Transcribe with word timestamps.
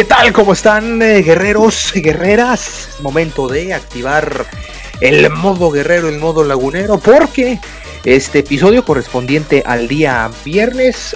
¿Qué 0.00 0.06
tal? 0.06 0.32
¿Cómo 0.32 0.54
están 0.54 1.02
eh, 1.02 1.20
guerreros 1.20 1.94
y 1.94 2.00
guerreras? 2.00 2.88
Momento 3.02 3.48
de 3.48 3.74
activar 3.74 4.46
el 5.02 5.28
modo 5.28 5.70
guerrero, 5.70 6.08
el 6.08 6.18
modo 6.18 6.42
lagunero, 6.42 6.98
porque 6.98 7.58
este 8.06 8.38
episodio 8.38 8.82
correspondiente 8.82 9.62
al 9.66 9.88
día 9.88 10.30
viernes 10.42 11.14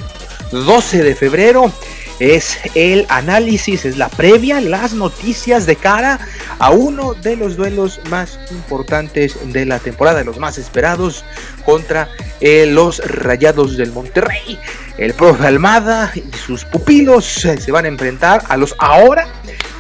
12 0.51 1.03
de 1.03 1.15
febrero 1.15 1.73
es 2.19 2.59
el 2.75 3.07
análisis, 3.09 3.85
es 3.85 3.97
la 3.97 4.09
previa, 4.09 4.61
las 4.61 4.93
noticias 4.93 5.67
de 5.67 5.77
cara 5.77 6.19
a 6.59 6.71
uno 6.71 7.15
de 7.15 7.37
los 7.37 7.57
duelos 7.57 8.01
más 8.09 8.39
importantes 8.51 9.37
de 9.53 9.67
la 9.67 9.79
temporada, 9.79 10.19
de 10.19 10.25
los 10.25 10.39
más 10.39 10.59
esperados 10.59 11.25
contra 11.65 12.09
eh, 12.41 12.67
los 12.67 12.99
Rayados 12.99 13.77
del 13.77 13.93
Monterrey. 13.93 14.59
El 14.97 15.13
profe 15.15 15.47
Almada 15.47 16.13
y 16.15 16.25
sus 16.37 16.65
pupilos 16.65 17.45
eh, 17.45 17.61
se 17.61 17.73
van 17.73 17.85
a 17.85 17.89
enfrentar 17.89 18.45
a 18.49 18.57
los 18.57 18.75
ahora 18.79 19.27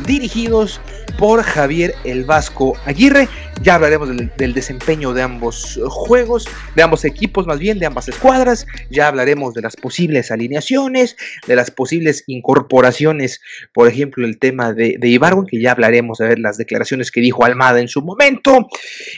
dirigidos 0.00 0.80
por 1.18 1.42
Javier 1.42 1.94
el 2.04 2.24
Vasco 2.24 2.76
Aguirre. 2.84 3.28
Ya 3.62 3.76
hablaremos 3.76 4.10
del, 4.36 4.52
desempeño 4.52 5.14
de 5.14 5.22
ambos 5.22 5.80
juegos, 5.88 6.48
de 6.74 6.82
ambos 6.82 7.04
equipos 7.04 7.46
más 7.46 7.58
bien, 7.58 7.78
de 7.78 7.86
ambas 7.86 8.08
escuadras. 8.08 8.66
Ya 8.90 9.08
hablaremos 9.08 9.54
de 9.54 9.62
las 9.62 9.76
posibles 9.76 10.30
alineaciones, 10.30 11.16
de 11.46 11.56
las 11.56 11.70
posibles 11.70 12.24
incorporaciones, 12.26 13.40
por 13.72 13.88
ejemplo, 13.88 14.26
el 14.26 14.38
tema 14.38 14.72
de, 14.72 14.96
de 14.98 15.44
que 15.48 15.60
ya 15.60 15.72
hablaremos 15.72 16.18
de 16.18 16.28
ver 16.28 16.38
las 16.38 16.58
declaraciones 16.58 17.10
que 17.10 17.20
dijo 17.20 17.44
Almada 17.44 17.80
en 17.80 17.88
su 17.88 18.02
momento. 18.02 18.68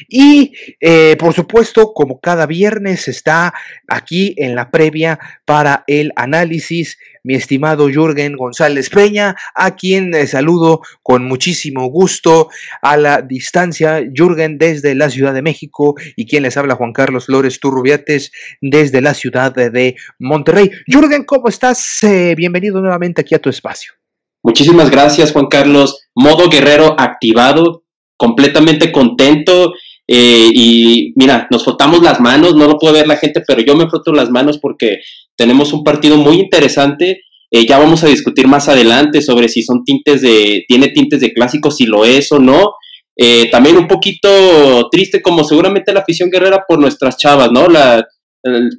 Y, 0.08 0.52
eh, 0.80 1.16
por 1.18 1.32
supuesto, 1.32 1.92
como 1.94 2.20
cada 2.20 2.46
viernes 2.46 3.08
está 3.08 3.54
aquí 3.88 4.34
en 4.36 4.54
la 4.54 4.70
previa 4.70 5.18
para 5.44 5.84
el 5.86 6.12
análisis 6.16 6.98
mi 7.26 7.34
estimado 7.34 7.88
Jürgen 7.88 8.36
González 8.36 8.88
Peña, 8.88 9.34
a 9.56 9.74
quien 9.74 10.14
saludo 10.28 10.80
con 11.02 11.24
muchísimo 11.24 11.86
gusto 11.88 12.48
a 12.80 12.96
la 12.96 13.20
distancia. 13.20 14.00
Jürgen 14.14 14.58
desde 14.58 14.94
la 14.94 15.10
Ciudad 15.10 15.34
de 15.34 15.42
México 15.42 15.96
y 16.14 16.26
quien 16.26 16.44
les 16.44 16.56
habla 16.56 16.76
Juan 16.76 16.92
Carlos 16.92 17.26
Flores 17.26 17.58
Turrubiates 17.58 18.30
desde 18.60 19.00
la 19.00 19.12
ciudad 19.12 19.52
de 19.52 19.96
Monterrey. 20.20 20.70
Jürgen, 20.86 21.24
¿cómo 21.24 21.48
estás? 21.48 22.00
Eh, 22.04 22.36
bienvenido 22.36 22.80
nuevamente 22.80 23.22
aquí 23.22 23.34
a 23.34 23.40
tu 23.40 23.50
espacio. 23.50 23.92
Muchísimas 24.44 24.88
gracias, 24.88 25.32
Juan 25.32 25.46
Carlos. 25.46 26.08
Modo 26.14 26.48
guerrero 26.48 26.94
activado, 26.96 27.82
completamente 28.16 28.92
contento. 28.92 29.72
Eh, 30.08 30.50
y 30.54 31.12
mira, 31.16 31.48
nos 31.50 31.64
frotamos 31.64 32.02
las 32.02 32.20
manos, 32.20 32.54
no 32.54 32.66
lo 32.66 32.78
puede 32.78 32.94
ver 32.94 33.08
la 33.08 33.16
gente, 33.16 33.42
pero 33.46 33.60
yo 33.60 33.74
me 33.74 33.88
froto 33.88 34.12
las 34.12 34.30
manos 34.30 34.58
porque 34.58 34.98
tenemos 35.36 35.72
un 35.72 35.82
partido 35.82 36.16
muy 36.16 36.36
interesante. 36.36 37.22
Eh, 37.50 37.66
ya 37.66 37.78
vamos 37.78 38.02
a 38.04 38.08
discutir 38.08 38.48
más 38.48 38.68
adelante 38.68 39.22
sobre 39.22 39.48
si 39.48 39.62
son 39.62 39.84
tintes 39.84 40.20
de, 40.20 40.64
tiene 40.66 40.88
tintes 40.88 41.20
de 41.20 41.32
clásico, 41.32 41.70
si 41.70 41.86
lo 41.86 42.04
es 42.04 42.30
o 42.32 42.38
no. 42.38 42.72
Eh, 43.18 43.48
también 43.50 43.76
un 43.76 43.88
poquito 43.88 44.88
triste, 44.90 45.22
como 45.22 45.42
seguramente 45.42 45.92
la 45.92 46.00
afición 46.00 46.30
guerrera 46.30 46.64
por 46.68 46.78
nuestras 46.78 47.16
chavas, 47.16 47.50
¿no? 47.50 47.68
La, 47.68 48.04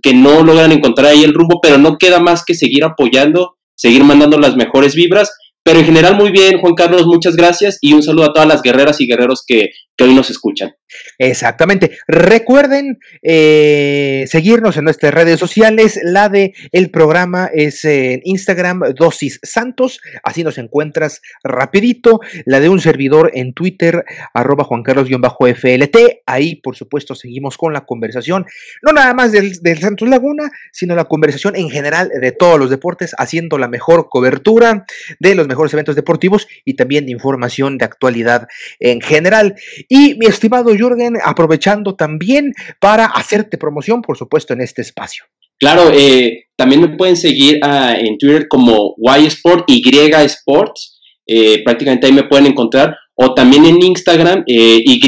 que 0.02 0.14
no 0.14 0.44
logran 0.44 0.72
encontrar 0.72 1.08
ahí 1.08 1.24
el 1.24 1.34
rumbo, 1.34 1.60
pero 1.62 1.78
no 1.78 1.98
queda 1.98 2.20
más 2.20 2.44
que 2.46 2.54
seguir 2.54 2.84
apoyando, 2.84 3.58
seguir 3.76 4.04
mandando 4.04 4.38
las 4.38 4.56
mejores 4.56 4.96
vibras. 4.96 5.32
Pero 5.68 5.80
en 5.80 5.86
general 5.86 6.16
muy 6.16 6.32
bien, 6.32 6.62
Juan 6.62 6.76
Carlos, 6.76 7.06
muchas 7.06 7.36
gracias 7.36 7.78
y 7.82 7.92
un 7.92 8.02
saludo 8.02 8.30
a 8.30 8.34
todas 8.34 8.48
las 8.48 8.62
guerreras 8.62 9.02
y 9.02 9.06
guerreros 9.06 9.44
que, 9.46 9.72
que 9.98 10.04
hoy 10.06 10.14
nos 10.14 10.30
escuchan. 10.30 10.72
Exactamente. 11.18 11.98
Recuerden 12.08 13.00
eh, 13.24 14.26
seguirnos 14.28 14.78
en 14.78 14.86
nuestras 14.86 15.14
redes 15.14 15.40
sociales. 15.40 16.00
La 16.04 16.30
de 16.30 16.54
el 16.72 16.92
programa 16.92 17.50
es 17.54 17.84
en 17.84 18.22
Instagram, 18.24 18.82
Dosis 18.96 19.40
Santos. 19.44 20.00
Así 20.24 20.44
nos 20.44 20.58
encuentras 20.58 21.22
rapidito. 21.44 22.22
La 22.46 22.60
de 22.60 22.70
un 22.70 22.80
servidor 22.80 23.32
en 23.34 23.54
Twitter, 23.54 24.06
arroba 24.34 24.64
Juan 24.64 24.84
Carlos-FLT. 24.84 25.98
Ahí, 26.26 26.56
por 26.56 26.76
supuesto, 26.76 27.16
seguimos 27.16 27.58
con 27.58 27.74
la 27.74 27.86
conversación. 27.86 28.46
No 28.84 28.94
nada 28.94 29.14
más 29.14 29.32
del, 29.32 29.60
del 29.62 29.80
Santos 29.80 30.08
Laguna, 30.08 30.50
sino 30.72 30.96
la 30.96 31.06
conversación 31.06 31.56
en 31.56 31.70
general 31.70 32.10
de 32.22 32.32
todos 32.32 32.60
los 32.60 32.70
deportes, 32.70 33.14
haciendo 33.18 33.58
la 33.58 33.68
mejor 33.68 34.08
cobertura 34.10 34.86
de 35.20 35.36
los 35.36 35.48
mejores 35.48 35.57
eventos 35.74 35.96
deportivos 35.96 36.48
y 36.66 36.76
también 36.76 37.06
de 37.06 37.12
información 37.12 37.78
de 37.78 37.86
actualidad 37.86 38.48
en 38.80 39.02
general. 39.02 39.56
Y 39.90 40.16
mi 40.16 40.26
estimado 40.26 40.76
Jürgen, 40.76 41.18
aprovechando 41.24 41.96
también 41.96 42.54
para 42.80 43.06
hacerte 43.06 43.58
promoción, 43.58 44.02
por 44.02 44.18
supuesto, 44.18 44.54
en 44.54 44.62
este 44.62 44.82
espacio. 44.82 45.26
Claro, 45.60 45.92
eh, 45.92 46.46
también 46.56 46.82
me 46.82 46.96
pueden 46.96 47.18
seguir 47.18 47.60
ah, 47.64 47.96
en 48.00 48.18
Twitter 48.18 48.48
como 48.48 48.96
Y 49.00 49.26
Sport, 49.26 49.66
Y 49.68 49.82
Sports, 50.26 51.00
eh, 51.26 51.64
prácticamente 51.64 52.08
ahí 52.08 52.14
me 52.14 52.24
pueden 52.24 52.48
encontrar, 52.48 52.96
o 53.16 53.34
también 53.34 53.66
en 53.66 53.82
Instagram, 53.82 54.44
eh, 54.48 54.82
Y 54.86 55.00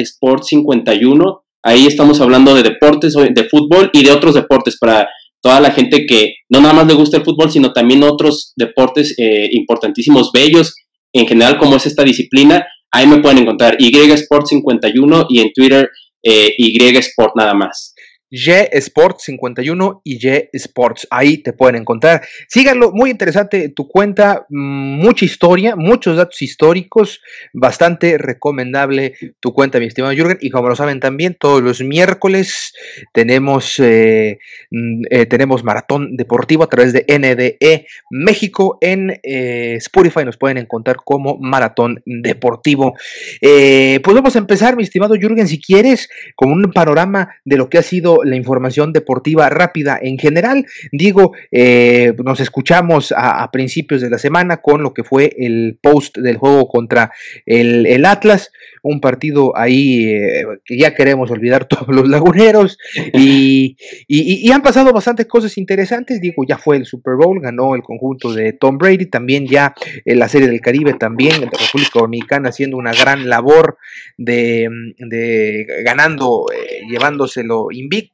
Sport 0.00 0.44
51, 0.44 1.44
ahí 1.62 1.86
estamos 1.86 2.20
hablando 2.20 2.54
de 2.54 2.62
deportes, 2.62 3.14
de 3.14 3.48
fútbol 3.50 3.90
y 3.92 4.04
de 4.04 4.12
otros 4.12 4.34
deportes 4.34 4.78
para 4.78 5.08
toda 5.42 5.60
la 5.60 5.70
gente 5.70 6.06
que 6.06 6.34
no 6.48 6.60
nada 6.60 6.74
más 6.74 6.86
le 6.86 6.94
gusta 6.94 7.18
el 7.18 7.24
fútbol, 7.24 7.50
sino 7.50 7.72
también 7.72 8.02
otros 8.02 8.52
deportes 8.56 9.14
importantísimos, 9.52 10.30
bellos, 10.32 10.74
en 11.12 11.26
general 11.26 11.58
como 11.58 11.76
es 11.76 11.86
esta 11.86 12.02
disciplina, 12.02 12.66
Ahí 12.92 13.06
me 13.06 13.18
pueden 13.18 13.38
encontrar 13.38 13.76
Y 13.78 13.94
Sport 14.12 14.46
51 14.46 15.26
y 15.28 15.40
en 15.40 15.52
Twitter 15.52 15.90
eh, 16.22 16.54
Y 16.56 16.96
Sport 16.96 17.32
nada 17.36 17.54
más. 17.54 17.94
Y 18.28 18.50
Sports 18.72 19.24
51 19.24 20.00
y 20.04 20.26
Y 20.26 20.48
Sports. 20.52 21.06
Ahí 21.10 21.38
te 21.38 21.52
pueden 21.52 21.76
encontrar. 21.76 22.22
Síganlo, 22.48 22.92
muy 22.92 23.10
interesante 23.10 23.68
tu 23.68 23.88
cuenta, 23.88 24.46
mucha 24.48 25.24
historia, 25.24 25.76
muchos 25.76 26.16
datos 26.16 26.42
históricos, 26.42 27.20
bastante 27.52 28.18
recomendable 28.18 29.14
tu 29.40 29.52
cuenta, 29.52 29.78
mi 29.78 29.86
estimado 29.86 30.14
Jürgen. 30.14 30.38
Y 30.40 30.50
como 30.50 30.68
lo 30.68 30.76
saben 30.76 31.00
también, 31.00 31.36
todos 31.38 31.62
los 31.62 31.80
miércoles 31.82 32.72
tenemos, 33.12 33.78
eh, 33.78 34.38
mm, 34.70 35.02
eh, 35.10 35.26
tenemos 35.26 35.64
maratón 35.64 36.16
deportivo 36.16 36.64
a 36.64 36.68
través 36.68 36.92
de 36.92 37.04
NDE 37.08 37.86
México 38.10 38.78
en 38.80 39.20
eh, 39.22 39.74
Spotify. 39.76 40.24
Nos 40.24 40.36
pueden 40.36 40.58
encontrar 40.58 40.96
como 41.04 41.38
maratón 41.38 42.02
deportivo. 42.04 42.94
pues 43.40 44.14
vamos 44.14 44.36
a 44.36 44.38
empezar, 44.38 44.76
mi 44.76 44.82
estimado 44.82 45.14
Jürgen, 45.14 45.48
si 45.48 45.60
quieres, 45.60 46.08
con 46.34 46.50
un 46.50 46.72
panorama 46.72 47.36
de 47.44 47.56
lo 47.56 47.68
que 47.68 47.78
ha 47.78 47.82
sido 47.82 48.15
la 48.24 48.36
información 48.36 48.92
deportiva 48.92 49.48
rápida 49.48 49.98
en 50.00 50.18
general. 50.18 50.66
Digo, 50.92 51.32
eh, 51.50 52.14
nos 52.24 52.40
escuchamos 52.40 53.12
a, 53.16 53.50
principios 53.50 54.00
de 54.00 54.10
la 54.10 54.18
semana 54.18 54.58
con 54.58 54.82
lo 54.82 54.92
que 54.92 55.04
fue 55.04 55.32
el 55.38 55.78
post 55.80 56.18
del 56.18 56.36
juego 56.36 56.68
contra 56.68 57.12
el, 57.44 58.04
Atlas, 58.04 58.52
un 58.82 59.00
partido 59.00 59.56
ahí 59.56 60.06
eh, 60.06 60.44
que 60.64 60.78
ya 60.78 60.94
queremos 60.94 61.30
olvidar 61.30 61.64
todos 61.68 61.88
los 61.88 62.08
laguneros 62.08 62.78
y, 63.12 63.76
y, 64.06 64.50
han 64.52 64.62
pasado 64.62 64.92
bastantes 64.92 65.26
cosas 65.26 65.58
interesantes. 65.58 66.20
Digo, 66.20 66.44
ya 66.46 66.58
fue 66.58 66.76
el 66.76 66.86
Super 66.86 67.14
Bowl, 67.14 67.40
ganó 67.40 67.74
el 67.74 67.82
conjunto 67.82 68.32
de 68.32 68.52
Tom 68.52 68.78
Brady, 68.78 69.06
también 69.06 69.46
ya 69.46 69.74
en 70.04 70.18
la 70.18 70.28
Serie 70.28 70.48
del 70.48 70.60
Caribe, 70.60 70.94
también 70.94 71.40
la 71.40 71.50
República 71.50 72.00
Dominicana 72.00 72.50
haciendo 72.50 72.76
una 72.76 72.92
gran 72.92 73.28
labor 73.28 73.78
de, 74.16 74.68
de 74.98 75.66
ganando, 75.84 76.46
eh, 76.54 76.82
llevándoselo 76.88 77.68
invicto. 77.70 78.05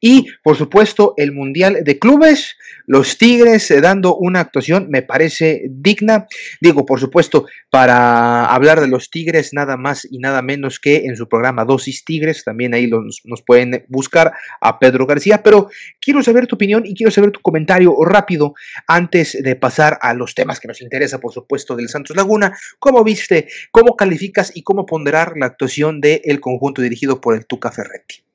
Y 0.00 0.26
por 0.42 0.56
supuesto, 0.56 1.14
el 1.16 1.32
Mundial 1.32 1.78
de 1.84 1.98
Clubes, 1.98 2.56
los 2.86 3.18
Tigres 3.18 3.70
eh, 3.70 3.80
dando 3.80 4.16
una 4.16 4.40
actuación, 4.40 4.88
me 4.90 5.02
parece 5.02 5.62
digna. 5.68 6.26
Digo, 6.60 6.86
por 6.86 7.00
supuesto, 7.00 7.46
para 7.70 8.46
hablar 8.46 8.80
de 8.80 8.88
los 8.88 9.10
Tigres, 9.10 9.52
nada 9.52 9.76
más 9.76 10.06
y 10.10 10.18
nada 10.18 10.42
menos 10.42 10.80
que 10.80 11.04
en 11.04 11.16
su 11.16 11.28
programa 11.28 11.64
Dosis 11.64 12.04
Tigres, 12.04 12.44
también 12.44 12.74
ahí 12.74 12.86
los, 12.86 13.22
nos 13.24 13.42
pueden 13.42 13.84
buscar 13.88 14.32
a 14.60 14.78
Pedro 14.78 15.06
García. 15.06 15.42
Pero 15.42 15.68
quiero 16.00 16.22
saber 16.22 16.46
tu 16.46 16.56
opinión 16.56 16.86
y 16.86 16.94
quiero 16.94 17.10
saber 17.10 17.30
tu 17.30 17.40
comentario 17.40 17.94
rápido 18.04 18.54
antes 18.86 19.36
de 19.42 19.56
pasar 19.56 19.98
a 20.00 20.14
los 20.14 20.34
temas 20.34 20.60
que 20.60 20.68
nos 20.68 20.80
interesa, 20.80 21.20
por 21.20 21.32
supuesto, 21.32 21.76
del 21.76 21.88
Santos 21.88 22.16
Laguna. 22.16 22.56
¿Cómo 22.78 23.04
viste? 23.04 23.48
¿Cómo 23.70 23.96
calificas 23.96 24.52
y 24.54 24.62
cómo 24.62 24.86
ponderar 24.86 25.34
la 25.36 25.46
actuación 25.46 26.00
del 26.00 26.40
conjunto 26.40 26.82
dirigido 26.82 27.20
por 27.20 27.34
el 27.34 27.46
Tuca 27.46 27.70
Ferretti? 27.70 28.27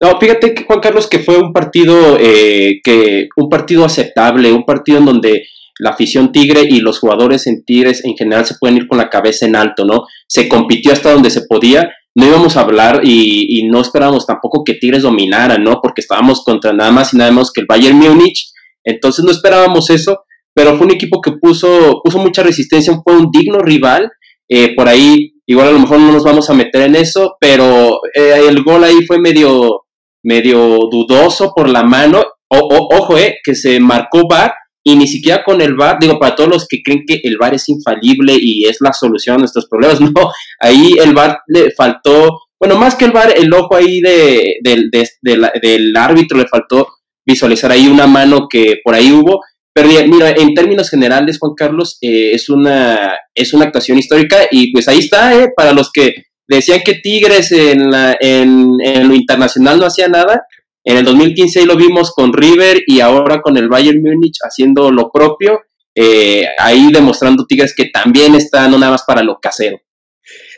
No, 0.00 0.18
fíjate 0.18 0.54
que 0.54 0.64
Juan 0.64 0.80
Carlos 0.80 1.06
que 1.06 1.18
fue 1.18 1.36
un 1.36 1.52
partido 1.52 2.16
eh, 2.18 2.80
que 2.82 3.28
un 3.36 3.50
partido 3.50 3.84
aceptable, 3.84 4.50
un 4.50 4.64
partido 4.64 4.98
en 4.98 5.04
donde 5.04 5.42
la 5.78 5.90
afición 5.90 6.32
Tigre 6.32 6.62
y 6.68 6.80
los 6.80 6.98
jugadores 6.98 7.46
en 7.46 7.64
Tigres 7.64 8.04
en 8.04 8.14
general 8.14 8.46
se 8.46 8.54
pueden 8.58 8.78
ir 8.78 8.86
con 8.86 8.98
la 8.98 9.10
cabeza 9.10 9.46
en 9.46 9.56
alto, 9.56 9.84
¿no? 9.84 10.04
Se 10.26 10.48
compitió 10.48 10.92
hasta 10.92 11.12
donde 11.12 11.30
se 11.30 11.42
podía, 11.42 11.90
no 12.14 12.26
íbamos 12.26 12.56
a 12.56 12.62
hablar 12.62 13.00
y, 13.04 13.66
no 13.70 13.80
esperábamos 13.80 14.26
tampoco 14.26 14.64
que 14.64 14.74
Tigres 14.74 15.02
dominara, 15.02 15.58
¿no? 15.58 15.80
Porque 15.82 16.00
estábamos 16.00 16.44
contra 16.44 16.72
nada 16.72 16.90
más 16.90 17.12
y 17.12 17.16
nada 17.16 17.30
menos 17.30 17.52
que 17.52 17.60
el 17.60 17.66
Bayern 17.66 17.96
Múnich, 17.96 18.52
entonces 18.84 19.24
no 19.24 19.30
esperábamos 19.30 19.90
eso, 19.90 20.24
pero 20.54 20.76
fue 20.76 20.86
un 20.86 20.92
equipo 20.92 21.20
que 21.20 21.32
puso, 21.32 22.00
puso 22.02 22.18
mucha 22.18 22.42
resistencia, 22.42 22.98
fue 23.04 23.16
un 23.16 23.30
digno 23.30 23.58
rival, 23.60 24.10
eh, 24.48 24.74
por 24.74 24.88
ahí 24.88 25.34
igual 25.46 25.68
a 25.68 25.72
lo 25.72 25.80
mejor 25.80 25.98
no 25.98 26.12
nos 26.12 26.24
vamos 26.24 26.48
a 26.50 26.54
meter 26.54 26.82
en 26.82 26.96
eso, 26.96 27.36
pero 27.40 28.00
eh, 28.14 28.46
el 28.48 28.62
gol 28.62 28.84
ahí 28.84 29.04
fue 29.06 29.18
medio 29.18 29.82
medio 30.22 30.78
dudoso 30.90 31.52
por 31.54 31.68
la 31.68 31.82
mano. 31.82 32.22
O, 32.48 32.88
ojo, 32.96 33.16
eh, 33.16 33.38
que 33.44 33.54
se 33.54 33.78
marcó 33.78 34.26
VAR 34.28 34.52
y 34.82 34.96
ni 34.96 35.06
siquiera 35.06 35.44
con 35.44 35.60
el 35.60 35.74
VAR, 35.74 35.98
digo, 36.00 36.18
para 36.18 36.34
todos 36.34 36.50
los 36.50 36.66
que 36.66 36.82
creen 36.82 37.04
que 37.06 37.20
el 37.22 37.36
VAR 37.38 37.54
es 37.54 37.68
infalible 37.68 38.34
y 38.40 38.64
es 38.64 38.78
la 38.80 38.92
solución 38.92 39.36
a 39.36 39.38
nuestros 39.38 39.68
problemas, 39.68 40.00
no, 40.00 40.30
ahí 40.58 40.94
el 40.98 41.14
VAR 41.14 41.38
le 41.46 41.70
faltó, 41.70 42.40
bueno, 42.58 42.76
más 42.76 42.96
que 42.96 43.04
el 43.04 43.12
VAR, 43.12 43.32
el 43.36 43.52
ojo 43.52 43.76
ahí 43.76 44.00
de, 44.00 44.56
del 44.62 45.96
árbitro 45.96 46.38
le 46.38 46.48
faltó 46.48 46.88
visualizar 47.26 47.70
ahí 47.70 47.86
una 47.86 48.06
mano 48.06 48.48
que 48.50 48.80
por 48.82 48.94
ahí 48.94 49.12
hubo, 49.12 49.40
pero 49.72 49.88
mira, 50.08 50.30
en 50.30 50.54
términos 50.54 50.90
generales, 50.90 51.38
Juan 51.38 51.54
Carlos, 51.56 51.98
eh, 52.00 52.32
es, 52.34 52.48
una, 52.48 53.12
es 53.34 53.54
una 53.54 53.66
actuación 53.66 53.98
histórica 53.98 54.38
y 54.50 54.72
pues 54.72 54.88
ahí 54.88 54.98
está, 54.98 55.34
eh, 55.36 55.52
para 55.54 55.72
los 55.72 55.92
que 55.92 56.14
decían 56.56 56.80
que 56.84 56.94
Tigres 56.94 57.52
en, 57.52 57.90
en, 58.20 59.08
lo 59.08 59.14
internacional 59.14 59.78
no 59.78 59.86
hacía 59.86 60.08
nada. 60.08 60.46
En 60.82 60.96
el 60.96 61.04
2015 61.04 61.66
lo 61.66 61.76
vimos 61.76 62.12
con 62.12 62.32
River 62.32 62.82
y 62.86 63.00
ahora 63.00 63.40
con 63.40 63.56
el 63.56 63.68
Bayern 63.68 64.02
Múnich 64.02 64.38
haciendo 64.42 64.90
lo 64.90 65.10
propio. 65.12 65.60
Eh, 65.94 66.46
ahí 66.58 66.90
demostrando 66.92 67.46
Tigres 67.46 67.74
que 67.74 67.86
también 67.86 68.34
está 68.34 68.68
no 68.68 68.78
nada 68.78 68.92
más 68.92 69.04
para 69.04 69.22
lo 69.22 69.38
casero. 69.38 69.80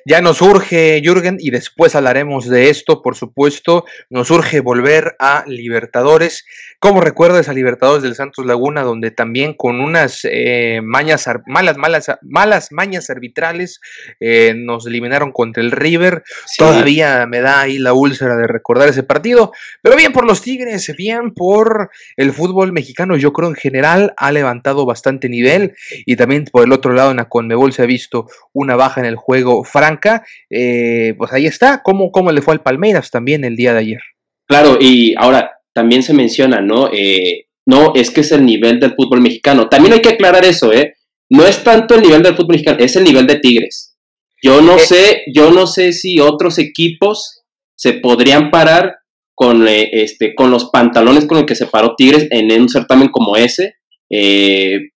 Ya 0.04 0.20
nos 0.20 0.42
urge, 0.42 1.00
Jürgen, 1.04 1.36
y 1.38 1.50
después 1.50 1.94
hablaremos 1.94 2.48
de 2.48 2.70
esto, 2.70 3.02
por 3.02 3.14
supuesto, 3.14 3.84
nos 4.10 4.30
urge 4.32 4.60
volver 4.60 5.14
a 5.20 5.44
Libertadores. 5.46 6.44
¿Cómo 6.82 7.00
recuerdas 7.00 7.48
a 7.48 7.52
Libertadores 7.52 8.02
del 8.02 8.16
Santos 8.16 8.44
Laguna, 8.44 8.82
donde 8.82 9.12
también 9.12 9.54
con 9.54 9.80
unas 9.80 10.22
eh, 10.24 10.80
mañas, 10.82 11.28
malas, 11.46 11.76
malas, 11.76 12.10
malas 12.22 12.72
mañas 12.72 13.08
arbitrales 13.08 13.80
eh, 14.18 14.52
nos 14.56 14.84
eliminaron 14.88 15.30
contra 15.30 15.62
el 15.62 15.70
River? 15.70 16.24
Todavía 16.58 17.24
me 17.28 17.40
da 17.40 17.60
ahí 17.60 17.78
la 17.78 17.92
úlcera 17.92 18.34
de 18.34 18.48
recordar 18.48 18.88
ese 18.88 19.04
partido, 19.04 19.52
pero 19.80 19.94
bien 19.94 20.12
por 20.12 20.26
los 20.26 20.42
Tigres, 20.42 20.92
bien 20.98 21.32
por 21.34 21.88
el 22.16 22.32
fútbol 22.32 22.72
mexicano, 22.72 23.16
yo 23.16 23.32
creo 23.32 23.50
en 23.50 23.54
general 23.54 24.12
ha 24.16 24.32
levantado 24.32 24.84
bastante 24.84 25.28
nivel 25.28 25.76
y 26.04 26.16
también 26.16 26.46
por 26.50 26.64
el 26.64 26.72
otro 26.72 26.94
lado 26.94 27.12
en 27.12 27.18
la 27.18 27.28
Conmebol 27.28 27.72
se 27.72 27.82
ha 27.82 27.86
visto 27.86 28.26
una 28.52 28.74
baja 28.74 28.98
en 28.98 29.06
el 29.06 29.14
juego 29.14 29.62
franca, 29.62 30.24
eh, 30.50 31.14
pues 31.16 31.32
ahí 31.32 31.46
está, 31.46 31.80
¿Cómo, 31.84 32.10
cómo 32.10 32.32
le 32.32 32.42
fue 32.42 32.54
al 32.54 32.62
Palmeiras 32.62 33.12
también 33.12 33.44
el 33.44 33.54
día 33.54 33.72
de 33.72 33.78
ayer. 33.78 34.00
Claro, 34.48 34.78
y 34.80 35.14
ahora 35.16 35.61
también 35.72 36.02
se 36.02 36.14
menciona, 36.14 36.60
¿no? 36.60 36.88
Eh, 36.92 37.46
no, 37.66 37.92
es 37.94 38.10
que 38.10 38.22
es 38.22 38.32
el 38.32 38.44
nivel 38.44 38.80
del 38.80 38.94
fútbol 38.94 39.20
mexicano. 39.20 39.68
También 39.68 39.94
hay 39.94 40.00
que 40.00 40.10
aclarar 40.10 40.44
eso, 40.44 40.72
¿eh? 40.72 40.94
No 41.30 41.46
es 41.46 41.62
tanto 41.64 41.94
el 41.94 42.02
nivel 42.02 42.22
del 42.22 42.34
fútbol 42.34 42.54
mexicano, 42.54 42.78
es 42.80 42.96
el 42.96 43.04
nivel 43.04 43.26
de 43.26 43.38
Tigres. 43.38 43.96
Yo 44.42 44.60
no 44.60 44.76
eh, 44.76 44.80
sé, 44.80 45.22
yo 45.34 45.50
no 45.50 45.66
sé 45.66 45.92
si 45.92 46.20
otros 46.20 46.58
equipos 46.58 47.42
se 47.76 47.94
podrían 47.94 48.50
parar 48.50 48.96
con, 49.34 49.66
eh, 49.66 49.88
este, 49.92 50.34
con 50.34 50.50
los 50.50 50.66
pantalones 50.70 51.26
con 51.26 51.38
los 51.38 51.46
que 51.46 51.54
se 51.54 51.66
paró 51.66 51.94
Tigres 51.96 52.28
en 52.30 52.52
un 52.60 52.68
certamen 52.68 53.08
como 53.08 53.36
ese, 53.36 53.76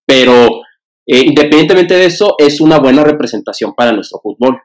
pero 0.04 0.62
independientemente 1.06 1.94
de 1.94 2.04
eso, 2.04 2.34
es 2.38 2.60
una 2.60 2.78
buena 2.78 3.02
representación 3.02 3.72
para 3.74 3.92
nuestro 3.92 4.20
fútbol. 4.22 4.60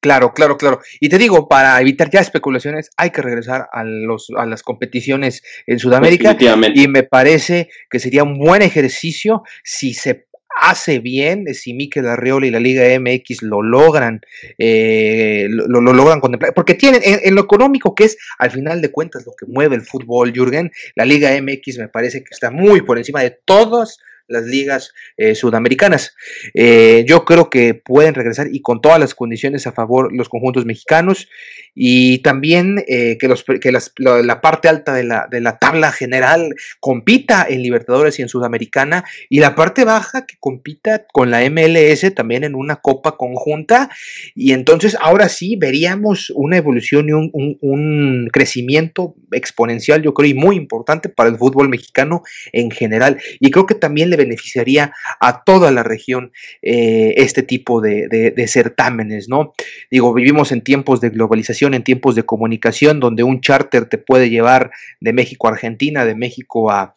Claro, 0.00 0.32
claro, 0.34 0.56
claro. 0.56 0.80
Y 1.00 1.08
te 1.08 1.18
digo, 1.18 1.48
para 1.48 1.80
evitar 1.80 2.10
ya 2.10 2.20
especulaciones, 2.20 2.90
hay 2.96 3.10
que 3.10 3.22
regresar 3.22 3.68
a, 3.72 3.82
los, 3.82 4.28
a 4.36 4.46
las 4.46 4.62
competiciones 4.62 5.42
en 5.66 5.78
Sudamérica. 5.78 6.36
Y 6.74 6.88
me 6.88 7.02
parece 7.02 7.70
que 7.90 7.98
sería 7.98 8.22
un 8.22 8.38
buen 8.38 8.62
ejercicio 8.62 9.42
si 9.64 9.94
se 9.94 10.26
hace 10.58 11.00
bien, 11.00 11.52
si 11.54 11.74
Mikel 11.74 12.06
Arriola 12.06 12.46
y 12.46 12.50
la 12.50 12.60
Liga 12.60 12.84
MX 12.98 13.42
lo 13.42 13.62
logran, 13.62 14.20
eh, 14.58 15.46
lo, 15.50 15.80
logran 15.80 16.20
contemplar, 16.20 16.54
porque 16.54 16.74
tienen 16.74 17.02
en, 17.04 17.34
lo 17.34 17.42
económico 17.42 17.94
que 17.94 18.04
es 18.04 18.16
al 18.38 18.50
final 18.50 18.80
de 18.80 18.90
cuentas 18.90 19.26
lo 19.26 19.32
que 19.38 19.46
mueve 19.46 19.76
el 19.76 19.82
fútbol, 19.82 20.32
Jürgen, 20.32 20.72
la 20.94 21.04
Liga 21.04 21.30
MX 21.40 21.78
me 21.78 21.88
parece 21.88 22.24
que 22.24 22.30
está 22.30 22.50
muy 22.50 22.80
por 22.80 22.96
encima 22.96 23.20
de 23.20 23.38
todos 23.44 24.00
las 24.28 24.44
ligas 24.44 24.92
eh, 25.16 25.34
sudamericanas. 25.34 26.14
Eh, 26.54 27.04
yo 27.06 27.24
creo 27.24 27.50
que 27.50 27.74
pueden 27.74 28.14
regresar 28.14 28.48
y 28.50 28.60
con 28.60 28.80
todas 28.80 28.98
las 28.98 29.14
condiciones 29.14 29.66
a 29.66 29.72
favor 29.72 30.12
los 30.12 30.28
conjuntos 30.28 30.64
mexicanos 30.64 31.28
y 31.74 32.18
también 32.18 32.82
eh, 32.88 33.18
que, 33.18 33.28
los, 33.28 33.44
que 33.44 33.70
la, 33.70 34.40
parte 34.40 34.68
alta 34.68 34.94
de 34.94 35.04
la, 35.04 35.28
de 35.30 35.40
la, 35.40 35.58
tabla 35.58 35.92
general 35.92 36.54
compita 36.80 37.46
en 37.48 37.62
Libertadores 37.62 38.18
y 38.18 38.22
en 38.22 38.28
Sudamericana 38.28 39.04
y 39.28 39.40
la 39.40 39.54
parte 39.54 39.84
baja 39.84 40.26
que 40.26 40.36
compita 40.40 41.06
con 41.12 41.30
la 41.30 41.48
MLS 41.50 42.14
también 42.14 42.44
en 42.44 42.54
una 42.54 42.76
copa 42.76 43.16
conjunta 43.16 43.90
y 44.34 44.52
entonces 44.52 44.96
ahora 45.00 45.28
sí 45.28 45.56
veríamos 45.56 46.32
una 46.34 46.56
evolución 46.56 47.08
y 47.08 47.12
un, 47.12 47.30
un 47.32 48.28
crecimiento 48.32 49.14
exponencial 49.32 50.02
yo 50.02 50.14
creo 50.14 50.30
y 50.30 50.34
muy 50.34 50.56
importante 50.56 51.10
para 51.10 51.28
el 51.28 51.36
fútbol 51.36 51.68
mexicano 51.68 52.22
en 52.52 52.70
general 52.70 53.18
y 53.38 53.50
creo 53.50 53.66
que 53.66 53.74
también 53.74 54.08
le 54.08 54.15
beneficiaría 54.16 54.92
a 55.20 55.44
toda 55.44 55.70
la 55.70 55.82
región 55.82 56.32
eh, 56.62 57.14
este 57.16 57.42
tipo 57.42 57.80
de, 57.80 58.34
certámenes, 58.48 59.28
¿no? 59.28 59.52
Digo, 59.90 60.12
vivimos 60.14 60.52
en 60.52 60.62
tiempos 60.62 61.00
de 61.00 61.10
globalización, 61.10 61.74
en 61.74 61.82
tiempos 61.82 62.14
de 62.14 62.24
comunicación, 62.24 63.00
donde 63.00 63.22
un 63.22 63.40
charter 63.40 63.86
te 63.86 63.98
puede 63.98 64.30
llevar 64.30 64.70
de 65.00 65.12
México 65.12 65.48
a 65.48 65.52
Argentina, 65.52 66.04
de 66.04 66.14
México 66.14 66.70
a, 66.70 66.94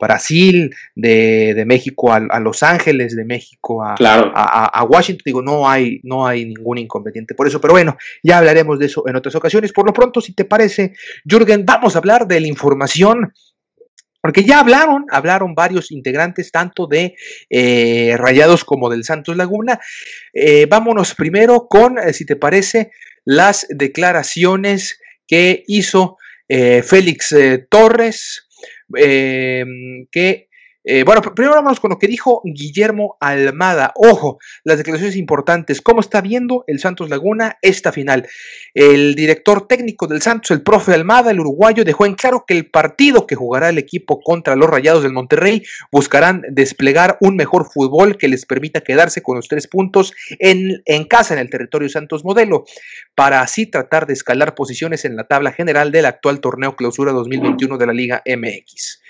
Brasil, 0.00 0.74
de, 0.94 1.64
México 1.66 2.12
a, 2.12 2.40
Los 2.40 2.62
Ángeles, 2.62 3.16
de 3.16 3.24
México 3.24 3.82
a, 3.82 3.94
a, 3.98 4.84
Washington. 4.84 5.22
Digo, 5.24 5.42
no 5.42 5.68
hay, 5.68 6.00
no 6.04 6.26
hay 6.26 6.44
ningún 6.44 6.78
inconveniente 6.78 7.34
por 7.34 7.46
eso, 7.46 7.60
pero 7.60 7.74
bueno, 7.74 7.96
ya 8.22 8.38
hablaremos 8.38 8.78
de 8.78 8.86
eso 8.86 9.06
en 9.08 9.16
otras 9.16 9.34
ocasiones. 9.34 9.72
Por 9.72 9.86
lo 9.86 9.92
pronto, 9.92 10.20
si 10.20 10.32
te 10.32 10.44
parece, 10.44 10.92
Jürgen, 11.24 11.64
vamos 11.66 11.94
a 11.94 11.98
hablar 11.98 12.26
de 12.26 12.40
la 12.40 12.46
información 12.46 13.32
porque 14.28 14.44
ya 14.44 14.60
hablaron, 14.60 15.06
hablaron 15.10 15.54
varios 15.54 15.90
integrantes, 15.90 16.52
tanto 16.52 16.86
de 16.86 17.14
eh, 17.48 18.14
Rayados 18.18 18.62
como 18.62 18.90
del 18.90 19.02
Santos 19.02 19.34
Laguna. 19.38 19.80
Eh, 20.34 20.66
vámonos 20.66 21.14
primero 21.14 21.66
con, 21.66 21.98
eh, 21.98 22.12
si 22.12 22.26
te 22.26 22.36
parece, 22.36 22.90
las 23.24 23.66
declaraciones 23.70 25.00
que 25.26 25.64
hizo 25.66 26.18
Félix 26.46 27.34
Torres, 27.70 28.46
que 28.92 30.47
Eh, 30.90 31.04
bueno, 31.04 31.20
primero 31.20 31.54
vamos 31.54 31.80
con 31.80 31.90
lo 31.90 31.98
que 31.98 32.06
dijo 32.06 32.40
Guillermo 32.46 33.18
Almada. 33.20 33.92
Ojo, 33.94 34.38
las 34.64 34.78
declaraciones 34.78 35.16
importantes. 35.16 35.82
¿Cómo 35.82 36.00
está 36.00 36.22
viendo 36.22 36.64
el 36.66 36.80
Santos 36.80 37.10
Laguna 37.10 37.58
esta 37.60 37.92
final? 37.92 38.26
El 38.72 39.14
director 39.14 39.68
técnico 39.68 40.06
del 40.06 40.22
Santos, 40.22 40.50
el 40.50 40.62
profe 40.62 40.94
Almada, 40.94 41.30
el 41.30 41.40
uruguayo, 41.40 41.84
dejó 41.84 42.06
en 42.06 42.14
claro 42.14 42.44
que 42.46 42.54
el 42.54 42.70
partido 42.70 43.26
que 43.26 43.34
jugará 43.34 43.68
el 43.68 43.76
equipo 43.76 44.18
contra 44.22 44.56
los 44.56 44.70
Rayados 44.70 45.02
del 45.02 45.12
Monterrey 45.12 45.62
buscarán 45.92 46.40
desplegar 46.48 47.18
un 47.20 47.36
mejor 47.36 47.70
fútbol 47.70 48.16
que 48.16 48.28
les 48.28 48.46
permita 48.46 48.80
quedarse 48.80 49.20
con 49.20 49.36
los 49.36 49.46
tres 49.46 49.66
puntos 49.66 50.14
en, 50.38 50.80
en 50.86 51.04
casa 51.04 51.34
en 51.34 51.40
el 51.40 51.50
territorio 51.50 51.90
Santos 51.90 52.24
Modelo, 52.24 52.64
para 53.14 53.42
así 53.42 53.66
tratar 53.66 54.06
de 54.06 54.14
escalar 54.14 54.54
posiciones 54.54 55.04
en 55.04 55.16
la 55.16 55.24
tabla 55.24 55.52
general 55.52 55.92
del 55.92 56.06
actual 56.06 56.40
torneo 56.40 56.76
clausura 56.76 57.12
2021 57.12 57.76
de 57.76 57.86
la 57.86 57.92
Liga 57.92 58.22
MX. 58.24 59.02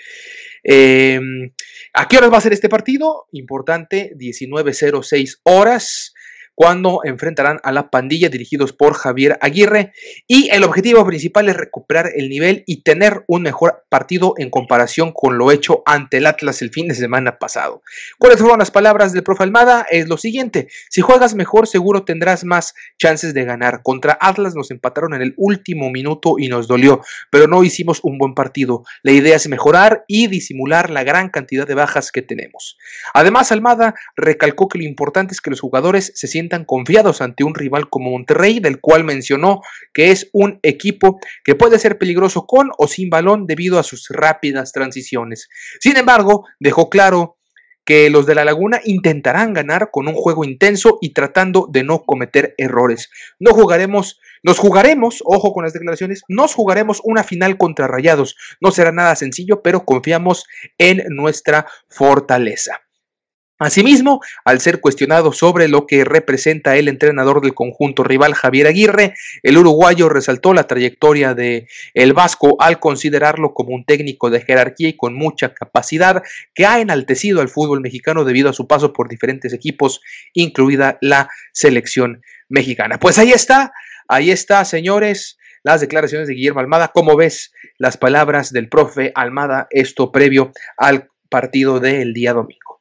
Em, 0.63 1.51
¿A 1.93 2.07
qué 2.07 2.17
horas 2.17 2.31
va 2.31 2.37
a 2.37 2.41
ser 2.41 2.53
este 2.53 2.69
partido? 2.69 3.27
Importante, 3.31 4.13
19.06 4.15 5.39
horas 5.43 6.13
cuando 6.59 6.99
enfrentarán 7.05 7.61
a 7.63 7.71
la 7.71 7.89
pandilla 7.89 8.27
dirigidos 8.27 8.73
por 8.73 8.93
Javier 8.93 9.37
Aguirre 9.39 9.93
y 10.27 10.49
el 10.49 10.65
objetivo 10.65 11.05
principal 11.05 11.47
es 11.47 11.55
recuperar 11.55 12.11
el 12.13 12.27
nivel 12.27 12.65
y 12.67 12.83
tener 12.83 13.23
un 13.27 13.43
mejor 13.43 13.85
partido 13.87 14.33
en 14.35 14.49
comparación 14.49 15.13
con 15.13 15.37
lo 15.37 15.53
hecho 15.53 15.83
ante 15.85 16.17
el 16.17 16.25
Atlas 16.25 16.61
el 16.61 16.71
fin 16.71 16.89
de 16.89 16.95
semana 16.95 17.39
pasado. 17.39 17.81
¿Cuáles 18.17 18.41
fueron 18.41 18.59
las 18.59 18.71
palabras 18.71 19.13
del 19.13 19.23
profe 19.23 19.43
Almada? 19.43 19.87
Es 19.89 20.09
lo 20.09 20.17
siguiente, 20.17 20.67
si 20.89 20.99
juegas 20.99 21.33
mejor 21.33 21.65
seguro 21.65 22.03
tendrás 22.03 22.43
más 22.43 22.73
chances 22.97 23.33
de 23.33 23.45
ganar. 23.45 23.81
Contra 23.81 24.17
Atlas 24.19 24.53
nos 24.53 24.69
empataron 24.69 25.13
en 25.13 25.21
el 25.21 25.35
último 25.37 25.89
minuto 25.91 26.39
y 26.39 26.49
nos 26.49 26.67
dolió, 26.67 26.99
pero 27.29 27.47
no 27.47 27.63
hicimos 27.63 28.01
un 28.03 28.17
buen 28.17 28.33
partido. 28.33 28.83
La 29.01 29.13
idea 29.13 29.37
es 29.37 29.47
mejorar 29.47 30.03
y 30.09 30.27
disimular 30.27 30.89
la 30.89 31.05
gran 31.05 31.29
cantidad 31.29 31.65
de 31.65 31.75
bajas 31.75 32.11
que 32.11 32.21
tenemos. 32.21 32.77
Además, 33.13 33.53
Almada 33.53 33.95
recalcó 34.17 34.67
que 34.67 34.79
lo 34.79 34.83
importante 34.83 35.33
es 35.33 35.39
que 35.39 35.51
los 35.51 35.61
jugadores 35.61 36.11
se 36.15 36.27
sientan 36.27 36.48
confiados 36.65 37.21
ante 37.21 37.43
un 37.43 37.55
rival 37.55 37.89
como 37.89 38.11
Monterrey, 38.11 38.59
del 38.59 38.79
cual 38.79 39.03
mencionó 39.03 39.61
que 39.93 40.11
es 40.11 40.29
un 40.33 40.59
equipo 40.63 41.19
que 41.43 41.55
puede 41.55 41.79
ser 41.79 41.97
peligroso 41.97 42.45
con 42.45 42.71
o 42.77 42.87
sin 42.87 43.09
balón 43.09 43.45
debido 43.45 43.79
a 43.79 43.83
sus 43.83 44.07
rápidas 44.09 44.71
transiciones. 44.71 45.47
Sin 45.79 45.97
embargo, 45.97 46.45
dejó 46.59 46.89
claro 46.89 47.37
que 47.85 48.09
los 48.11 48.27
de 48.27 48.35
la 48.35 48.45
Laguna 48.45 48.81
intentarán 48.83 49.51
ganar 49.51 49.89
con 49.91 50.07
un 50.07 50.13
juego 50.13 50.43
intenso 50.43 50.99
y 51.01 51.13
tratando 51.13 51.67
de 51.71 51.83
no 51.83 52.03
cometer 52.03 52.53
errores. 52.57 53.09
No 53.39 53.51
jugaremos, 53.51 54.19
nos 54.43 54.59
jugaremos, 54.59 55.23
ojo 55.25 55.53
con 55.53 55.63
las 55.63 55.73
declaraciones, 55.73 56.21
nos 56.27 56.53
jugaremos 56.53 57.01
una 57.03 57.23
final 57.23 57.57
contra 57.57 57.87
Rayados. 57.87 58.35
No 58.61 58.69
será 58.69 58.91
nada 58.91 59.15
sencillo, 59.15 59.63
pero 59.63 59.85
confiamos 59.85 60.45
en 60.77 61.03
nuestra 61.09 61.65
fortaleza. 61.87 62.79
Asimismo, 63.59 64.21
al 64.45 64.61
ser 64.61 64.79
cuestionado 64.79 65.33
sobre 65.33 65.67
lo 65.67 65.85
que 65.85 66.05
representa 66.05 66.77
el 66.77 66.87
entrenador 66.87 67.41
del 67.41 67.53
conjunto 67.53 68.05
rival 68.05 68.33
Javier 68.33 68.67
Aguirre, 68.67 69.15
el 69.43 69.57
uruguayo 69.57 70.07
resaltó 70.07 70.53
la 70.53 70.63
trayectoria 70.63 71.33
de 71.33 71.67
el 71.93 72.13
vasco 72.13 72.55
al 72.59 72.79
considerarlo 72.79 73.53
como 73.53 73.75
un 73.75 73.83
técnico 73.83 74.29
de 74.29 74.39
jerarquía 74.39 74.87
y 74.87 74.95
con 74.95 75.13
mucha 75.13 75.53
capacidad 75.53 76.23
que 76.53 76.65
ha 76.65 76.79
enaltecido 76.79 77.41
al 77.41 77.49
fútbol 77.49 77.81
mexicano 77.81 78.23
debido 78.23 78.49
a 78.49 78.53
su 78.53 78.65
paso 78.65 78.93
por 78.93 79.09
diferentes 79.09 79.51
equipos, 79.51 79.99
incluida 80.33 80.97
la 81.01 81.27
selección 81.51 82.21
mexicana. 82.47 82.97
Pues 82.97 83.17
ahí 83.17 83.33
está, 83.33 83.73
ahí 84.07 84.31
está, 84.31 84.63
señores, 84.63 85.37
las 85.63 85.81
declaraciones 85.81 86.29
de 86.29 86.35
Guillermo 86.35 86.61
Almada. 86.61 86.91
¿Cómo 86.93 87.17
ves 87.17 87.51
las 87.77 87.97
palabras 87.97 88.53
del 88.53 88.69
profe 88.69 89.11
Almada, 89.15 89.67
esto 89.69 90.13
previo 90.13 90.53
al 90.77 91.09
partido 91.29 91.81
del 91.81 92.13
día 92.13 92.31
domingo? 92.31 92.78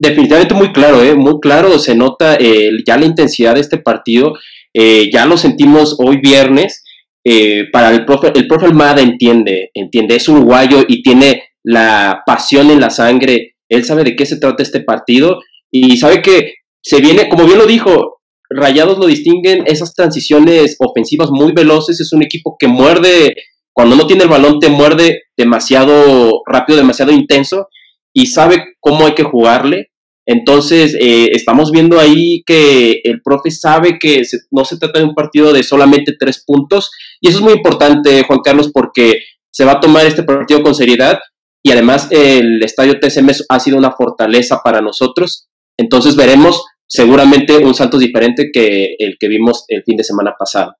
Definitivamente 0.00 0.54
muy 0.54 0.72
claro, 0.72 1.02
¿eh? 1.02 1.14
muy 1.14 1.40
claro, 1.40 1.78
se 1.78 1.96
nota 1.96 2.36
eh, 2.36 2.70
ya 2.86 2.96
la 2.96 3.06
intensidad 3.06 3.54
de 3.54 3.60
este 3.60 3.78
partido, 3.78 4.34
eh, 4.72 5.10
ya 5.12 5.26
lo 5.26 5.36
sentimos 5.36 5.96
hoy 5.98 6.18
viernes, 6.18 6.84
eh, 7.24 7.64
para 7.72 7.90
el 7.90 8.04
profe, 8.04 8.32
el 8.34 8.46
profe 8.46 8.66
Almada 8.66 9.02
entiende, 9.02 9.70
entiende, 9.74 10.14
es 10.14 10.28
uruguayo 10.28 10.84
y 10.86 11.02
tiene 11.02 11.42
la 11.64 12.22
pasión 12.24 12.70
en 12.70 12.80
la 12.80 12.90
sangre, 12.90 13.56
él 13.68 13.84
sabe 13.84 14.04
de 14.04 14.14
qué 14.14 14.24
se 14.24 14.38
trata 14.38 14.62
este 14.62 14.80
partido 14.80 15.40
y 15.70 15.96
sabe 15.96 16.22
que 16.22 16.54
se 16.80 17.00
viene, 17.00 17.28
como 17.28 17.44
bien 17.44 17.58
lo 17.58 17.66
dijo, 17.66 18.20
Rayados 18.50 18.98
lo 18.98 19.06
distinguen, 19.06 19.64
esas 19.66 19.94
transiciones 19.94 20.76
ofensivas 20.78 21.30
muy 21.30 21.52
veloces, 21.52 22.00
es 22.00 22.12
un 22.12 22.22
equipo 22.22 22.56
que 22.58 22.66
muerde, 22.66 23.34
cuando 23.74 23.94
no 23.94 24.06
tiene 24.06 24.22
el 24.22 24.30
balón 24.30 24.58
te 24.58 24.70
muerde 24.70 25.24
demasiado 25.36 26.42
rápido, 26.46 26.78
demasiado 26.78 27.12
intenso 27.12 27.68
y 28.14 28.26
sabe 28.26 28.74
cómo 28.80 29.06
hay 29.06 29.14
que 29.14 29.22
jugarle. 29.22 29.87
Entonces, 30.30 30.94
eh, 31.00 31.30
estamos 31.32 31.72
viendo 31.72 31.98
ahí 31.98 32.42
que 32.44 33.00
el 33.02 33.22
profe 33.22 33.50
sabe 33.50 33.98
que 33.98 34.20
no 34.50 34.62
se 34.66 34.76
trata 34.76 34.98
de 34.98 35.06
un 35.06 35.14
partido 35.14 35.54
de 35.54 35.62
solamente 35.62 36.16
tres 36.20 36.44
puntos. 36.46 36.90
Y 37.18 37.28
eso 37.28 37.38
es 37.38 37.44
muy 37.44 37.54
importante, 37.54 38.24
Juan 38.24 38.40
Carlos, 38.44 38.70
porque 38.70 39.22
se 39.50 39.64
va 39.64 39.72
a 39.72 39.80
tomar 39.80 40.04
este 40.04 40.24
partido 40.24 40.62
con 40.62 40.74
seriedad. 40.74 41.18
Y 41.64 41.72
además, 41.72 42.08
el 42.10 42.62
estadio 42.62 43.00
TSM 43.00 43.30
ha 43.48 43.58
sido 43.58 43.78
una 43.78 43.92
fortaleza 43.92 44.60
para 44.62 44.82
nosotros. 44.82 45.48
Entonces, 45.78 46.14
veremos 46.14 46.62
seguramente 46.86 47.56
un 47.56 47.74
salto 47.74 47.96
diferente 47.96 48.50
que 48.52 48.96
el 48.98 49.16
que 49.18 49.28
vimos 49.28 49.64
el 49.68 49.82
fin 49.82 49.96
de 49.96 50.04
semana 50.04 50.34
pasado. 50.38 50.74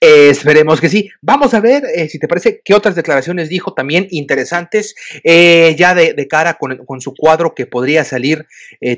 Eh, 0.00 0.28
esperemos 0.30 0.80
que 0.80 0.88
sí. 0.88 1.10
Vamos 1.20 1.54
a 1.54 1.60
ver 1.60 1.84
eh, 1.94 2.08
si 2.08 2.18
te 2.18 2.28
parece 2.28 2.60
qué 2.64 2.74
otras 2.74 2.94
declaraciones 2.94 3.48
dijo 3.48 3.74
también 3.74 4.06
interesantes 4.10 4.94
eh, 5.24 5.74
ya 5.78 5.94
de, 5.94 6.28
cara 6.28 6.54
con, 6.54 6.84
con, 6.84 7.00
su 7.00 7.14
cuadro 7.14 7.54
que 7.54 7.66
podría 7.66 8.04
salir 8.04 8.46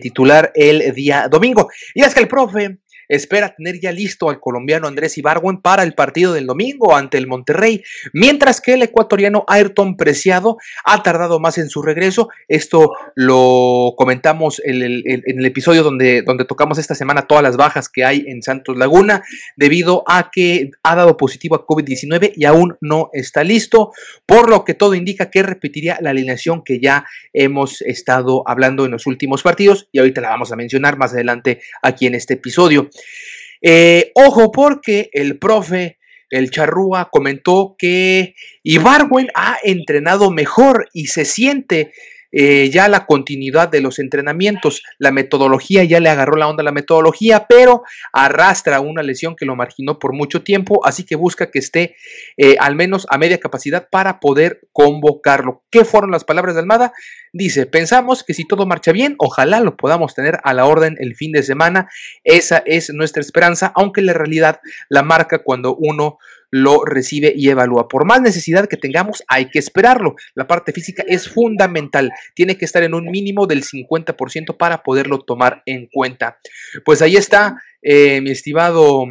titular 0.01 0.53
el 0.55 0.95
día 0.95 1.29
domingo. 1.29 1.69
Y 1.95 2.03
es 2.03 2.15
que 2.15 2.21
el 2.21 2.29
profe 2.29 2.79
espera 3.09 3.55
tener 3.55 3.81
ya 3.81 3.93
listo 3.93 4.31
al 4.31 4.41
colombiano 4.41 4.87
Andrés 4.87 5.19
Ibargüen 5.19 5.61
para 5.61 5.83
el 5.83 5.95
partido 5.95 6.33
del 6.33 6.47
domingo 6.47 6.95
ante 6.95 7.19
el 7.19 7.27
Monterrey, 7.27 7.83
mientras 8.13 8.61
que 8.61 8.75
el 8.75 8.83
ecuatoriano 8.83 9.45
Ayrton 9.49 9.97
Preciado 9.97 10.57
ha 10.85 11.03
tardado 11.03 11.41
más 11.41 11.59
en 11.59 11.69
su 11.69 11.83
regreso. 11.83 12.29
Esto 12.49 12.93
lo 13.15 13.95
comentamos 13.97 14.61
en 14.65 14.83
el, 14.83 15.45
episodio 15.45 15.83
donde, 15.83 16.23
donde 16.23 16.45
tocamos 16.45 16.79
esta 16.79 16.95
semana 16.95 17.23
todas 17.23 17.43
las 17.43 17.57
bajas 17.57 17.89
que 17.89 18.05
hay 18.05 18.25
en 18.27 18.43
Santos 18.43 18.77
Laguna, 18.77 19.23
debido 19.57 20.05
a 20.07 20.31
que 20.33 20.71
ha 20.83 20.95
dado 20.95 21.17
positivo 21.17 21.57
a 21.57 21.67
COVID-19 21.67 22.33
y 22.37 22.45
aún 22.45 22.77
no 22.81 23.11
está 23.13 23.45
listo, 23.45 23.93
por 24.27 24.49
lo 24.49 24.65
que 24.65 24.75
todo 24.75 24.95
indica 24.95 25.31
que 25.31 25.43
repetiría 25.43 25.99
la 26.01 26.11
alineación 26.11 26.63
que 26.65 26.81
ya 26.81 27.05
hemos 27.33 27.83
estado 27.83 28.43
hablando 28.47 28.85
en 28.85 28.93
los 28.93 29.07
últimos 29.07 29.43
partidos 29.43 29.89
y 29.93 29.99
ahorita 29.99 30.21
la 30.21 30.31
vamos 30.31 30.53
a 30.53 30.57
mencionar 30.57 30.97
más 30.97 31.13
adelante 31.13 31.61
aquí 31.83 32.07
en 32.07 32.15
este 32.15 32.35
episodio. 32.35 32.89
Eh, 33.63 34.13
ojo 34.15 34.51
porque 34.53 35.09
el 35.13 35.39
profe, 35.39 35.99
el 36.31 36.51
charrúa, 36.51 37.09
comentó 37.11 37.77
que 37.79 38.35
Ibarwen 38.63 39.29
ha 39.35 39.57
entrenado 39.63 40.31
mejor 40.31 40.89
y 40.93 41.07
se 41.07 41.25
siente 41.25 41.93
eh, 42.37 42.69
ya 42.71 42.89
la 42.89 43.07
continuidad 43.07 43.69
de 43.69 43.81
los 43.81 44.01
entrenamientos, 44.01 44.83
la 44.99 45.13
metodología, 45.13 45.85
ya 45.85 46.01
le 46.01 46.09
agarró 46.09 46.37
la 46.37 46.49
onda 46.49 46.63
a 46.63 46.65
la 46.65 46.73
metodología, 46.73 47.47
pero 47.49 47.85
arrastra 48.13 48.81
una 48.81 49.03
lesión 49.05 49.37
que 49.37 49.47
lo 49.47 49.55
marginó 49.55 49.99
por 50.01 50.13
mucho 50.13 50.43
tiempo, 50.43 50.85
así 50.85 51.05
que 51.05 51.15
busca 51.15 51.51
que 51.51 51.61
esté 51.61 51.97
eh, 52.37 52.57
al 52.59 52.75
menos 52.75 53.07
a 53.09 53.19
media 53.19 53.39
capacidad 53.39 53.89
para 53.89 54.19
poder 54.19 54.63
convocarlo. 54.73 55.63
¿Qué 55.71 55.85
fueron 55.85 56.11
las 56.11 56.25
palabras 56.25 56.55
de 56.55 56.63
Almada? 56.63 56.93
Dice, 57.33 57.67
pensamos 57.67 58.25
que 58.25 58.35
si 58.35 58.47
todo 58.47 58.67
marcha 58.67 58.93
bien, 58.93 59.15
ojalá 59.19 59.61
lo 59.61 59.77
podamos 59.77 60.15
tener 60.15 60.39
a 60.43 60.55
la 60.55 60.67
orden 60.67 60.97
el 60.99 61.15
fin 61.15 61.33
de 61.33 61.43
semana. 61.43 61.89
Esa 62.25 62.63
es 62.67 62.93
nuestra 62.93 63.21
esperanza, 63.21 63.73
aunque 63.75 64.03
la 64.03 64.13
realidad 64.13 64.61
la 64.89 65.03
marca 65.03 65.39
cuando 65.39 65.77
uno 65.77 66.19
lo 66.55 66.85
recibe 66.85 67.33
y 67.35 67.49
evalúa. 67.49 67.89
Por 67.89 68.05
más 68.05 68.23
necesidad 68.23 68.69
que 68.69 68.77
tengamos, 68.77 69.25
hay 69.27 69.51
que 69.51 69.59
esperarlo. 69.59 70.15
La 70.37 70.47
parte 70.47 70.71
física 70.73 71.03
es 71.05 71.29
fundamental. 71.29 72.13
Tiene 72.33 72.57
que 72.57 72.65
estar 72.65 72.85
en 72.85 72.95
un 72.95 73.07
mínimo 73.07 73.49
del 73.49 73.65
50% 73.65 74.57
para 74.57 74.85
poderlo 74.85 75.19
tomar 75.19 75.65
en 75.67 75.89
cuenta. 75.93 76.39
Pues 76.85 77.03
ahí 77.03 77.17
está, 77.17 77.61
eh, 77.83 78.21
mi 78.21 78.31
estimado 78.31 79.05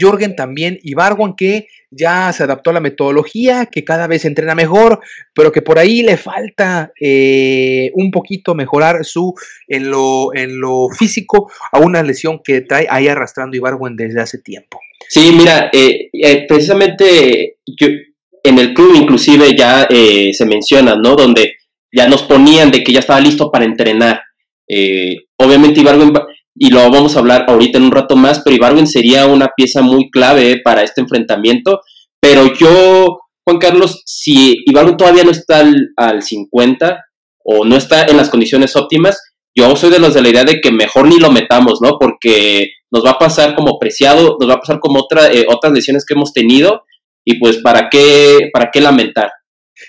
Jorgen 0.00 0.36
también 0.36 0.78
y 0.82 0.94
Barwan 0.94 1.34
que 1.36 1.68
ya 1.90 2.32
se 2.32 2.42
adaptó 2.42 2.70
a 2.70 2.74
la 2.74 2.80
metodología, 2.80 3.66
que 3.66 3.84
cada 3.84 4.06
vez 4.06 4.24
entrena 4.24 4.54
mejor, 4.54 5.00
pero 5.34 5.50
que 5.50 5.62
por 5.62 5.78
ahí 5.78 6.02
le 6.02 6.16
falta 6.16 6.92
eh, 7.00 7.90
un 7.94 8.10
poquito 8.10 8.54
mejorar 8.54 9.04
su 9.04 9.34
en 9.66 9.90
lo, 9.90 10.34
en 10.34 10.60
lo 10.60 10.88
físico 10.90 11.50
a 11.72 11.78
una 11.78 12.02
lesión 12.02 12.40
que 12.44 12.60
trae 12.60 12.86
ahí 12.90 13.08
arrastrando 13.08 13.56
Ibarwen 13.56 13.96
desde 13.96 14.20
hace 14.20 14.38
tiempo. 14.38 14.78
Sí, 15.08 15.32
mira, 15.36 15.70
eh, 15.72 16.10
eh, 16.12 16.46
precisamente 16.46 17.56
en 18.42 18.58
el 18.58 18.74
club 18.74 18.94
inclusive 18.94 19.56
ya 19.56 19.86
eh, 19.88 20.32
se 20.32 20.44
menciona, 20.44 20.96
¿no? 20.96 21.16
Donde 21.16 21.54
ya 21.90 22.08
nos 22.08 22.22
ponían 22.22 22.70
de 22.70 22.84
que 22.84 22.92
ya 22.92 23.00
estaba 23.00 23.20
listo 23.20 23.50
para 23.50 23.64
entrenar. 23.64 24.20
obviamente 25.38 25.80
Ibarwen, 25.80 26.12
y 26.58 26.70
lo 26.70 26.90
vamos 26.90 27.16
a 27.16 27.20
hablar 27.20 27.46
ahorita 27.48 27.78
en 27.78 27.84
un 27.84 27.92
rato 27.92 28.16
más, 28.16 28.40
pero 28.44 28.56
Ibarwen 28.56 28.86
sería 28.86 29.26
una 29.26 29.48
pieza 29.56 29.82
muy 29.82 30.10
clave 30.10 30.60
para 30.62 30.82
este 30.82 31.00
enfrentamiento. 31.00 31.80
Pero 32.20 32.52
yo, 32.54 33.18
Juan 33.46 33.58
Carlos, 33.58 34.02
si 34.04 34.56
Ibarwen 34.66 34.96
todavía 34.96 35.24
no 35.24 35.30
está 35.30 35.60
al, 35.60 35.90
al 35.96 36.22
50, 36.22 36.98
o 37.50 37.64
no 37.64 37.76
está 37.76 38.04
en 38.04 38.18
las 38.18 38.28
condiciones 38.28 38.76
óptimas, 38.76 39.18
yo 39.56 39.74
soy 39.74 39.90
de 39.90 39.98
los 39.98 40.12
de 40.12 40.20
la 40.20 40.28
idea 40.28 40.44
de 40.44 40.60
que 40.60 40.70
mejor 40.70 41.08
ni 41.08 41.18
lo 41.18 41.30
metamos, 41.30 41.80
¿no? 41.80 41.98
Porque 41.98 42.68
nos 42.92 43.04
va 43.04 43.12
a 43.12 43.18
pasar 43.18 43.54
como 43.54 43.78
preciado, 43.78 44.36
nos 44.38 44.48
va 44.48 44.54
a 44.54 44.60
pasar 44.60 44.78
como 44.80 45.00
otra, 45.00 45.32
eh, 45.32 45.46
otras 45.48 45.72
lesiones 45.72 46.04
que 46.04 46.14
hemos 46.14 46.32
tenido 46.32 46.82
y 47.24 47.38
pues 47.38 47.58
para 47.58 47.88
qué, 47.90 48.50
para 48.52 48.70
qué 48.70 48.80
lamentar. 48.80 49.30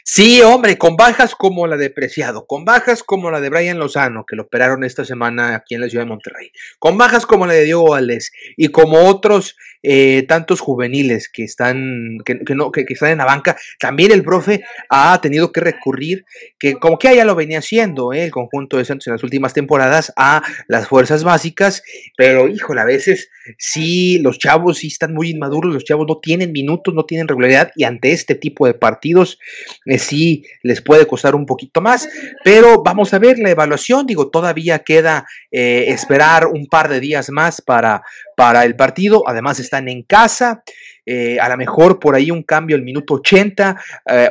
Sí, 0.04 0.42
hombre, 0.42 0.78
con 0.78 0.96
bajas 0.96 1.36
como 1.36 1.68
la 1.68 1.78
de 1.78 1.90
Preciado, 1.90 2.46
con 2.46 2.66
bajas 2.66 3.04
como 3.04 3.32
la 3.32 3.42
de 3.42 3.50
Brian 3.50 3.80
Lozano, 3.80 4.26
que 4.26 4.36
lo 4.36 4.44
operaron 4.44 4.84
esta 4.84 5.06
semana 5.06 5.56
aquí 5.56 5.76
en 5.76 5.82
la 5.82 5.90
ciudad 5.90 6.06
de 6.06 6.10
Monterrey, 6.10 6.52
con 6.78 6.98
bajas 6.98 7.26
como 7.26 7.46
la 7.46 7.54
de 7.54 7.64
Diego 7.64 7.90
Valdés 7.90 8.32
y 8.56 8.70
como 8.70 9.08
otros 9.08 9.56
eh, 9.82 10.26
tantos 10.28 10.60
juveniles 10.60 11.30
que 11.30 11.44
están, 11.44 12.18
que, 12.26 12.36
no, 12.56 12.72
que, 12.72 12.86
están 12.88 13.12
en 13.12 13.18
la 13.20 13.26
banca, 13.26 13.58
también 13.80 14.12
el 14.12 14.24
profe 14.24 14.64
ha 14.90 15.20
tenido 15.22 15.52
que 15.52 15.62
recurrir, 15.62 16.26
que 16.58 16.74
como 16.76 17.00
que 17.00 17.16
ya 17.16 17.26
lo 17.26 17.36
venía 17.36 17.60
haciendo 17.60 18.12
eh, 18.14 18.26
el 18.26 18.32
conjunto 18.32 18.78
de 18.78 18.86
Santos 18.86 19.08
en 19.08 19.14
las 19.14 19.24
últimas 19.24 19.54
temporadas, 19.54 20.12
a 20.16 20.44
las 20.68 20.88
fuerzas 20.88 21.24
básicas, 21.24 21.84
pero 22.18 22.48
híjole, 22.48 22.82
a 22.82 22.86
veces 22.86 23.30
sí, 23.58 24.20
los 24.20 24.38
chavos 24.38 24.80
sí 24.80 24.88
están 24.88 25.14
muy 25.14 25.30
inmaduros, 25.30 25.74
los 25.74 25.86
chavos 25.86 26.06
no 26.08 26.18
tienen 26.18 26.52
minutos, 26.52 26.94
no 26.94 27.06
tienen 27.06 27.28
regularidad 27.28 27.72
y 27.76 27.84
ante 27.84 28.12
este 28.12 28.36
tipo 28.36 28.66
de 28.66 28.74
partidos 28.74 29.40
eh, 29.86 29.98
sí 29.98 30.46
les 30.62 30.82
puede 30.82 31.08
costar 31.08 31.36
un 31.36 31.46
poquito 31.46 31.82
más, 31.82 32.10
pero 32.44 32.84
vamos 32.84 33.14
a 33.14 33.20
ver 33.20 33.40
la 33.40 33.50
evaluación, 33.50 34.06
digo, 34.06 34.30
todavía 34.30 34.80
queda 34.80 35.26
eh, 35.52 35.86
esperar 35.88 36.48
un 36.48 36.68
par 36.68 36.90
de 36.90 37.00
días 37.00 37.30
más 37.30 37.62
para, 37.62 38.04
para 38.36 38.66
el 38.66 38.76
partido, 38.76 39.24
además 39.28 39.60
están 39.70 39.88
en 39.88 40.02
casa, 40.02 40.64
eh, 41.06 41.40
a 41.40 41.48
lo 41.48 41.58
mejor 41.58 42.00
por 42.00 42.16
ahí 42.16 42.32
un 42.32 42.44
cambio 42.44 42.76
al 42.76 42.82
minuto 42.82 43.16
80, 43.16 43.80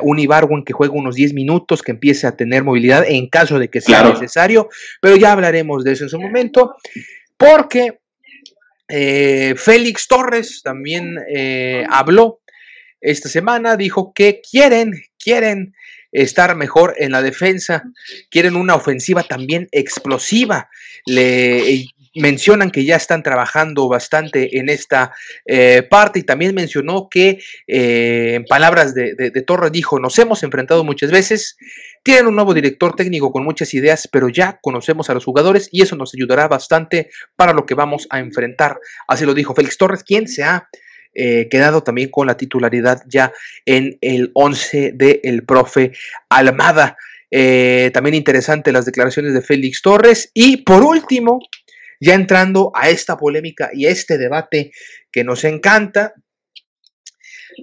un 0.01 0.19
Ibarwen 0.19 0.63
que 0.65 0.73
juega 0.73 0.93
unos 0.93 1.15
10 1.15 1.33
minutos, 1.33 1.81
que 1.81 1.91
empiece 1.91 2.27
a 2.27 2.35
tener 2.35 2.63
movilidad 2.63 3.05
en 3.07 3.27
caso 3.27 3.57
de 3.57 3.69
que 3.69 3.81
sea 3.81 4.03
necesario, 4.03 4.69
pero 5.01 5.15
ya 5.15 5.31
hablaremos 5.31 5.83
de 5.83 5.93
eso 5.93 6.03
en 6.03 6.09
su 6.09 6.19
momento, 6.19 6.75
porque 7.37 7.99
Félix 8.87 10.07
Torres 10.07 10.61
también 10.63 11.17
habló 11.89 12.41
esta 13.01 13.29
semana, 13.29 13.77
dijo 13.77 14.13
que 14.13 14.41
quieren, 14.41 14.93
quieren 15.17 15.73
estar 16.11 16.55
mejor 16.55 16.95
en 16.97 17.11
la 17.11 17.21
defensa, 17.21 17.83
quieren 18.29 18.55
una 18.55 18.75
ofensiva 18.75 19.23
también 19.23 19.67
explosiva. 19.71 20.69
Le 21.05 21.87
mencionan 22.19 22.69
que 22.69 22.85
ya 22.85 22.95
están 22.95 23.23
trabajando 23.23 23.87
bastante 23.87 24.59
en 24.59 24.69
esta 24.69 25.13
eh, 25.45 25.83
parte 25.89 26.19
y 26.19 26.23
también 26.23 26.53
mencionó 26.53 27.07
que, 27.09 27.39
eh, 27.67 28.33
en 28.35 28.45
palabras 28.45 28.93
de, 28.93 29.31
Torres, 29.45 29.71
dijo, 29.71 29.99
nos 29.99 30.19
hemos 30.19 30.43
enfrentado 30.43 30.83
muchas 30.83 31.11
veces, 31.11 31.57
tienen 32.03 32.27
un 32.27 32.35
nuevo 32.35 32.53
director 32.53 32.95
técnico 32.95 33.31
con 33.31 33.43
muchas 33.43 33.73
ideas, 33.73 34.07
pero 34.11 34.29
ya 34.29 34.59
conocemos 34.61 35.09
a 35.09 35.13
los 35.13 35.25
jugadores 35.25 35.69
y 35.71 35.81
eso 35.81 35.95
nos 35.95 36.13
ayudará 36.13 36.47
bastante 36.47 37.09
para 37.35 37.53
lo 37.53 37.65
que 37.65 37.73
vamos 37.73 38.07
a 38.09 38.19
enfrentar. 38.19 38.79
Así 39.07 39.25
lo 39.25 39.33
dijo 39.33 39.55
Félix 39.55 39.77
Torres, 39.77 40.03
quien 40.03 40.27
se 40.27 40.43
ha 40.43 40.67
eh, 41.15 41.47
quedado 41.49 41.81
también 41.81 42.09
con 42.09 42.27
la 42.27 42.37
titularidad 42.37 43.01
ya 43.07 43.33
en 43.65 43.97
el 44.01 44.31
11 44.33 44.93
del 44.93 45.43
profe 45.43 45.93
Almada. 46.29 46.97
También 47.31 48.15
interesante 48.15 48.71
las 48.71 48.85
declaraciones 48.85 49.33
de 49.33 49.41
Félix 49.41 49.81
Torres. 49.81 50.31
Y 50.33 50.57
por 50.57 50.81
último, 50.81 51.39
ya 51.99 52.13
entrando 52.13 52.71
a 52.73 52.89
esta 52.89 53.17
polémica 53.17 53.69
y 53.73 53.85
a 53.85 53.89
este 53.89 54.17
debate 54.17 54.71
que 55.11 55.23
nos 55.23 55.43
encanta, 55.43 56.13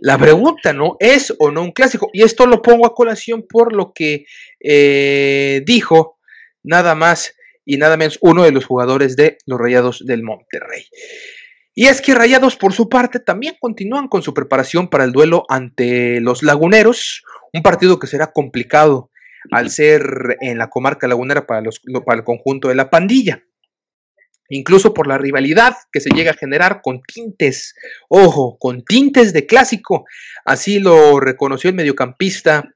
la 0.03 0.19
pregunta, 0.19 0.73
¿no? 0.73 0.97
¿Es 1.01 1.35
o 1.39 1.51
no 1.51 1.63
un 1.63 1.73
clásico? 1.73 2.11
Y 2.13 2.23
esto 2.23 2.47
lo 2.47 2.63
pongo 2.63 2.87
a 2.87 2.95
colación 2.95 3.47
por 3.49 3.75
lo 3.75 3.93
que 3.95 4.27
eh, 4.61 5.63
dijo 5.65 6.19
nada 6.63 6.95
más 6.95 7.35
y 7.65 7.77
nada 7.79 7.97
menos 7.97 8.19
uno 8.21 8.45
de 8.45 8.53
los 8.53 8.65
jugadores 8.65 9.17
de 9.17 9.39
los 9.47 9.59
Rayados 9.59 10.05
del 10.05 10.23
Monterrey. 10.23 10.87
Y 11.75 11.87
es 11.87 12.01
que 12.01 12.15
Rayados, 12.15 12.57
por 12.57 12.73
su 12.73 12.89
parte, 12.89 13.21
también 13.21 13.57
continúan 13.61 14.09
con 14.09 14.23
su 14.23 14.33
preparación 14.33 14.89
para 14.89 15.05
el 15.05 15.13
duelo 15.13 15.45
ante 15.49 16.21
los 16.21 16.43
Laguneros, 16.43 17.23
un 17.53 17.63
partido 17.63 17.99
que 17.99 18.07
será 18.07 18.33
complicado 18.33 19.11
al 19.51 19.71
ser 19.71 20.39
en 20.41 20.59
la 20.59 20.69
comarca 20.69 21.07
lagunera 21.07 21.47
para, 21.47 21.61
los, 21.61 21.81
para 22.05 22.19
el 22.19 22.25
conjunto 22.25 22.69
de 22.69 22.75
la 22.77 22.91
pandilla. 22.91 23.43
Incluso 24.49 24.95
por 24.95 25.07
la 25.07 25.19
rivalidad 25.19 25.75
que 25.93 26.01
se 26.01 26.11
llega 26.11 26.33
a 26.33 26.37
generar 26.37 26.81
con 26.83 27.03
tintes, 27.03 27.75
ojo, 28.09 28.57
con 28.59 28.85
tintes 28.85 29.33
de 29.33 29.47
clásico. 29.47 30.05
Así 30.45 30.79
lo 30.79 31.21
reconoció 31.21 31.71
el 31.71 31.77
mediocampista 31.77 32.73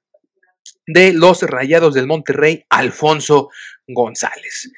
de 0.87 1.13
los 1.13 1.43
Rayados 1.43 1.95
del 1.95 2.07
Monterrey, 2.07 2.65
Alfonso 2.69 3.51
González. 3.87 4.71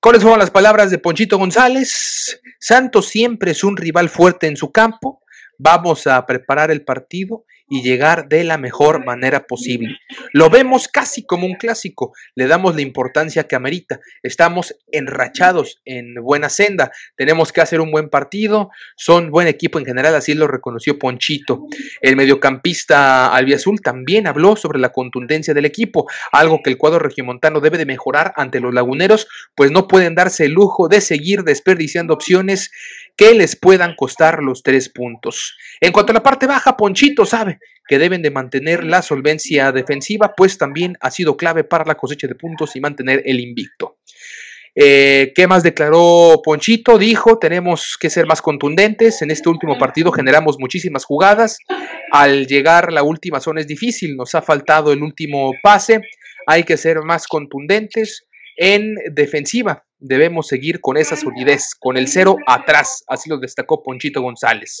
¿Cuáles 0.00 0.22
fueron 0.22 0.38
las 0.38 0.52
palabras 0.52 0.90
de 0.90 0.98
Ponchito 0.98 1.38
González? 1.38 2.40
Santos 2.60 3.08
siempre 3.08 3.50
es 3.50 3.64
un 3.64 3.76
rival 3.76 4.08
fuerte 4.08 4.46
en 4.46 4.56
su 4.56 4.70
campo. 4.70 5.22
Vamos 5.58 6.06
a 6.06 6.24
preparar 6.24 6.70
el 6.70 6.84
partido 6.84 7.44
y 7.68 7.82
llegar 7.82 8.28
de 8.28 8.44
la 8.44 8.58
mejor 8.58 9.04
manera 9.04 9.46
posible. 9.46 9.96
Lo 10.32 10.50
vemos 10.50 10.88
casi 10.88 11.24
como 11.24 11.46
un 11.46 11.54
clásico, 11.54 12.12
le 12.34 12.46
damos 12.46 12.74
la 12.74 12.82
importancia 12.82 13.44
que 13.44 13.56
amerita. 13.56 14.00
Estamos 14.22 14.76
enrachados 14.90 15.80
en 15.84 16.14
buena 16.14 16.48
senda, 16.48 16.90
tenemos 17.16 17.52
que 17.52 17.60
hacer 17.60 17.80
un 17.80 17.90
buen 17.90 18.08
partido, 18.08 18.70
son 18.96 19.30
buen 19.30 19.48
equipo 19.48 19.78
en 19.78 19.84
general, 19.84 20.14
así 20.14 20.34
lo 20.34 20.46
reconoció 20.46 20.98
Ponchito. 20.98 21.66
El 22.00 22.16
mediocampista 22.16 23.34
albiazul 23.34 23.80
también 23.80 24.26
habló 24.26 24.56
sobre 24.56 24.78
la 24.78 24.90
contundencia 24.90 25.54
del 25.54 25.64
equipo, 25.64 26.06
algo 26.32 26.60
que 26.62 26.70
el 26.70 26.78
cuadro 26.78 26.98
regimontano 26.98 27.60
debe 27.60 27.78
de 27.78 27.86
mejorar 27.86 28.32
ante 28.36 28.60
los 28.60 28.72
laguneros, 28.74 29.28
pues 29.54 29.70
no 29.70 29.88
pueden 29.88 30.14
darse 30.14 30.46
el 30.46 30.52
lujo 30.52 30.88
de 30.88 31.00
seguir 31.00 31.42
desperdiciando 31.42 32.14
opciones 32.14 32.70
que 33.18 33.34
les 33.34 33.56
puedan 33.56 33.96
costar 33.96 34.44
los 34.44 34.62
tres 34.62 34.88
puntos. 34.88 35.56
En 35.80 35.90
cuanto 35.90 36.12
a 36.12 36.14
la 36.14 36.22
parte 36.22 36.46
baja, 36.46 36.76
Ponchito 36.76 37.26
sabe 37.26 37.58
que 37.88 37.98
deben 37.98 38.22
de 38.22 38.30
mantener 38.30 38.84
la 38.84 39.02
solvencia 39.02 39.72
defensiva, 39.72 40.34
pues 40.36 40.56
también 40.56 40.96
ha 41.00 41.10
sido 41.10 41.36
clave 41.36 41.64
para 41.64 41.84
la 41.84 41.96
cosecha 41.96 42.28
de 42.28 42.36
puntos 42.36 42.76
y 42.76 42.80
mantener 42.80 43.22
el 43.26 43.40
invicto. 43.40 43.98
Eh, 44.72 45.32
¿Qué 45.34 45.48
más 45.48 45.64
declaró 45.64 46.40
Ponchito? 46.44 46.96
Dijo, 46.96 47.40
tenemos 47.40 47.96
que 47.98 48.08
ser 48.08 48.26
más 48.26 48.40
contundentes. 48.40 49.20
En 49.20 49.32
este 49.32 49.48
último 49.48 49.76
partido 49.76 50.12
generamos 50.12 50.56
muchísimas 50.60 51.04
jugadas. 51.04 51.58
Al 52.12 52.46
llegar 52.46 52.92
la 52.92 53.02
última 53.02 53.40
zona 53.40 53.60
es 53.60 53.66
difícil, 53.66 54.16
nos 54.16 54.36
ha 54.36 54.42
faltado 54.42 54.92
el 54.92 55.02
último 55.02 55.54
pase. 55.60 56.02
Hay 56.46 56.62
que 56.62 56.76
ser 56.76 57.00
más 57.02 57.26
contundentes 57.26 58.28
en 58.56 58.94
defensiva 59.12 59.87
debemos 59.98 60.46
seguir 60.46 60.80
con 60.80 60.96
esa 60.96 61.16
solidez, 61.16 61.74
con 61.78 61.96
el 61.96 62.08
cero 62.08 62.36
atrás, 62.46 63.04
así 63.08 63.28
lo 63.28 63.38
destacó 63.38 63.82
Ponchito 63.82 64.22
González. 64.22 64.78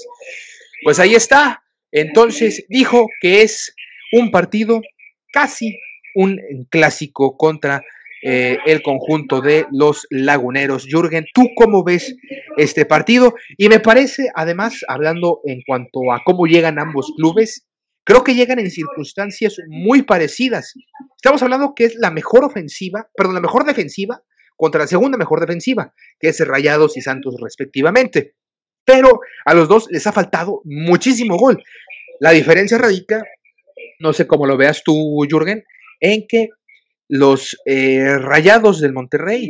Pues 0.82 0.98
ahí 0.98 1.14
está, 1.14 1.62
entonces 1.90 2.64
dijo 2.68 3.06
que 3.20 3.42
es 3.42 3.74
un 4.12 4.30
partido 4.30 4.80
casi 5.32 5.78
un 6.14 6.40
clásico 6.70 7.36
contra 7.36 7.82
eh, 8.22 8.58
el 8.66 8.82
conjunto 8.82 9.40
de 9.40 9.66
los 9.70 10.06
laguneros. 10.10 10.86
Jürgen, 10.86 11.26
¿tú 11.32 11.50
cómo 11.54 11.84
ves 11.84 12.16
este 12.56 12.84
partido? 12.84 13.34
Y 13.56 13.68
me 13.68 13.78
parece, 13.78 14.28
además, 14.34 14.80
hablando 14.88 15.40
en 15.44 15.62
cuanto 15.66 16.12
a 16.12 16.22
cómo 16.24 16.46
llegan 16.46 16.80
ambos 16.80 17.12
clubes, 17.16 17.66
creo 18.04 18.24
que 18.24 18.34
llegan 18.34 18.58
en 18.58 18.70
circunstancias 18.70 19.56
muy 19.68 20.02
parecidas. 20.02 20.74
Estamos 21.16 21.42
hablando 21.42 21.74
que 21.76 21.84
es 21.84 21.94
la 21.94 22.10
mejor 22.10 22.44
ofensiva, 22.44 23.08
perdón, 23.14 23.34
la 23.34 23.40
mejor 23.40 23.64
defensiva 23.64 24.20
contra 24.58 24.80
la 24.80 24.86
segunda 24.88 25.16
mejor 25.16 25.40
defensiva, 25.40 25.94
que 26.18 26.28
es 26.28 26.46
Rayados 26.46 26.96
y 26.96 27.00
Santos 27.00 27.36
respectivamente. 27.40 28.34
Pero 28.84 29.20
a 29.44 29.54
los 29.54 29.68
dos 29.68 29.86
les 29.90 30.06
ha 30.06 30.12
faltado 30.12 30.60
muchísimo 30.64 31.36
gol. 31.38 31.62
La 32.20 32.32
diferencia 32.32 32.76
radica, 32.76 33.22
no 34.00 34.12
sé 34.12 34.26
cómo 34.26 34.46
lo 34.46 34.56
veas 34.56 34.82
tú, 34.82 35.24
Jürgen, 35.30 35.64
en 36.00 36.26
que 36.26 36.48
los 37.06 37.56
eh, 37.64 38.18
Rayados 38.18 38.80
del 38.80 38.92
Monterrey 38.92 39.48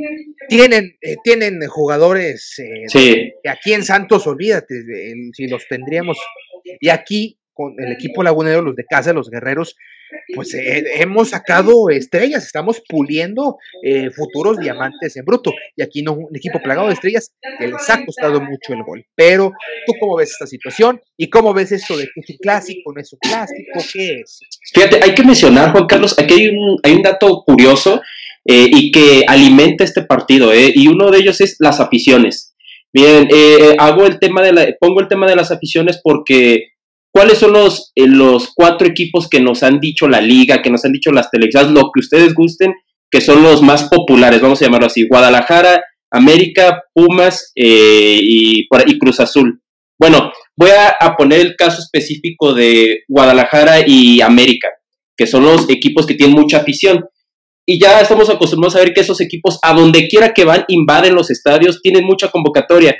tienen, 0.48 0.96
eh, 1.00 1.16
tienen 1.24 1.66
jugadores 1.68 2.58
eh, 2.58 3.32
que 3.42 3.48
aquí 3.48 3.72
en 3.72 3.84
Santos, 3.84 4.26
olvídate, 4.26 4.74
si 5.32 5.48
los 5.48 5.66
tendríamos, 5.68 6.18
y 6.80 6.90
aquí 6.90 7.38
con 7.54 7.74
el 7.78 7.92
equipo 7.92 8.22
lagunero, 8.22 8.60
los 8.60 8.76
de 8.76 8.84
casa, 8.84 9.12
los 9.14 9.30
guerreros, 9.30 9.74
pues 10.34 10.54
eh, 10.54 10.84
hemos 10.96 11.30
sacado 11.30 11.90
estrellas, 11.90 12.44
estamos 12.44 12.82
puliendo 12.88 13.56
eh, 13.82 14.10
futuros 14.10 14.58
diamantes 14.58 15.16
en 15.16 15.24
bruto. 15.24 15.52
Y 15.76 15.82
aquí 15.82 16.02
no 16.02 16.12
un 16.12 16.36
equipo 16.36 16.60
plagado 16.60 16.88
de 16.88 16.94
estrellas 16.94 17.32
que 17.58 17.68
les 17.68 17.90
ha 17.90 18.04
costado 18.04 18.40
mucho 18.40 18.72
el 18.72 18.82
gol. 18.82 19.04
Pero, 19.14 19.52
¿tú 19.86 19.92
cómo 19.98 20.16
ves 20.16 20.30
esta 20.30 20.46
situación? 20.46 21.00
¿Y 21.16 21.30
cómo 21.30 21.54
ves 21.54 21.72
esto 21.72 21.96
de 21.96 22.04
que 22.04 22.20
es 22.20 22.30
un 22.30 22.36
clásico, 22.36 22.92
no 22.92 23.00
es 23.00 23.12
un 23.12 23.18
clásico? 23.20 23.80
¿Qué 23.92 24.20
es? 24.20 24.40
Fíjate, 24.72 25.00
hay 25.02 25.14
que 25.14 25.24
mencionar, 25.24 25.72
Juan 25.72 25.86
Carlos, 25.86 26.18
aquí 26.18 26.34
hay 26.34 26.48
un, 26.48 26.78
hay 26.82 26.92
un 26.92 27.02
dato 27.02 27.42
curioso 27.44 28.00
eh, 28.44 28.68
y 28.70 28.90
que 28.90 29.24
alimenta 29.26 29.84
este 29.84 30.02
partido, 30.02 30.52
y 30.54 30.88
uno 30.88 31.10
de 31.10 31.18
ellos 31.18 31.40
es 31.40 31.56
las 31.58 31.80
aficiones. 31.80 32.54
Bien, 32.92 33.28
hago 33.78 34.06
el 34.06 34.18
tema 34.18 34.42
de 34.42 34.52
la, 34.52 34.66
pongo 34.80 35.00
el 35.00 35.08
tema 35.08 35.26
de 35.28 35.36
las 35.36 35.50
aficiones 35.50 36.00
porque 36.02 36.77
¿Cuáles 37.12 37.38
son 37.38 37.52
los, 37.52 37.92
eh, 37.94 38.06
los 38.06 38.52
cuatro 38.54 38.86
equipos 38.86 39.28
que 39.28 39.40
nos 39.40 39.62
han 39.62 39.80
dicho 39.80 40.08
la 40.08 40.20
liga, 40.20 40.62
que 40.62 40.70
nos 40.70 40.84
han 40.84 40.92
dicho 40.92 41.10
las 41.10 41.30
televisiones, 41.30 41.72
lo 41.72 41.90
que 41.92 42.00
ustedes 42.00 42.34
gusten, 42.34 42.74
que 43.10 43.20
son 43.20 43.42
los 43.42 43.62
más 43.62 43.84
populares, 43.84 44.40
vamos 44.40 44.60
a 44.60 44.66
llamarlo 44.66 44.86
así, 44.86 45.06
Guadalajara, 45.08 45.82
América, 46.10 46.82
Pumas 46.94 47.52
eh, 47.54 48.18
y, 48.20 48.66
y, 48.86 48.98
Cruz 48.98 49.20
Azul. 49.20 49.60
Bueno, 49.98 50.32
voy 50.56 50.70
a, 50.70 51.16
poner 51.16 51.40
el 51.40 51.56
caso 51.56 51.82
específico 51.82 52.54
de 52.54 53.02
Guadalajara 53.08 53.86
y 53.86 54.20
América, 54.20 54.68
que 55.16 55.26
son 55.26 55.42
los 55.42 55.68
equipos 55.68 56.06
que 56.06 56.14
tienen 56.14 56.36
mucha 56.36 56.58
afición. 56.58 57.04
Y 57.66 57.80
ya 57.80 58.00
estamos 58.00 58.30
acostumbrados 58.30 58.76
a 58.76 58.80
ver 58.80 58.94
que 58.94 59.00
esos 59.00 59.20
equipos, 59.20 59.58
a 59.62 59.74
donde 59.74 60.08
quiera 60.08 60.32
que 60.32 60.44
van, 60.44 60.64
invaden 60.68 61.14
los 61.14 61.30
estadios, 61.30 61.82
tienen 61.82 62.04
mucha 62.04 62.30
convocatoria. 62.30 62.96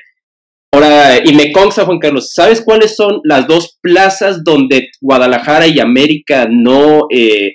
Ahora, 0.71 1.19
y 1.25 1.35
me 1.35 1.51
consta, 1.51 1.87
Juan 1.87 1.99
Carlos, 1.99 2.33
¿sabes 2.35 2.61
cuáles 2.61 2.95
son 2.95 3.21
las 3.25 3.47
dos 3.47 3.79
plazas 3.81 4.45
donde 4.45 4.89
Guadalajara 5.01 5.67
y 5.67 5.81
América 5.81 6.47
no, 6.51 7.07
eh, 7.11 7.55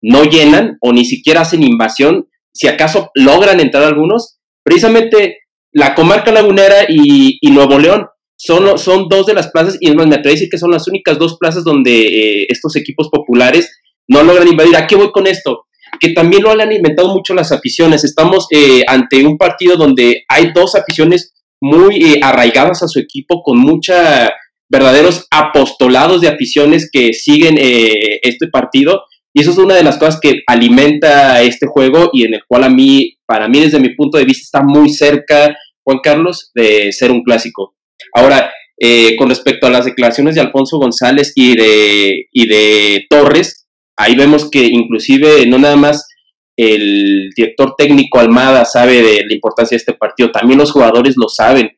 no 0.00 0.24
llenan 0.24 0.78
o 0.80 0.92
ni 0.92 1.04
siquiera 1.04 1.40
hacen 1.40 1.62
invasión? 1.64 2.28
Si 2.54 2.68
acaso 2.68 3.10
logran 3.14 3.58
entrar 3.58 3.82
algunos, 3.82 4.38
precisamente 4.62 5.38
la 5.72 5.94
comarca 5.94 6.30
lagunera 6.30 6.86
y, 6.88 7.38
Nuevo 7.50 7.78
León 7.78 8.06
son, 8.36 8.78
son 8.78 9.08
dos 9.08 9.26
de 9.26 9.34
las 9.34 9.50
plazas, 9.50 9.76
y 9.80 9.90
me 9.90 10.02
atrevo 10.04 10.28
a 10.28 10.32
decir 10.32 10.48
que 10.50 10.58
son 10.58 10.70
las 10.70 10.86
únicas 10.86 11.18
dos 11.18 11.38
plazas 11.38 11.64
donde 11.64 11.92
eh, 11.92 12.46
estos 12.48 12.76
equipos 12.76 13.08
populares 13.08 13.70
no 14.08 14.22
logran 14.22 14.48
invadir. 14.48 14.76
¿A 14.76 14.86
qué 14.86 14.94
voy 14.94 15.10
con 15.10 15.26
esto? 15.26 15.64
Que 15.98 16.12
también 16.12 16.42
lo 16.42 16.50
han 16.50 16.60
alimentado 16.60 17.08
mucho 17.08 17.34
las 17.34 17.52
aficiones. 17.52 18.04
Estamos 18.04 18.46
eh, 18.50 18.82
ante 18.86 19.24
un 19.24 19.36
partido 19.36 19.76
donde 19.76 20.24
hay 20.28 20.52
dos 20.54 20.74
aficiones 20.74 21.34
muy 21.62 21.96
eh, 21.96 22.20
arraigadas 22.22 22.82
a 22.82 22.88
su 22.88 22.98
equipo, 22.98 23.42
con 23.42 23.58
mucha 23.58 24.30
verdaderos 24.68 25.26
apostolados 25.30 26.20
de 26.20 26.28
aficiones 26.28 26.88
que 26.90 27.12
siguen 27.12 27.56
eh, 27.58 28.18
este 28.22 28.48
partido. 28.48 29.04
Y 29.34 29.40
eso 29.40 29.52
es 29.52 29.58
una 29.58 29.74
de 29.74 29.82
las 29.82 29.96
cosas 29.96 30.18
que 30.20 30.42
alimenta 30.46 31.40
este 31.42 31.66
juego 31.66 32.10
y 32.12 32.24
en 32.24 32.34
el 32.34 32.42
cual 32.46 32.64
a 32.64 32.68
mí, 32.68 33.16
para 33.26 33.48
mí 33.48 33.60
desde 33.60 33.80
mi 33.80 33.94
punto 33.94 34.18
de 34.18 34.24
vista, 34.24 34.42
está 34.42 34.62
muy 34.66 34.90
cerca, 34.90 35.56
Juan 35.84 36.00
Carlos, 36.02 36.50
de 36.54 36.92
ser 36.92 37.10
un 37.10 37.22
clásico. 37.22 37.74
Ahora, 38.14 38.50
eh, 38.78 39.14
con 39.16 39.28
respecto 39.28 39.66
a 39.66 39.70
las 39.70 39.84
declaraciones 39.84 40.34
de 40.34 40.40
Alfonso 40.40 40.78
González 40.78 41.32
y 41.34 41.56
de, 41.56 42.26
y 42.32 42.46
de 42.48 43.06
Torres, 43.08 43.68
ahí 43.96 44.16
vemos 44.16 44.50
que 44.50 44.64
inclusive 44.64 45.46
no 45.46 45.58
nada 45.58 45.76
más 45.76 46.08
el 46.56 47.30
director 47.34 47.74
técnico 47.76 48.18
Almada 48.18 48.64
sabe 48.64 49.02
de 49.02 49.24
la 49.26 49.34
importancia 49.34 49.76
de 49.76 49.80
este 49.80 49.94
partido, 49.94 50.30
también 50.30 50.58
los 50.58 50.72
jugadores 50.72 51.14
lo 51.16 51.28
saben. 51.28 51.70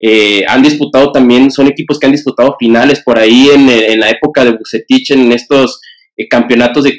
Eh, 0.00 0.44
han 0.46 0.62
disputado 0.62 1.10
también, 1.10 1.50
son 1.50 1.66
equipos 1.66 1.98
que 1.98 2.06
han 2.06 2.12
disputado 2.12 2.56
finales 2.58 3.02
por 3.02 3.18
ahí 3.18 3.48
en, 3.52 3.98
la 3.98 4.10
época 4.10 4.44
de 4.44 4.52
Bucetich, 4.52 5.10
en 5.10 5.32
estos 5.32 5.80
eh, 6.16 6.28
campeonatos 6.28 6.84
de, 6.84 6.96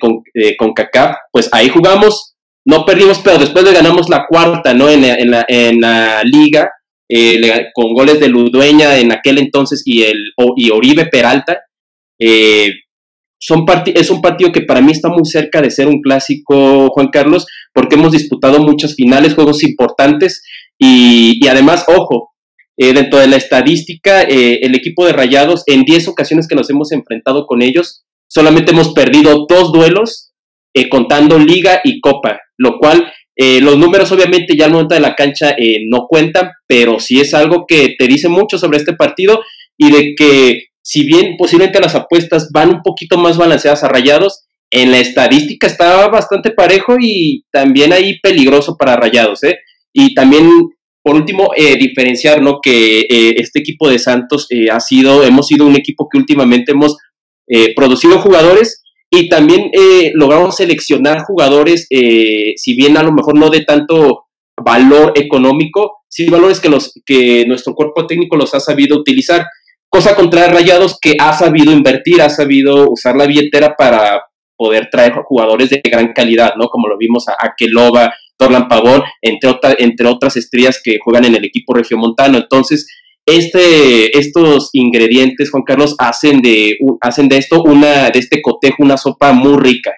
CONCACAF, 0.57 1.15
pues 1.31 1.49
ahí 1.53 1.69
jugamos, 1.69 2.35
no 2.65 2.85
perdimos, 2.85 3.19
pero 3.23 3.37
después 3.37 3.63
le 3.63 3.73
ganamos 3.73 4.09
la 4.09 4.25
cuarta, 4.27 4.73
¿no? 4.73 4.89
En, 4.89 5.05
en, 5.05 5.31
la, 5.31 5.45
en 5.47 5.79
la, 5.79 6.23
liga, 6.23 6.69
eh, 7.07 7.69
con 7.73 7.93
goles 7.93 8.19
de 8.19 8.27
Ludueña 8.27 8.97
en 8.97 9.13
aquel 9.13 9.37
entonces 9.37 9.81
y, 9.85 10.03
el, 10.03 10.33
y 10.57 10.69
Oribe 10.71 11.05
Peralta. 11.05 11.61
Eh, 13.39 13.45
son 13.49 13.65
es 13.85 14.09
un 14.09 14.21
partido 14.21 14.51
que 14.51 14.61
para 14.61 14.81
mí 14.81 14.91
está 14.91 15.09
muy 15.09 15.25
cerca 15.25 15.61
de 15.61 15.71
ser 15.71 15.87
un 15.87 16.01
clásico, 16.01 16.89
Juan 16.89 17.07
Carlos, 17.07 17.45
porque 17.73 17.95
hemos 17.95 18.11
disputado 18.11 18.59
muchas 18.59 18.95
finales, 18.95 19.33
juegos 19.33 19.63
importantes 19.63 20.43
y, 20.77 21.45
además, 21.47 21.85
ojo, 21.87 22.31
eh, 22.77 22.93
dentro 22.93 23.19
de 23.19 23.27
la 23.27 23.35
estadística, 23.35 24.23
eh, 24.23 24.59
el 24.61 24.75
equipo 24.75 25.05
de 25.05 25.13
Rayados, 25.13 25.63
en 25.67 25.83
10 25.83 26.07
ocasiones 26.07 26.47
que 26.47 26.55
nos 26.55 26.69
hemos 26.69 26.91
enfrentado 26.91 27.45
con 27.45 27.61
ellos, 27.61 28.05
solamente 28.27 28.71
hemos 28.71 28.93
perdido 28.93 29.45
dos 29.47 29.71
duelos, 29.71 30.33
eh, 30.73 30.87
contando 30.87 31.37
liga 31.39 31.81
y 31.83 31.99
copa, 31.99 32.39
lo 32.57 32.77
cual 32.77 33.11
los 33.61 33.77
números 33.77 34.11
obviamente 34.11 34.57
ya 34.57 34.65
al 34.65 34.73
momento 34.73 34.95
de 34.95 34.99
la 34.99 35.15
cancha 35.15 35.55
no 35.87 36.07
cuentan, 36.09 36.51
pero 36.67 36.99
sí 36.99 37.21
es 37.21 37.33
algo 37.33 37.63
que 37.65 37.95
te 37.97 38.05
dice 38.05 38.27
mucho 38.27 38.57
sobre 38.57 38.79
este 38.79 38.91
partido 38.91 39.39
y 39.77 39.91
de 39.91 40.13
que 40.13 40.68
si 40.81 41.05
bien 41.05 41.35
posiblemente 41.37 41.79
las 41.79 41.95
apuestas 41.95 42.49
van 42.51 42.69
un 42.69 42.81
poquito 42.81 43.17
más 43.17 43.37
balanceadas 43.37 43.83
a 43.83 43.89
rayados, 43.89 44.45
en 44.71 44.91
la 44.91 44.99
estadística 44.99 45.67
estaba 45.67 46.07
bastante 46.09 46.51
parejo 46.51 46.95
y 46.99 47.43
también 47.51 47.91
ahí 47.91 48.19
peligroso 48.19 48.77
para 48.77 48.95
rayados, 48.95 49.43
¿eh? 49.43 49.57
Y 49.91 50.13
también, 50.13 50.47
por 51.01 51.15
último, 51.15 51.49
eh, 51.55 51.75
diferenciar, 51.75 52.41
¿no? 52.41 52.59
Que 52.61 52.99
eh, 53.01 53.33
este 53.37 53.59
equipo 53.59 53.89
de 53.89 53.97
Santos 53.97 54.45
eh, 54.51 54.69
ha 54.71 54.79
sido, 54.79 55.23
hemos 55.23 55.47
sido 55.47 55.65
un 55.65 55.75
equipo 55.75 56.07
que 56.09 56.17
últimamente 56.17 56.71
hemos 56.71 56.97
producido 57.75 58.19
jugadores 58.19 58.83
y 59.09 59.27
también 59.27 59.71
logramos 60.13 60.57
seleccionar 60.57 61.23
jugadores, 61.23 61.87
si 61.89 62.75
bien 62.75 62.95
a 62.95 63.01
lo 63.01 63.11
mejor 63.11 63.39
no 63.39 63.49
de 63.49 63.61
tanto 63.61 64.25
valor 64.63 65.13
económico, 65.15 66.03
sí 66.07 66.29
valores 66.29 66.59
que, 66.59 66.69
los, 66.69 66.93
que 67.07 67.45
nuestro 67.47 67.73
cuerpo 67.73 68.05
técnico 68.05 68.35
los 68.35 68.53
ha 68.53 68.59
sabido 68.59 68.99
utilizar. 68.99 69.47
Cosa 69.89 70.15
contra 70.15 70.47
Rayados 70.47 70.97
que 71.01 71.15
ha 71.19 71.33
sabido 71.33 71.71
invertir, 71.71 72.21
ha 72.21 72.29
sabido 72.29 72.91
usar 72.91 73.15
la 73.15 73.25
billetera 73.25 73.75
para 73.75 74.21
poder 74.55 74.89
traer 74.91 75.13
jugadores 75.25 75.69
de 75.69 75.81
gran 75.83 76.13
calidad, 76.13 76.53
¿no? 76.57 76.67
Como 76.67 76.87
lo 76.87 76.97
vimos 76.97 77.27
a 77.27 77.35
Akeloba, 77.39 78.13
Torlan 78.37 78.67
Pavón, 78.67 79.03
entre, 79.21 79.51
entre 79.79 80.07
otras 80.07 80.37
estrellas 80.37 80.79
que 80.83 80.97
juegan 81.03 81.25
en 81.25 81.35
el 81.35 81.45
equipo 81.45 81.73
regiomontano. 81.73 82.37
Entonces, 82.37 82.87
este, 83.25 84.17
estos 84.17 84.69
ingredientes, 84.73 85.51
Juan 85.51 85.63
Carlos, 85.63 85.95
hacen 85.97 86.41
de, 86.41 86.77
hacen 87.01 87.29
de 87.29 87.37
esto 87.37 87.63
una, 87.63 88.09
de 88.09 88.19
este 88.19 88.41
cotejo, 88.41 88.77
una 88.79 88.97
sopa 88.97 89.33
muy 89.33 89.57
rica. 89.57 89.91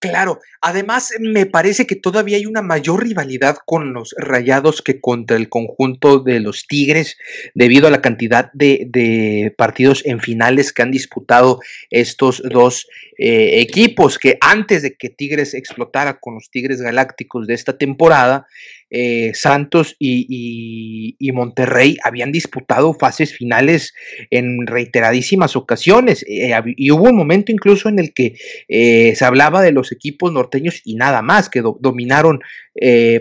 Claro, 0.00 0.38
además 0.60 1.12
me 1.18 1.44
parece 1.46 1.84
que 1.84 1.96
todavía 1.96 2.36
hay 2.36 2.46
una 2.46 2.62
mayor 2.62 3.02
rivalidad 3.02 3.56
con 3.66 3.92
los 3.92 4.14
Rayados 4.16 4.80
que 4.80 5.00
contra 5.00 5.36
el 5.36 5.48
conjunto 5.48 6.20
de 6.20 6.38
los 6.38 6.68
Tigres 6.68 7.16
debido 7.54 7.88
a 7.88 7.90
la 7.90 8.00
cantidad 8.00 8.52
de, 8.52 9.52
partidos 9.56 10.06
en 10.06 10.20
finales 10.20 10.72
que 10.72 10.82
han 10.82 10.92
disputado 10.92 11.58
estos 11.90 12.40
dos 12.48 12.86
eh, 13.18 13.60
equipos 13.60 14.20
que 14.20 14.38
antes 14.40 14.82
de 14.82 14.94
que 14.94 15.10
Tigres 15.10 15.52
explotara 15.54 16.20
con 16.20 16.34
los 16.36 16.48
Tigres 16.48 16.80
Galácticos 16.80 17.48
de 17.48 17.54
esta 17.54 17.76
temporada, 17.76 18.46
eh, 18.90 19.32
Santos 19.34 19.96
y, 19.98 21.16
Monterrey 21.32 21.96
habían 22.02 22.32
disputado 22.32 22.94
fases 22.94 23.32
finales 23.32 23.94
en 24.30 24.66
reiteradísimas 24.66 25.54
ocasiones 25.54 26.24
eh, 26.26 26.52
y 26.76 26.90
hubo 26.90 27.04
un 27.04 27.16
momento 27.16 27.52
incluso 27.52 27.88
en 27.88 28.00
el 28.00 28.12
que 28.12 28.34
se 28.68 29.24
hablaba 29.24 29.62
de 29.62 29.72
los 29.72 29.92
equipos 29.92 30.32
norteños 30.32 30.80
y 30.84 30.96
nada 30.96 31.22
más, 31.22 31.48
que 31.48 31.62
dominaron 31.80 32.40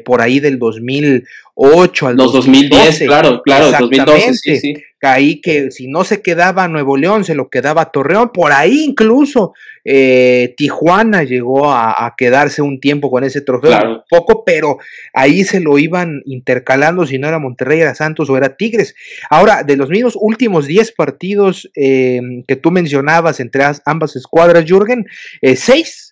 por 0.06 0.22
ahí 0.22 0.40
del 0.40 0.58
2008 0.58 2.08
al 2.08 2.16
Los 2.16 2.34
2010, 2.34 3.00
claro, 3.00 3.42
claro, 3.44 3.72
2012, 3.72 4.34
sí, 4.34 4.58
sí 4.58 4.74
ahí 5.02 5.42
que 5.42 5.72
si 5.72 5.88
no 5.88 6.04
se 6.04 6.22
quedaba 6.22 6.68
Nuevo 6.68 6.98
León, 6.98 7.24
se 7.24 7.36
lo 7.36 7.50
quedaba 7.50 7.92
Torreón, 7.92 8.32
por 8.34 8.52
ahí 8.52 8.84
incluso 8.84 9.54
eh, 9.86 10.54
Tijuana 10.58 11.24
llegó 11.24 11.72
a, 11.72 12.14
quedarse 12.18 12.62
un 12.62 12.80
tiempo 12.80 13.12
con 13.12 13.24
ese 13.24 13.42
trofeo, 13.42 14.04
poco, 14.10 14.44
pero 14.44 14.80
ahí 15.14 15.44
se 15.44 15.60
lo 15.60 15.78
iban 15.78 16.22
intercalando, 16.26 17.06
si 17.06 17.20
no 17.20 17.28
era 17.28 17.40
Monterrey, 17.40 17.82
era 17.82 17.96
Santos 17.96 18.30
o 18.30 18.38
era 18.38 18.58
Tigres. 18.58 18.96
Ahora, 19.30 19.64
de 19.64 19.78
los 19.78 19.90
mismos 19.90 20.18
últimos 20.20 20.66
10 20.66 20.92
partidos 20.94 21.70
eh, 21.76 22.20
que 22.48 22.56
tú 22.56 22.72
mencionabas 22.72 23.40
entre 23.40 23.64
ambas 23.86 24.16
escuadras, 24.16 24.66
Jürgen, 24.66 25.06
6 25.42 25.70
eh, 25.72 26.07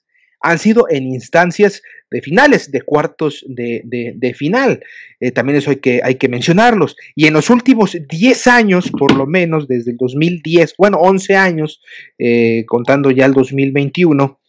han 0.45 0.59
sido 0.59 0.85
en 0.89 1.07
instancias 1.07 1.81
de 2.11 2.21
finales, 2.21 2.71
de 2.71 2.81
cuartos 2.81 3.43
de, 3.47 4.35
final. 4.37 4.79
Eh, 5.19 5.31
también 5.31 5.57
eso 5.57 5.71
hay 5.71 5.77
que, 5.77 6.01
hay 6.03 6.15
que 6.15 6.29
mencionarlos. 6.29 6.95
Y 7.15 7.25
en 7.25 7.33
los 7.33 7.49
últimos 7.49 7.97
10 8.07 8.47
años, 8.47 8.91
por 8.91 9.15
lo 9.15 9.25
menos, 9.25 9.67
desde 9.67 9.91
el 9.91 9.97
2010, 9.97 10.75
bueno, 10.77 10.99
11 10.99 11.35
años, 11.35 11.81
eh, 12.19 12.63
contando 12.67 13.09
ya 13.09 13.25
el 13.25 13.33
2021, 13.33 14.39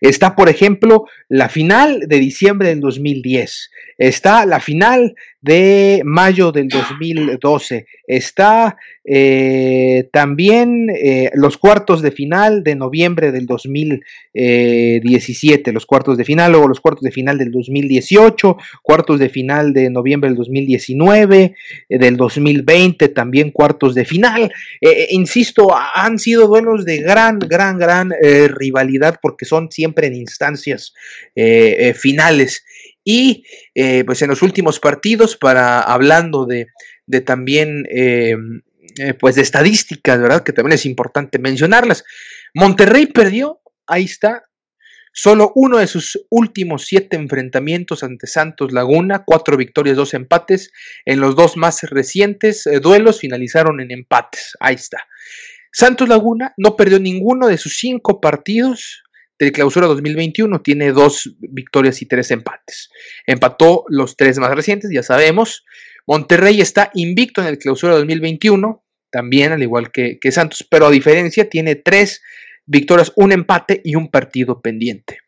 Está, 0.00 0.34
por 0.34 0.48
ejemplo, 0.48 1.06
la 1.28 1.48
final 1.48 2.00
de 2.06 2.18
diciembre 2.18 2.68
del 2.68 2.80
2010. 2.80 3.70
Está 3.98 4.46
la 4.46 4.60
final 4.60 5.14
de 5.40 6.02
mayo 6.04 6.50
del 6.50 6.68
2012. 6.68 7.86
Está 8.06 8.76
eh, 9.04 10.08
también 10.12 10.88
eh, 10.90 11.30
los 11.34 11.56
cuartos 11.56 12.02
de 12.02 12.10
final 12.10 12.64
de 12.64 12.74
noviembre 12.74 13.30
del 13.30 13.46
2017, 13.46 15.72
los 15.72 15.86
cuartos 15.86 16.18
de 16.18 16.24
final, 16.24 16.50
luego 16.50 16.66
los 16.66 16.80
cuartos 16.80 17.04
de 17.04 17.12
final 17.12 17.38
del 17.38 17.52
2018, 17.52 18.56
cuartos 18.82 19.20
de 19.20 19.28
final 19.28 19.72
de 19.72 19.88
noviembre 19.88 20.28
del 20.28 20.36
2019, 20.36 21.54
eh, 21.88 21.98
del 21.98 22.16
2020 22.16 23.08
también 23.10 23.52
cuartos 23.52 23.94
de 23.94 24.04
final. 24.04 24.50
insisto, 25.10 25.68
han 25.94 26.18
sido 26.18 26.48
duelos 26.48 26.84
de 26.84 26.98
gran, 26.98 27.38
gran, 27.38 27.78
gran 27.78 28.10
rivalidad 28.58 29.20
porque 29.22 29.44
son 29.44 29.65
siempre 29.70 30.06
en 30.06 30.14
instancias 30.14 30.94
finales. 31.94 32.64
Y 33.04 33.44
pues 34.04 34.22
en 34.22 34.28
los 34.28 34.42
últimos 34.42 34.80
partidos, 34.80 35.36
para 35.36 35.80
hablando 35.80 36.44
de, 36.44 36.66
de 37.06 37.20
también 37.20 37.84
eh, 38.98 39.14
pues 39.14 39.34
de 39.34 39.42
estadísticas, 39.42 40.20
¿verdad? 40.20 40.42
Que 40.42 40.52
también 40.52 40.74
es 40.74 40.86
importante 40.86 41.38
mencionarlas. 41.38 42.04
Monterrey 42.54 43.06
perdió, 43.06 43.60
ahí 43.86 44.04
está, 44.04 44.42
Solo 45.18 45.52
uno 45.54 45.78
de 45.78 45.86
sus 45.86 46.26
últimos 46.28 46.84
siete 46.84 47.16
enfrentamientos 47.16 48.02
ante 48.02 48.26
Santos 48.26 48.70
Laguna, 48.70 49.24
cuatro 49.24 49.56
victorias, 49.56 49.96
dos 49.96 50.12
empates. 50.12 50.70
En 51.06 51.20
los 51.20 51.34
dos 51.34 51.56
más 51.56 51.80
recientes 51.84 52.66
eh, 52.66 52.80
duelos 52.80 53.20
finalizaron 53.20 53.80
en 53.80 53.92
empates. 53.92 54.52
Ahí 54.60 54.74
está. 54.74 54.98
Santos 55.72 56.10
Laguna 56.10 56.52
no 56.58 56.76
perdió 56.76 57.00
ninguno 57.00 57.46
de 57.46 57.56
sus 57.56 57.78
cinco 57.78 58.20
partidos 58.20 59.04
de 59.38 59.52
clausura 59.52 59.86
2021. 59.86 60.62
Tiene 60.62 60.92
dos 60.92 61.36
victorias 61.40 62.02
y 62.02 62.06
tres 62.06 62.30
empates. 62.30 62.90
Empató 63.26 63.84
los 63.88 64.16
tres 64.16 64.38
más 64.38 64.54
recientes, 64.54 64.90
ya 64.92 65.02
sabemos. 65.02 65.64
Monterrey 66.06 66.60
está 66.60 66.90
invicto 66.94 67.40
en 67.40 67.48
el 67.48 67.58
clausura 67.58 67.94
2021, 67.94 68.84
también 69.10 69.52
al 69.52 69.62
igual 69.62 69.90
que, 69.90 70.18
que 70.20 70.30
Santos, 70.30 70.66
pero 70.70 70.86
a 70.86 70.90
diferencia 70.90 71.48
tiene 71.48 71.74
tres 71.74 72.22
victorias, 72.64 73.12
un 73.16 73.32
empate 73.32 73.80
y 73.84 73.96
un 73.96 74.10
partido 74.10 74.60
pendiente. 74.60 75.18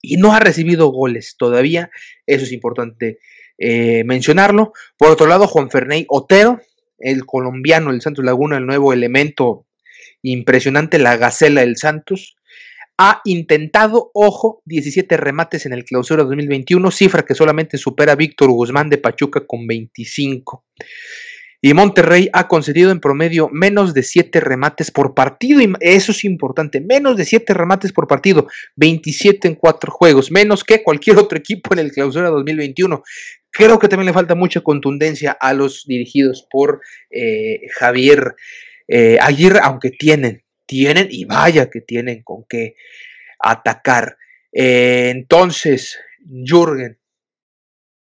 Y 0.00 0.16
no 0.16 0.34
ha 0.34 0.40
recibido 0.40 0.88
goles 0.88 1.36
todavía, 1.38 1.90
eso 2.26 2.44
es 2.44 2.52
importante 2.52 3.18
eh, 3.58 4.04
mencionarlo. 4.04 4.72
Por 4.96 5.10
otro 5.10 5.26
lado, 5.26 5.46
Juan 5.46 5.70
Ferney 5.70 6.04
Otero, 6.08 6.60
el 6.98 7.24
colombiano 7.24 7.90
del 7.90 8.02
Santos 8.02 8.24
Laguna, 8.24 8.58
el 8.58 8.66
nuevo 8.66 8.92
elemento 8.92 9.66
impresionante, 10.22 10.98
la 10.98 11.16
gacela 11.16 11.60
del 11.60 11.76
Santos, 11.76 12.36
ha 12.98 13.20
intentado, 13.24 14.10
ojo, 14.14 14.62
17 14.66 15.16
remates 15.16 15.66
en 15.66 15.72
el 15.72 15.84
clausura 15.84 16.22
2021, 16.24 16.90
cifra 16.90 17.24
que 17.24 17.34
solamente 17.34 17.76
supera 17.76 18.12
a 18.12 18.16
Víctor 18.16 18.50
Guzmán 18.50 18.88
de 18.88 18.98
Pachuca 18.98 19.46
con 19.46 19.66
25. 19.66 20.64
Y 21.66 21.72
Monterrey 21.72 22.28
ha 22.34 22.46
concedido 22.46 22.90
en 22.90 23.00
promedio 23.00 23.48
menos 23.50 23.94
de 23.94 24.02
7 24.02 24.38
remates 24.40 24.90
por 24.90 25.14
partido. 25.14 25.62
Y 25.62 25.72
eso 25.80 26.12
es 26.12 26.22
importante. 26.24 26.82
Menos 26.82 27.16
de 27.16 27.24
7 27.24 27.54
remates 27.54 27.90
por 27.90 28.06
partido. 28.06 28.48
27 28.76 29.48
en 29.48 29.54
4 29.54 29.90
juegos. 29.90 30.30
Menos 30.30 30.62
que 30.62 30.82
cualquier 30.82 31.16
otro 31.16 31.38
equipo 31.38 31.72
en 31.72 31.78
el 31.78 31.90
clausura 31.90 32.28
2021. 32.28 33.02
Creo 33.50 33.78
que 33.78 33.88
también 33.88 34.08
le 34.08 34.12
falta 34.12 34.34
mucha 34.34 34.60
contundencia 34.60 35.32
a 35.40 35.54
los 35.54 35.86
dirigidos 35.86 36.46
por 36.50 36.82
eh, 37.10 37.60
Javier 37.78 38.34
eh, 38.86 39.16
Aguirre. 39.18 39.60
Aunque 39.62 39.90
tienen, 39.90 40.43
tienen 40.66 41.08
y 41.10 41.24
vaya 41.24 41.70
que 41.70 41.80
tienen 41.80 42.22
con 42.22 42.44
qué 42.48 42.76
atacar. 43.38 44.16
Eh, 44.52 45.10
entonces, 45.10 45.98
Jürgen, 46.44 46.98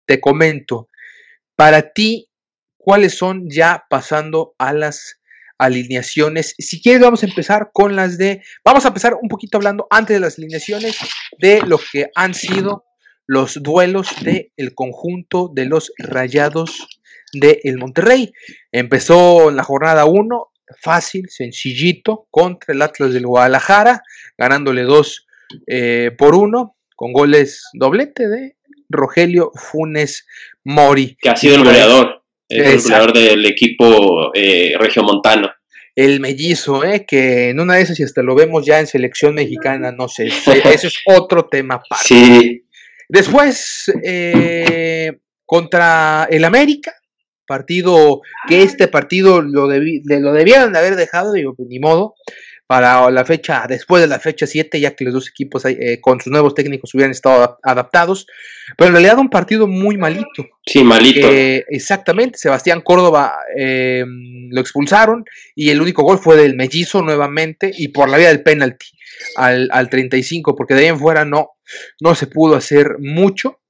te 0.06 0.20
comento. 0.20 0.88
Para 1.56 1.92
ti, 1.92 2.30
cuáles 2.76 3.16
son 3.16 3.48
ya 3.48 3.84
pasando 3.88 4.54
a 4.58 4.72
las 4.72 5.20
alineaciones. 5.58 6.54
Si 6.58 6.82
quieres, 6.82 7.02
vamos 7.02 7.22
a 7.22 7.26
empezar 7.26 7.70
con 7.72 7.96
las 7.96 8.18
de. 8.18 8.42
Vamos 8.64 8.84
a 8.84 8.88
empezar 8.88 9.14
un 9.20 9.28
poquito 9.28 9.58
hablando 9.58 9.86
antes 9.90 10.16
de 10.16 10.20
las 10.20 10.38
alineaciones 10.38 10.96
de 11.38 11.60
lo 11.62 11.78
que 11.92 12.10
han 12.14 12.34
sido 12.34 12.84
los 13.26 13.62
duelos 13.62 14.08
del 14.22 14.52
el 14.56 14.74
conjunto 14.74 15.50
de 15.54 15.66
los 15.66 15.92
rayados 15.98 16.88
del 17.32 17.58
el 17.62 17.78
Monterrey. 17.78 18.32
Empezó 18.72 19.50
en 19.50 19.56
la 19.56 19.62
jornada 19.62 20.04
1, 20.04 20.51
fácil, 20.80 21.28
sencillito, 21.28 22.26
contra 22.30 22.74
el 22.74 22.82
Atlas 22.82 23.12
del 23.12 23.26
Guadalajara, 23.26 24.02
ganándole 24.36 24.82
2 24.82 25.26
eh, 25.66 26.10
por 26.16 26.34
1, 26.34 26.76
con 26.96 27.12
goles 27.12 27.64
doblete 27.74 28.28
de 28.28 28.56
Rogelio 28.88 29.50
Funes 29.54 30.26
Mori. 30.64 31.16
Que 31.20 31.30
ha 31.30 31.36
sido 31.36 31.56
el 31.56 31.64
goleador 31.64 32.22
el 32.52 32.80
jugador 32.80 33.12
del 33.12 33.46
equipo 33.46 34.30
eh, 34.34 34.74
regiomontano. 34.78 35.50
El 35.94 36.20
mellizo, 36.20 36.84
eh, 36.84 37.04
que 37.06 37.50
en 37.50 37.60
una 37.60 37.74
de 37.74 37.82
esas, 37.82 38.00
y 38.00 38.02
hasta 38.02 38.22
lo 38.22 38.34
vemos 38.34 38.64
ya 38.64 38.80
en 38.80 38.86
selección 38.86 39.34
mexicana, 39.34 39.92
no 39.92 40.08
sé, 40.08 40.26
ese 40.64 40.86
es 40.86 40.94
otro 41.06 41.46
tema. 41.46 41.82
Sí. 42.02 42.64
Después, 43.08 43.92
eh, 44.02 45.12
contra 45.44 46.26
el 46.30 46.44
América, 46.44 46.94
partido 47.46 48.20
que 48.48 48.62
este 48.62 48.88
partido 48.88 49.42
lo, 49.42 49.66
lo 49.66 50.32
debieron 50.32 50.72
de 50.72 50.78
haber 50.78 50.96
dejado, 50.96 51.32
digo, 51.32 51.54
pues, 51.54 51.68
ni 51.68 51.78
modo 51.78 52.14
para 52.72 53.10
la 53.10 53.22
fecha, 53.26 53.66
después 53.68 54.00
de 54.00 54.08
la 54.08 54.18
fecha 54.18 54.46
7, 54.46 54.80
ya 54.80 54.96
que 54.96 55.04
los 55.04 55.12
dos 55.12 55.28
equipos 55.28 55.62
eh, 55.66 55.98
con 56.00 56.22
sus 56.22 56.32
nuevos 56.32 56.54
técnicos 56.54 56.94
hubieran 56.94 57.10
estado 57.10 57.58
adaptados. 57.62 58.26
Pero 58.78 58.88
en 58.88 58.94
realidad 58.94 59.18
un 59.18 59.28
partido 59.28 59.66
muy 59.66 59.98
malito. 59.98 60.46
Sí, 60.64 60.82
malito. 60.82 61.28
exactamente, 61.30 62.38
Sebastián 62.38 62.80
Córdoba 62.80 63.34
eh, 63.58 64.06
lo 64.06 64.58
expulsaron 64.58 65.26
y 65.54 65.68
el 65.68 65.82
único 65.82 66.02
gol 66.02 66.18
fue 66.18 66.38
del 66.38 66.56
mellizo 66.56 67.02
nuevamente 67.02 67.70
y 67.76 67.88
por 67.88 68.08
la 68.08 68.16
vía 68.16 68.28
del 68.28 68.42
penalti 68.42 68.86
al, 69.36 69.68
al 69.70 69.90
35, 69.90 70.56
porque 70.56 70.72
de 70.72 70.80
ahí 70.80 70.86
en 70.86 70.98
fuera 70.98 71.26
no, 71.26 71.50
no 72.00 72.14
se 72.14 72.26
pudo 72.26 72.56
hacer 72.56 72.96
mucho. 73.00 73.60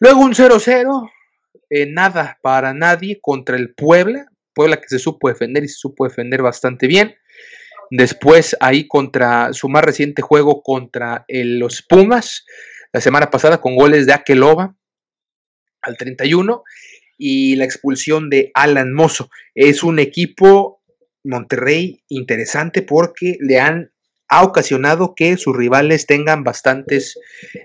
Luego 0.00 0.20
un 0.20 0.34
0-0, 0.34 1.10
eh, 1.70 1.86
nada 1.86 2.38
para 2.42 2.74
nadie 2.74 3.18
contra 3.20 3.56
el 3.56 3.74
Puebla. 3.74 4.26
Puebla 4.54 4.80
que 4.80 4.88
se 4.88 4.98
supo 4.98 5.28
defender 5.28 5.64
y 5.64 5.68
se 5.68 5.76
supo 5.76 6.04
defender 6.04 6.42
bastante 6.42 6.86
bien. 6.86 7.14
Después 7.90 8.56
ahí 8.60 8.86
contra 8.86 9.52
su 9.52 9.68
más 9.68 9.84
reciente 9.84 10.20
juego 10.22 10.62
contra 10.62 11.24
los 11.28 11.82
Pumas, 11.82 12.44
la 12.92 13.00
semana 13.00 13.30
pasada 13.30 13.60
con 13.60 13.76
goles 13.76 14.06
de 14.06 14.12
Akeloba 14.12 14.76
al 15.82 15.96
31 15.96 16.62
y 17.16 17.56
la 17.56 17.64
expulsión 17.64 18.28
de 18.28 18.50
Alan 18.54 18.92
Mozo. 18.92 19.30
Es 19.54 19.82
un 19.82 19.98
equipo 19.98 20.82
Monterrey 21.24 22.02
interesante 22.08 22.82
porque 22.82 23.38
le 23.40 23.58
han 23.58 23.90
ha 24.28 24.44
ocasionado 24.44 25.14
que 25.14 25.36
sus 25.36 25.56
rivales 25.56 26.06
tengan 26.06 26.44
bastantes 26.44 27.18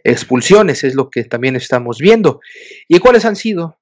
expulsiones, 0.04 0.84
es 0.84 0.96
lo 0.96 1.10
que 1.10 1.26
también 1.26 1.56
estamos 1.56 1.98
viendo. 1.98 2.40
¿Y 2.88 3.00
cuáles 3.00 3.26
han 3.26 3.36
sido? 3.36 3.78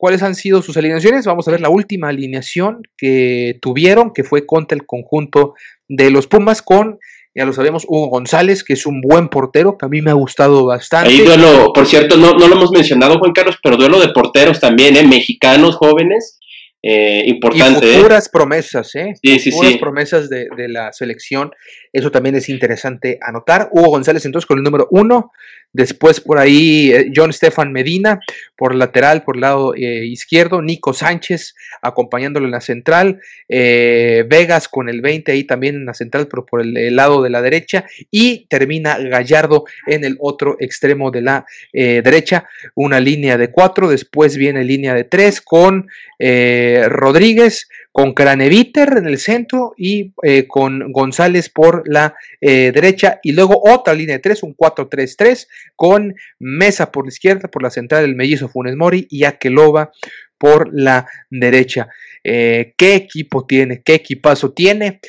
¿Cuáles 0.00 0.22
han 0.22 0.34
sido 0.34 0.62
sus 0.62 0.78
alineaciones? 0.78 1.26
Vamos 1.26 1.46
a 1.46 1.50
ver 1.50 1.60
la 1.60 1.68
última 1.68 2.08
alineación 2.08 2.80
que 2.96 3.58
tuvieron, 3.60 4.14
que 4.14 4.24
fue 4.24 4.46
contra 4.46 4.74
el 4.74 4.86
conjunto 4.86 5.52
de 5.88 6.10
los 6.10 6.26
Pumas 6.26 6.62
con, 6.62 6.98
ya 7.34 7.44
lo 7.44 7.52
sabemos, 7.52 7.84
Hugo 7.86 8.08
González, 8.08 8.64
que 8.64 8.72
es 8.72 8.86
un 8.86 9.02
buen 9.02 9.28
portero, 9.28 9.76
que 9.76 9.84
a 9.84 9.90
mí 9.90 10.00
me 10.00 10.10
ha 10.10 10.14
gustado 10.14 10.64
bastante. 10.64 11.10
Ahí 11.10 11.18
duelo, 11.18 11.70
por 11.74 11.86
cierto, 11.86 12.16
no, 12.16 12.32
no 12.32 12.48
lo 12.48 12.56
hemos 12.56 12.70
mencionado, 12.70 13.18
Juan 13.18 13.32
Carlos, 13.32 13.58
pero 13.62 13.76
duelo 13.76 14.00
de 14.00 14.08
porteros 14.08 14.58
también, 14.58 14.96
¿eh? 14.96 15.06
Mexicanos 15.06 15.76
jóvenes 15.76 16.40
eh, 16.82 17.24
importante. 17.26 17.86
Y 17.86 17.90
¿eh? 17.90 17.96
futuras 17.96 18.30
promesas, 18.30 18.94
¿eh? 18.94 19.12
Sí, 19.22 19.38
sí, 19.38 19.50
futuras 19.50 19.76
promesas 19.76 20.30
de, 20.30 20.48
de, 20.56 20.68
la 20.70 20.94
selección. 20.94 21.50
Eso 21.92 22.10
también 22.10 22.36
es 22.36 22.48
interesante 22.48 23.18
anotar. 23.20 23.68
Hugo 23.70 23.90
González 23.90 24.24
entonces 24.24 24.46
con 24.46 24.56
el 24.56 24.64
número 24.64 24.88
uno. 24.90 25.30
Después 25.72 26.20
por 26.20 26.38
ahí 26.38 26.92
eh, 26.92 27.10
John 27.14 27.32
Stefan 27.32 27.72
Medina 27.72 28.20
por 28.56 28.74
lateral, 28.74 29.22
por 29.22 29.36
lado 29.36 29.74
izquierdo. 29.74 30.60
Nico 30.60 30.92
Sánchez 30.92 31.54
acompañándolo 31.80 32.46
en 32.46 32.52
la 32.52 32.60
central. 32.60 33.20
Vegas 33.48 34.68
con 34.68 34.90
el 34.90 35.00
20 35.00 35.32
ahí 35.32 35.44
también 35.44 35.76
en 35.76 35.86
la 35.86 35.94
central, 35.94 36.28
pero 36.28 36.44
por 36.44 36.60
el, 36.60 36.94
lado 36.94 37.22
de 37.22 37.30
la 37.30 37.40
derecha. 37.40 37.86
Y 38.10 38.46
termina 38.50 38.98
Gallardo 38.98 39.64
en 39.86 40.04
el 40.04 40.18
otro 40.20 40.56
extremo 40.60 41.10
de 41.10 41.22
la 41.22 41.46
derecha. 41.72 42.44
Una 42.74 43.00
línea 43.00 43.38
de 43.38 43.50
cuatro. 43.50 43.88
Después 43.88 44.36
viene 44.36 44.62
línea 44.62 44.92
de 44.92 45.04
tres 45.04 45.40
con... 45.40 45.88
Rodríguez, 46.20 47.66
con 47.92 48.14
Craneviter 48.14 48.94
en 48.96 49.06
el 49.06 49.18
centro 49.18 49.74
y 49.76 50.12
eh, 50.22 50.46
con 50.46 50.92
González 50.92 51.48
por 51.48 51.82
la 51.86 52.14
eh, 52.40 52.70
derecha 52.72 53.18
y 53.22 53.32
luego 53.32 53.60
otra 53.64 53.94
línea 53.94 54.16
de 54.16 54.20
tres, 54.20 54.42
un 54.42 54.56
4-3-3 54.56 55.48
con 55.76 56.14
Mesa 56.38 56.90
por 56.92 57.04
la 57.04 57.10
izquierda, 57.10 57.48
por 57.48 57.62
la 57.62 57.70
central 57.70 58.02
del 58.02 58.16
mellizo 58.16 58.48
Funes 58.48 58.76
Mori 58.76 59.06
y 59.10 59.24
Aqueloba 59.24 59.90
por 60.38 60.70
la 60.72 61.06
derecha. 61.28 61.88
Eh, 62.24 62.72
¿Qué 62.76 62.94
equipo 62.94 63.46
tiene? 63.46 63.82
¿Qué 63.82 63.94
equipazo 63.94 64.52
tiene? 64.52 65.00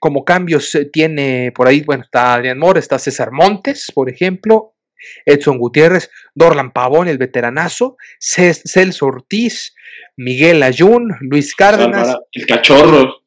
como 0.00 0.24
cambios 0.24 0.76
tiene 0.92 1.52
por 1.54 1.68
ahí, 1.68 1.82
bueno, 1.82 2.02
está 2.02 2.34
Adrián 2.34 2.58
Mora, 2.58 2.80
está 2.80 2.98
César 2.98 3.30
Montes, 3.30 3.86
por 3.94 4.10
ejemplo, 4.10 4.74
Edson 5.26 5.58
Gutiérrez, 5.58 6.10
Dorlan 6.34 6.72
Pavón, 6.72 7.08
el 7.08 7.18
veteranazo, 7.18 7.96
Celso 8.18 9.06
Ortiz, 9.06 9.74
Miguel 10.16 10.62
Ayun, 10.62 11.16
Luis 11.20 11.54
Cárdenas. 11.54 12.16
El 12.32 12.46
cachorro. 12.46 13.22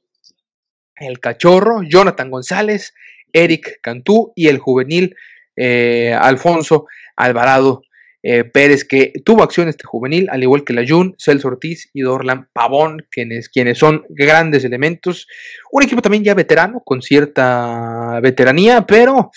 El 0.96 1.20
cachorro, 1.20 1.82
Jonathan 1.84 2.32
González, 2.32 2.94
Eric 3.34 3.80
Cantú 3.82 4.32
y 4.36 4.48
el 4.48 4.60
juvenil 4.60 5.16
eh, 5.56 6.16
Alfonso 6.20 6.86
Alvarado 7.16 7.82
eh, 8.28 8.44
Pérez, 8.44 8.84
que 8.86 9.14
tuvo 9.24 9.44
acción 9.44 9.68
este 9.68 9.84
juvenil, 9.84 10.28
al 10.32 10.42
igual 10.42 10.64
que 10.64 10.74
la 10.74 10.84
Jun, 10.88 11.14
Celso 11.20 11.48
Ortiz 11.48 11.92
y 11.94 12.02
Dorlan 12.02 12.50
Pavón, 12.54 13.06
quienes, 13.12 13.50
quienes 13.50 13.78
son 13.78 14.04
grandes 14.10 14.66
elementos. 14.66 15.28
Un 15.72 15.84
equipo 15.84 16.02
también 16.02 16.24
ya 16.24 16.34
veterano, 16.34 16.82
con 16.84 17.04
cierta 17.04 18.20
veteranía, 18.24 18.88
pero 18.88 19.30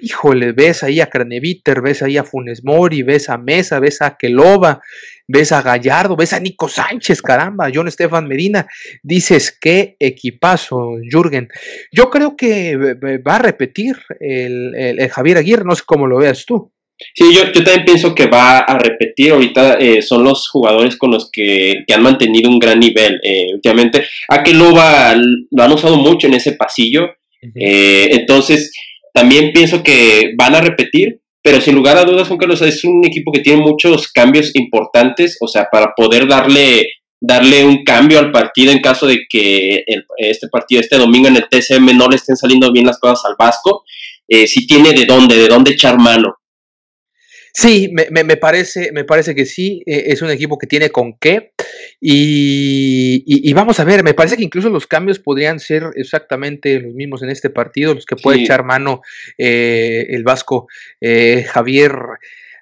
híjole, 0.00 0.52
ves 0.52 0.82
ahí 0.82 1.00
a 1.00 1.06
Craneviter, 1.06 1.80
ves 1.80 2.02
ahí 2.02 2.16
a 2.16 2.24
Funes 2.24 2.64
Mori, 2.64 3.02
ves 3.02 3.28
a 3.28 3.38
Mesa, 3.38 3.80
ves 3.80 4.02
a 4.02 4.16
Kelova, 4.16 4.80
ves 5.26 5.52
a 5.52 5.62
Gallardo, 5.62 6.16
ves 6.16 6.32
a 6.32 6.40
Nico 6.40 6.68
Sánchez, 6.68 7.22
caramba, 7.22 7.70
John 7.72 7.88
Estefan 7.88 8.26
Medina, 8.26 8.66
dices, 9.02 9.56
qué 9.60 9.96
equipazo, 9.98 10.96
Jürgen. 11.10 11.48
Yo 11.92 12.10
creo 12.10 12.36
que 12.36 12.76
va 13.26 13.36
a 13.36 13.42
repetir 13.42 13.96
el, 14.20 14.98
Javier 15.10 15.38
Aguirre, 15.38 15.64
no 15.64 15.74
sé 15.74 15.82
cómo 15.86 16.06
lo 16.06 16.18
veas 16.18 16.44
tú. 16.44 16.70
Sí, 17.12 17.34
yo, 17.34 17.52
yo 17.52 17.64
también 17.64 17.84
pienso 17.84 18.14
que 18.14 18.26
va 18.26 18.58
a 18.58 18.78
repetir. 18.78 19.32
Ahorita 19.32 19.74
eh, 19.74 20.00
son 20.00 20.22
los 20.22 20.48
jugadores 20.48 20.96
con 20.96 21.10
los 21.10 21.28
que, 21.30 21.84
han 21.92 22.02
mantenido 22.02 22.48
un 22.48 22.60
gran 22.60 22.78
nivel 22.78 23.20
eh, 23.22 23.46
últimamente. 23.52 24.04
A 24.28 24.44
lo 24.48 25.62
han 25.62 25.72
usado 25.72 25.96
mucho 25.96 26.28
en 26.28 26.34
ese 26.34 26.52
pasillo. 26.52 27.08
Eh, 27.54 28.08
entonces, 28.12 28.72
también 29.14 29.52
pienso 29.52 29.82
que 29.82 30.32
van 30.36 30.56
a 30.56 30.60
repetir, 30.60 31.20
pero 31.40 31.60
sin 31.60 31.76
lugar 31.76 31.96
a 31.96 32.04
dudas, 32.04 32.28
Carlos, 32.38 32.62
es 32.62 32.84
un 32.84 33.04
equipo 33.04 33.30
que 33.30 33.40
tiene 33.40 33.62
muchos 33.62 34.10
cambios 34.10 34.50
importantes, 34.54 35.36
o 35.40 35.46
sea, 35.46 35.68
para 35.70 35.92
poder 35.94 36.26
darle, 36.26 36.88
darle 37.20 37.64
un 37.64 37.84
cambio 37.84 38.18
al 38.18 38.32
partido 38.32 38.72
en 38.72 38.80
caso 38.80 39.06
de 39.06 39.20
que 39.30 39.84
este 40.18 40.48
partido, 40.48 40.80
este 40.80 40.98
domingo 40.98 41.28
en 41.28 41.36
el 41.36 41.48
TCM 41.48 41.96
no 41.96 42.08
le 42.08 42.16
estén 42.16 42.36
saliendo 42.36 42.72
bien 42.72 42.86
las 42.86 42.98
cosas 42.98 43.24
al 43.26 43.36
Vasco, 43.38 43.84
eh, 44.26 44.48
si 44.48 44.66
tiene 44.66 44.92
de 44.92 45.04
dónde, 45.04 45.36
de 45.36 45.46
dónde 45.46 45.72
echar 45.72 45.96
mano. 45.98 46.34
Sí, 47.56 47.92
me, 47.92 48.24
me, 48.24 48.36
parece, 48.36 48.90
me 48.92 49.04
parece 49.04 49.32
que 49.32 49.46
sí, 49.46 49.80
eh, 49.86 50.06
es 50.08 50.22
un 50.22 50.30
equipo 50.30 50.58
que 50.58 50.66
tiene 50.66 50.90
con 50.90 51.16
qué. 51.16 51.52
Y, 52.00 53.52
vamos 53.52 53.78
a 53.78 53.84
ver, 53.84 54.02
me 54.02 54.12
parece 54.12 54.36
que 54.36 54.42
incluso 54.42 54.68
los 54.70 54.88
cambios 54.88 55.20
podrían 55.20 55.60
ser 55.60 55.84
exactamente 55.94 56.80
los 56.80 56.94
mismos 56.94 57.22
en 57.22 57.30
este 57.30 57.50
partido, 57.50 57.94
los 57.94 58.06
que 58.06 58.16
puede 58.16 58.42
echar 58.42 58.64
mano 58.64 59.02
eh, 59.38 60.04
el 60.08 60.24
vasco 60.24 60.66
eh, 61.00 61.46
Javier 61.48 61.92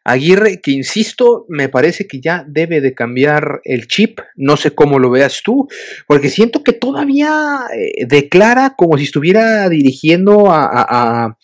Aguirre, 0.05 0.61
que 0.61 0.72
insisto, 0.72 1.46
me 1.48 1.68
parece 1.68 2.09
que 2.09 2.20
ya 2.20 2.44
debe 2.46 2.81
de 2.81 2.92
cambiar 2.92 3.61
el 3.64 3.87
chip, 3.87 4.18
no 4.35 4.57
sé 4.57 4.72
cómo 4.72 4.98
lo 4.98 5.11
veas 5.11 5.42
tú, 5.44 5.68
porque 6.09 6.28
siento 6.28 6.64
que 6.64 6.72
todavía 6.72 7.61
eh, 7.72 8.05
declara 8.07 8.74
como 8.76 8.98
si 8.98 9.05
estuviera 9.05 9.68
dirigiendo 9.68 10.50
a, 10.50 10.66
a, 10.72 11.38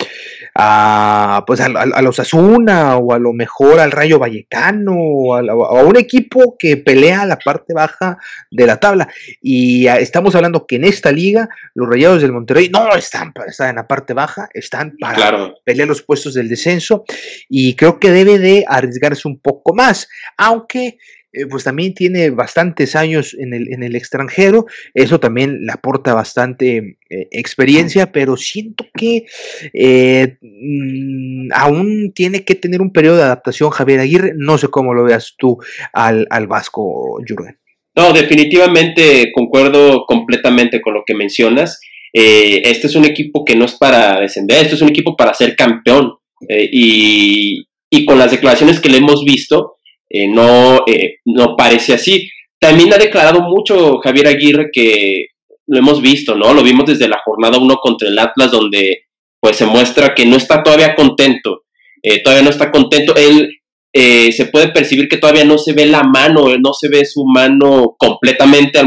pues 1.46 1.60
a, 1.60 2.02
los 2.02 2.18
Asuna 2.18 2.96
o 2.96 3.12
a 3.12 3.18
lo 3.20 3.32
mejor 3.32 3.78
al 3.78 3.92
Rayo 3.92 4.18
Vallecano 4.18 4.92
o 4.96 5.34
a, 5.36 5.82
un 5.84 5.96
equipo 5.96 6.56
que 6.58 6.76
pelea 6.76 7.24
la 7.26 7.38
parte 7.38 7.74
baja 7.74 8.18
de 8.50 8.66
la 8.66 8.80
tabla. 8.80 9.08
Y 9.40 9.86
estamos 9.86 10.34
hablando 10.34 10.66
que 10.66 10.76
en 10.76 10.84
esta 10.84 11.12
liga 11.12 11.48
los 11.74 11.88
Rayados 11.88 12.22
del 12.22 12.32
Monterrey 12.32 12.70
no 12.70 12.92
están, 12.96 13.32
están 13.46 13.70
en 13.70 13.76
la 13.76 13.86
parte 13.86 14.14
baja, 14.14 14.48
están 14.52 14.96
para 14.98 15.54
pelear 15.64 15.86
los 15.86 16.02
puestos 16.02 16.34
del 16.34 16.48
descenso 16.48 17.04
y 17.48 17.76
creo 17.76 18.00
que 18.00 18.10
debe 18.10 18.38
de 18.38 18.64
arriesgarse 18.66 19.28
un 19.28 19.38
poco 19.38 19.74
más, 19.74 20.08
aunque 20.36 20.98
eh, 21.30 21.44
pues 21.46 21.64
también 21.64 21.92
tiene 21.92 22.30
bastantes 22.30 22.96
años 22.96 23.36
en 23.38 23.52
el, 23.52 23.70
en 23.70 23.82
el 23.82 23.94
extranjero, 23.96 24.64
eso 24.94 25.20
también 25.20 25.66
le 25.66 25.72
aporta 25.72 26.14
bastante 26.14 26.96
eh, 27.10 27.28
experiencia, 27.30 28.12
pero 28.12 28.38
siento 28.38 28.86
que 28.96 29.26
eh, 29.74 30.38
mm, 30.40 31.50
aún 31.52 32.12
tiene 32.14 32.44
que 32.44 32.54
tener 32.54 32.80
un 32.80 32.92
periodo 32.92 33.18
de 33.18 33.24
adaptación 33.24 33.68
Javier 33.68 34.00
Aguirre, 34.00 34.32
no 34.36 34.56
sé 34.56 34.68
cómo 34.68 34.94
lo 34.94 35.04
veas 35.04 35.34
tú 35.36 35.58
al, 35.92 36.26
al 36.30 36.46
Vasco, 36.46 37.18
Jürgen. 37.26 37.58
No, 37.94 38.14
definitivamente 38.14 39.30
concuerdo 39.34 40.06
completamente 40.06 40.80
con 40.80 40.94
lo 40.94 41.02
que 41.06 41.14
mencionas. 41.14 41.78
este 42.10 42.86
es 42.86 42.96
un 42.96 43.04
equipo 43.04 43.44
que 43.44 43.54
no 43.54 43.66
es 43.66 43.74
para 43.74 44.18
descender, 44.20 44.62
este 44.62 44.76
es 44.76 44.82
un 44.82 44.88
equipo 44.88 45.14
para 45.14 45.34
ser 45.34 45.54
campeón. 45.56 46.14
y, 46.48 47.66
y 47.90 48.04
con 48.04 48.18
las 48.18 48.30
declaraciones 48.30 48.80
que 48.80 48.88
le 48.88 48.98
hemos 48.98 49.24
visto, 49.24 49.77
eh, 50.10 50.28
no, 50.28 50.84
eh, 50.86 51.16
no 51.24 51.56
parece 51.56 51.94
así. 51.94 52.30
También 52.58 52.92
ha 52.92 52.98
declarado 52.98 53.42
mucho 53.42 53.98
Javier 53.98 54.28
Aguirre 54.28 54.70
que 54.72 55.26
lo 55.66 55.78
hemos 55.78 56.00
visto, 56.00 56.34
¿no? 56.34 56.54
Lo 56.54 56.62
vimos 56.62 56.86
desde 56.86 57.08
la 57.08 57.20
jornada 57.24 57.58
1 57.58 57.76
contra 57.76 58.08
el 58.08 58.18
Atlas, 58.18 58.50
donde 58.50 59.04
pues 59.40 59.56
se 59.56 59.66
muestra 59.66 60.14
que 60.14 60.26
no 60.26 60.36
está 60.36 60.62
todavía 60.62 60.96
contento, 60.96 61.62
eh, 62.02 62.22
todavía 62.22 62.42
no 62.42 62.50
está 62.50 62.70
contento. 62.70 63.14
Él 63.16 63.54
se 63.92 64.46
puede 64.52 64.68
percibir 64.68 65.08
que 65.08 65.16
todavía 65.16 65.44
no 65.44 65.58
se 65.58 65.72
ve 65.72 65.84
la 65.86 66.04
mano, 66.04 66.56
no 66.58 66.72
se 66.72 66.88
ve 66.88 67.04
su 67.04 67.24
mano 67.24 67.96
completamente 67.98 68.80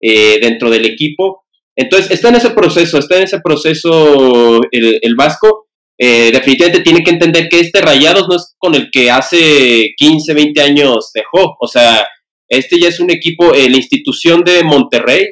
dentro 0.00 0.70
del 0.70 0.86
equipo. 0.86 1.44
Entonces 1.76 2.10
está 2.12 2.30
en 2.30 2.36
ese 2.36 2.50
proceso, 2.50 2.98
está 2.98 3.18
en 3.18 3.24
ese 3.24 3.40
proceso 3.40 4.62
el, 4.70 4.98
el 5.02 5.14
Vasco 5.16 5.63
eh, 5.96 6.30
definitivamente 6.32 6.82
tiene 6.82 7.04
que 7.04 7.10
entender 7.10 7.48
que 7.48 7.60
este 7.60 7.80
Rayados 7.80 8.26
no 8.28 8.36
es 8.36 8.54
con 8.58 8.74
el 8.74 8.90
que 8.90 9.10
hace 9.10 9.94
15, 9.96 10.34
20 10.34 10.60
años 10.60 11.10
dejó. 11.14 11.56
O 11.60 11.68
sea, 11.68 12.06
este 12.48 12.78
ya 12.80 12.88
es 12.88 13.00
un 13.00 13.10
equipo, 13.10 13.54
eh, 13.54 13.68
la 13.70 13.76
institución 13.76 14.42
de 14.42 14.64
Monterrey 14.64 15.26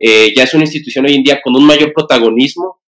eh, 0.00 0.32
ya 0.36 0.44
es 0.44 0.54
una 0.54 0.64
institución 0.64 1.06
hoy 1.06 1.14
en 1.14 1.22
día 1.22 1.40
con 1.42 1.56
un 1.56 1.64
mayor 1.64 1.92
protagonismo, 1.92 2.80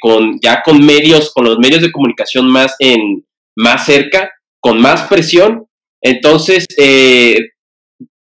con, 0.00 0.40
ya 0.42 0.60
con 0.64 0.84
medios, 0.84 1.32
con 1.32 1.44
los 1.44 1.58
medios 1.58 1.80
de 1.80 1.92
comunicación 1.92 2.48
más, 2.48 2.74
en, 2.80 3.24
más 3.56 3.86
cerca, 3.86 4.32
con 4.58 4.80
más 4.80 5.02
presión. 5.02 5.66
Entonces, 6.02 6.66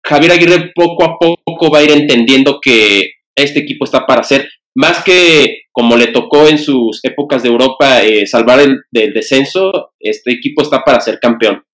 Javier 0.05 0.33
Aguirre 0.33 0.73
poco 0.75 1.03
a 1.03 1.17
poco 1.19 1.71
va 1.71 1.79
a 1.79 1.83
ir 1.83 1.93
entendiendo 1.93 2.61
que 2.61 3.13
este 3.35 3.61
equipo 3.61 3.87
está 3.87 4.05
para 4.07 4.23
ser 4.23 4.51
más 4.75 5.03
que 5.05 5.63
como 5.73 5.97
le 5.97 6.09
tocó 6.09 6.47
en 6.47 6.59
sus 6.59 7.01
épocas 7.05 7.43
de 7.43 7.49
Europa 7.49 8.03
eh, 8.03 8.27
salvar 8.27 8.61
el 8.61 8.83
del 8.91 9.13
descenso, 9.13 9.93
este 9.99 10.33
equipo 10.33 10.63
está 10.63 10.85
para 10.85 11.01
ser 11.01 11.19
campeón 11.21 11.65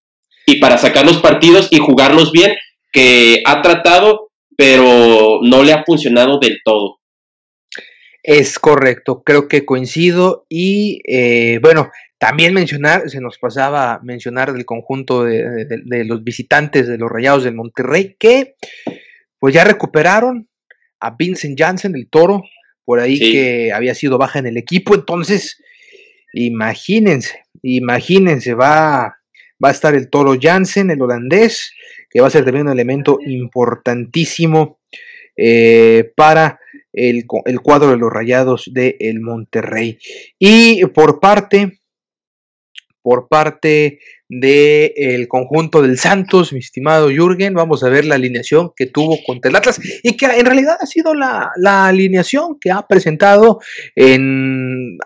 y 0.46 0.58
para 0.58 0.78
sacar 0.78 1.04
los 1.04 1.18
partidos 1.18 1.68
y 1.70 1.78
jugarlos 1.78 2.32
bien, 2.32 2.52
que 2.92 3.42
ha 3.46 3.62
tratado, 3.62 4.30
pero 4.56 5.40
no 5.42 5.62
le 5.62 5.72
ha 5.72 5.84
funcionado 5.84 6.38
del 6.38 6.58
todo. 6.64 6.98
Es 8.22 8.58
correcto, 8.58 9.22
creo 9.24 9.48
que 9.48 9.64
coincido 9.64 10.44
y 10.48 11.00
eh, 11.06 11.58
bueno, 11.62 11.90
también 12.18 12.52
mencionar, 12.52 13.08
se 13.08 13.20
nos 13.20 13.38
pasaba 13.38 13.98
mencionar 14.02 14.52
del 14.52 14.66
conjunto 14.66 15.24
de, 15.24 16.04
los 16.04 16.22
visitantes 16.22 16.86
de 16.86 16.98
los 16.98 17.10
Rayados 17.10 17.44
de 17.44 17.52
Monterrey 17.52 18.16
que 18.18 18.56
pues 19.38 19.54
ya 19.54 19.64
recuperaron 19.64 20.48
a 21.00 21.16
Vincent 21.18 21.58
Janssen, 21.58 21.94
el 21.94 22.10
toro, 22.10 22.42
por 22.90 22.98
ahí 22.98 23.20
que 23.20 23.70
había 23.72 23.94
sido 23.94 24.18
baja 24.18 24.40
en 24.40 24.48
el 24.48 24.56
equipo. 24.56 24.96
Entonces, 24.96 25.62
imagínense, 26.32 27.44
imagínense, 27.62 28.54
va, 28.54 29.16
va 29.64 29.68
a 29.68 29.70
estar 29.70 29.94
el 29.94 30.10
Toro 30.10 30.34
Jansen, 30.36 30.90
el 30.90 31.00
holandés, 31.00 31.72
que 32.10 32.20
va 32.20 32.26
a 32.26 32.30
ser 32.30 32.44
también 32.44 32.66
un 32.66 32.72
elemento 32.72 33.20
importantísimo 33.24 34.80
eh, 35.36 36.10
para 36.16 36.58
el, 36.92 37.26
el, 37.44 37.60
cuadro 37.60 37.90
de 37.90 37.96
los 37.96 38.12
rayados 38.12 38.68
de 38.74 38.96
el 38.98 39.20
Monterrey. 39.20 39.96
Y 40.40 40.84
por 40.86 41.20
parte, 41.20 41.78
por 43.02 43.28
parte 43.28 44.00
del 44.30 45.26
conjunto 45.26 45.82
del 45.82 45.98
Santos, 45.98 46.52
mi 46.52 46.60
estimado 46.60 47.10
Jürgen. 47.10 47.52
Vamos 47.52 47.82
a 47.82 47.88
ver 47.88 48.04
la 48.04 48.14
alineación 48.14 48.72
que 48.76 48.86
tuvo 48.86 49.18
contra 49.26 49.50
el 49.50 49.56
Atlas 49.56 49.80
y 50.04 50.16
que 50.16 50.26
en 50.26 50.46
realidad 50.46 50.76
ha 50.80 50.86
sido 50.86 51.14
la, 51.14 51.50
alineación 51.56 52.58
que 52.60 52.70
ha 52.70 52.86
presentado 52.86 53.58
en, 53.96 54.98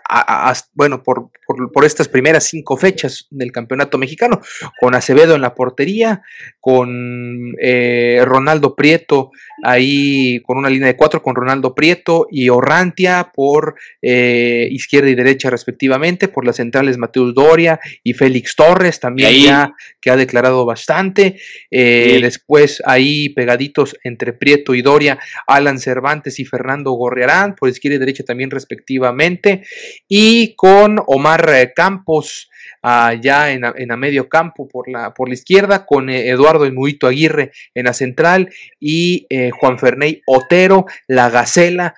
bueno, 0.75 1.03
por, 1.03 1.31
por, 1.73 1.85
estas 1.87 2.09
primeras 2.09 2.45
cinco 2.45 2.77
fechas 2.77 3.27
del 3.31 3.51
campeonato 3.51 3.97
mexicano, 3.97 4.41
con 4.79 4.95
Acevedo 4.95 5.35
en 5.35 5.41
la 5.41 5.55
portería, 5.55 6.23
con 6.61 7.55
eh, 7.63 8.23
Ronaldo 8.27 8.77
Prieto 8.77 9.31
ahí 9.63 10.43
con 10.43 10.59
una 10.59 10.69
línea 10.69 10.89
de 10.89 10.97
cuatro, 10.97 11.23
con 11.23 11.35
Ronaldo 11.35 11.75
Prieto 11.75 12.27
y 12.31 12.51
Orrantia 12.51 13.31
por 13.35 13.77
eh, 14.03 14.69
izquierda 14.71 15.09
y 15.09 15.15
derecha 15.15 15.49
respectivamente, 15.49 16.29
por 16.29 16.45
las 16.45 16.57
centrales 16.57 16.99
Mateus 16.99 17.35
Doria 17.35 17.81
y 18.03 18.13
Félix 18.13 18.55
Torres 18.57 19.01
también 19.01 19.14
ya 19.17 19.75
que 20.05 20.11
ha 20.11 20.17
declarado 20.17 20.67
bastante. 20.67 21.41
Eh, 21.71 22.19
después 22.21 22.83
ahí 22.85 23.31
pegaditos 23.31 23.97
entre 24.05 24.35
Prieto 24.35 24.75
y 24.75 24.83
Doria, 24.83 25.19
Alan 25.47 25.79
Cervantes 25.79 26.39
y 26.41 26.45
Fernando 26.45 26.93
Gorriarán, 26.93 27.55
por 27.55 27.71
izquierda 27.71 27.97
y 27.97 28.01
derecha 28.01 28.23
también 28.23 28.51
respectivamente. 28.51 29.63
Y 30.07 30.55
con 30.57 31.01
Omar 31.07 31.49
eh, 31.55 31.73
Campos 31.75 32.51
allá 32.83 33.51
en, 33.51 33.65
en 33.65 33.93
a 33.93 33.97
medio 33.97 34.29
campo 34.29 34.69
por 34.69 34.91
la, 34.91 35.15
por 35.15 35.29
la 35.29 35.35
izquierda, 35.35 35.87
con 35.87 36.11
eh, 36.11 36.29
Eduardo 36.29 36.71
Muito 36.71 37.07
Aguirre 37.07 37.53
en 37.75 37.87
la 37.87 37.95
central 37.95 38.51
y 38.79 39.27
Juan 39.59 39.79
Ferney 39.79 40.21
Otero, 40.27 40.85
la 41.09 41.31
Gacela, 41.31 41.95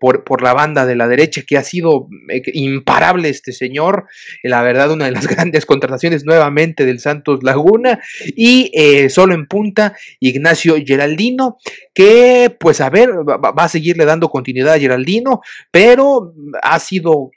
por, 0.00 0.22
por, 0.24 0.42
la 0.42 0.54
banda 0.54 0.86
de 0.86 0.94
la 0.94 1.08
derecha, 1.08 1.42
que 1.46 1.56
ha 1.56 1.64
sido 1.64 2.08
imparable 2.52 3.28
este 3.28 3.52
señor, 3.52 4.06
la 4.42 4.62
verdad, 4.62 4.92
una 4.92 5.06
de 5.06 5.12
las 5.12 5.26
grandes 5.34 5.66
contrataciones 5.66 5.93
nuevamente 6.24 6.84
del 6.84 7.00
Santos 7.00 7.42
Laguna 7.42 8.00
y 8.36 8.70
eh, 8.74 9.08
solo 9.08 9.34
en 9.34 9.46
punta 9.46 9.96
Ignacio 10.20 10.76
Geraldino, 10.84 11.58
que 11.92 12.54
pues 12.58 12.80
a 12.80 12.90
ver, 12.90 13.10
va, 13.10 13.52
a 13.56 13.68
seguirle 13.68 14.04
dando 14.04 14.28
continuidad 14.28 14.74
a 14.74 14.78
Geraldino, 14.78 15.40
pero 15.70 16.34
ha 16.62 16.78
sido 16.78 17.30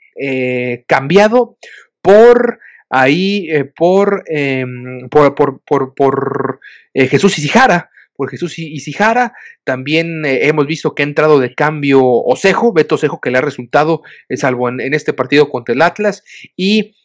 cambiado 0.88 1.58
por 2.02 2.58
ahí 2.90 3.48
por, 3.76 4.24
em, 4.26 5.08
por, 5.08 5.34
por, 5.36 5.60
por, 5.60 5.94
por 5.94 6.60
Jesús 6.92 7.38
Isijara, 7.38 7.90
por 8.18 8.30
Jesús 8.30 8.58
Isijara. 8.58 9.32
También 9.62 10.24
hemos 10.24 10.66
visto 10.66 10.92
que 10.92 11.04
ha 11.04 11.06
entrado 11.06 11.38
de 11.38 11.54
cambio 11.54 12.02
Osejo, 12.02 12.72
Beto 12.72 12.96
Osejo, 12.96 13.20
que 13.20 13.30
le 13.30 13.38
ha 13.38 13.42
resultado, 13.42 14.02
salvo 14.34 14.68
en, 14.68 14.80
en 14.80 14.92
este 14.92 15.12
partido 15.12 15.48
contra 15.48 15.72
el 15.72 15.82
Atlas, 15.82 16.24
y 16.56 16.96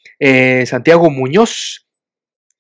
Santiago 0.66 1.10
Muñoz, 1.10 1.84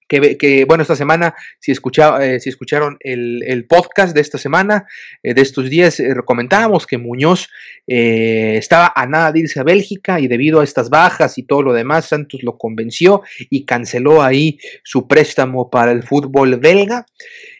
que, 0.07 0.65
bueno, 0.67 0.83
esta 0.83 0.95
semana, 0.95 1.33
si, 1.59 1.71
escucha, 1.71 2.23
eh, 2.23 2.39
si 2.39 2.49
escucharon 2.49 2.97
el, 2.99 3.65
podcast 3.67 4.13
de 4.13 4.21
esta 4.21 4.37
semana, 4.37 4.85
eh, 5.23 5.33
de 5.33 5.41
estos 5.41 5.69
días, 5.69 5.99
eh, 5.99 6.13
comentábamos 6.25 6.85
que 6.85 6.97
Muñoz 6.97 7.49
estaba 7.87 8.93
a 8.95 9.05
nada 9.07 9.31
de 9.31 9.39
irse 9.39 9.59
a 9.59 9.63
Bélgica 9.63 10.19
y 10.19 10.27
debido 10.27 10.59
a 10.59 10.63
estas 10.63 10.89
bajas 10.89 11.37
y 11.37 11.43
todo 11.43 11.63
lo 11.63 11.73
demás, 11.73 12.05
Santos 12.05 12.43
lo 12.43 12.57
convenció 12.57 13.23
y 13.49 13.65
canceló 13.65 14.21
ahí 14.21 14.59
su 14.83 15.07
préstamo 15.07 15.69
para 15.69 15.91
el 15.91 16.03
fútbol 16.03 16.57
belga 16.57 17.05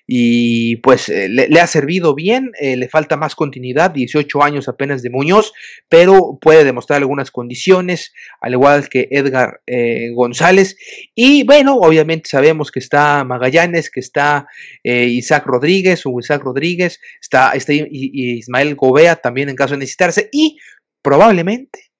y 0.06 0.78
pues 0.78 1.08
eh, 1.08 1.30
le, 1.30 1.60
ha 1.60 1.68
servido 1.68 2.14
bien, 2.14 2.51
eh, 2.60 2.76
le 2.76 2.89
falta 2.89 3.16
más 3.16 3.36
continuidad, 3.36 3.91
18 3.91 4.43
años 4.43 4.68
apenas 4.68 5.01
de 5.01 5.10
Muñoz, 5.10 5.54
pero 5.88 6.38
puede 6.41 6.66
demostrar 6.66 6.97
algunas 6.97 7.32
condiciones, 7.32 8.14
al 8.41 8.54
igual 8.54 8.89
que 8.89 9.08
Edgar 9.12 9.62
eh, 9.66 10.12
González. 10.14 10.76
Y 11.16 11.43
bueno, 11.45 11.78
obviamente 11.78 12.30
sabemos 12.30 12.70
que 12.70 12.80
está 12.80 13.24
Magallanes, 13.24 13.89
que 13.89 14.01
está 14.01 14.47
Isaac 14.84 15.45
Rodríguez 15.45 16.06
o 16.06 16.20
Isaac 16.20 16.43
Rodríguez, 16.43 16.99
está, 17.22 17.51
está 17.51 17.72
Ismael 17.74 18.76
Gobea 18.76 19.16
también 19.16 19.49
en 19.49 19.56
caso 19.56 19.74
de 19.74 19.80
necesitarse 19.80 20.30
y 20.32 20.58
probablemente 21.01 21.91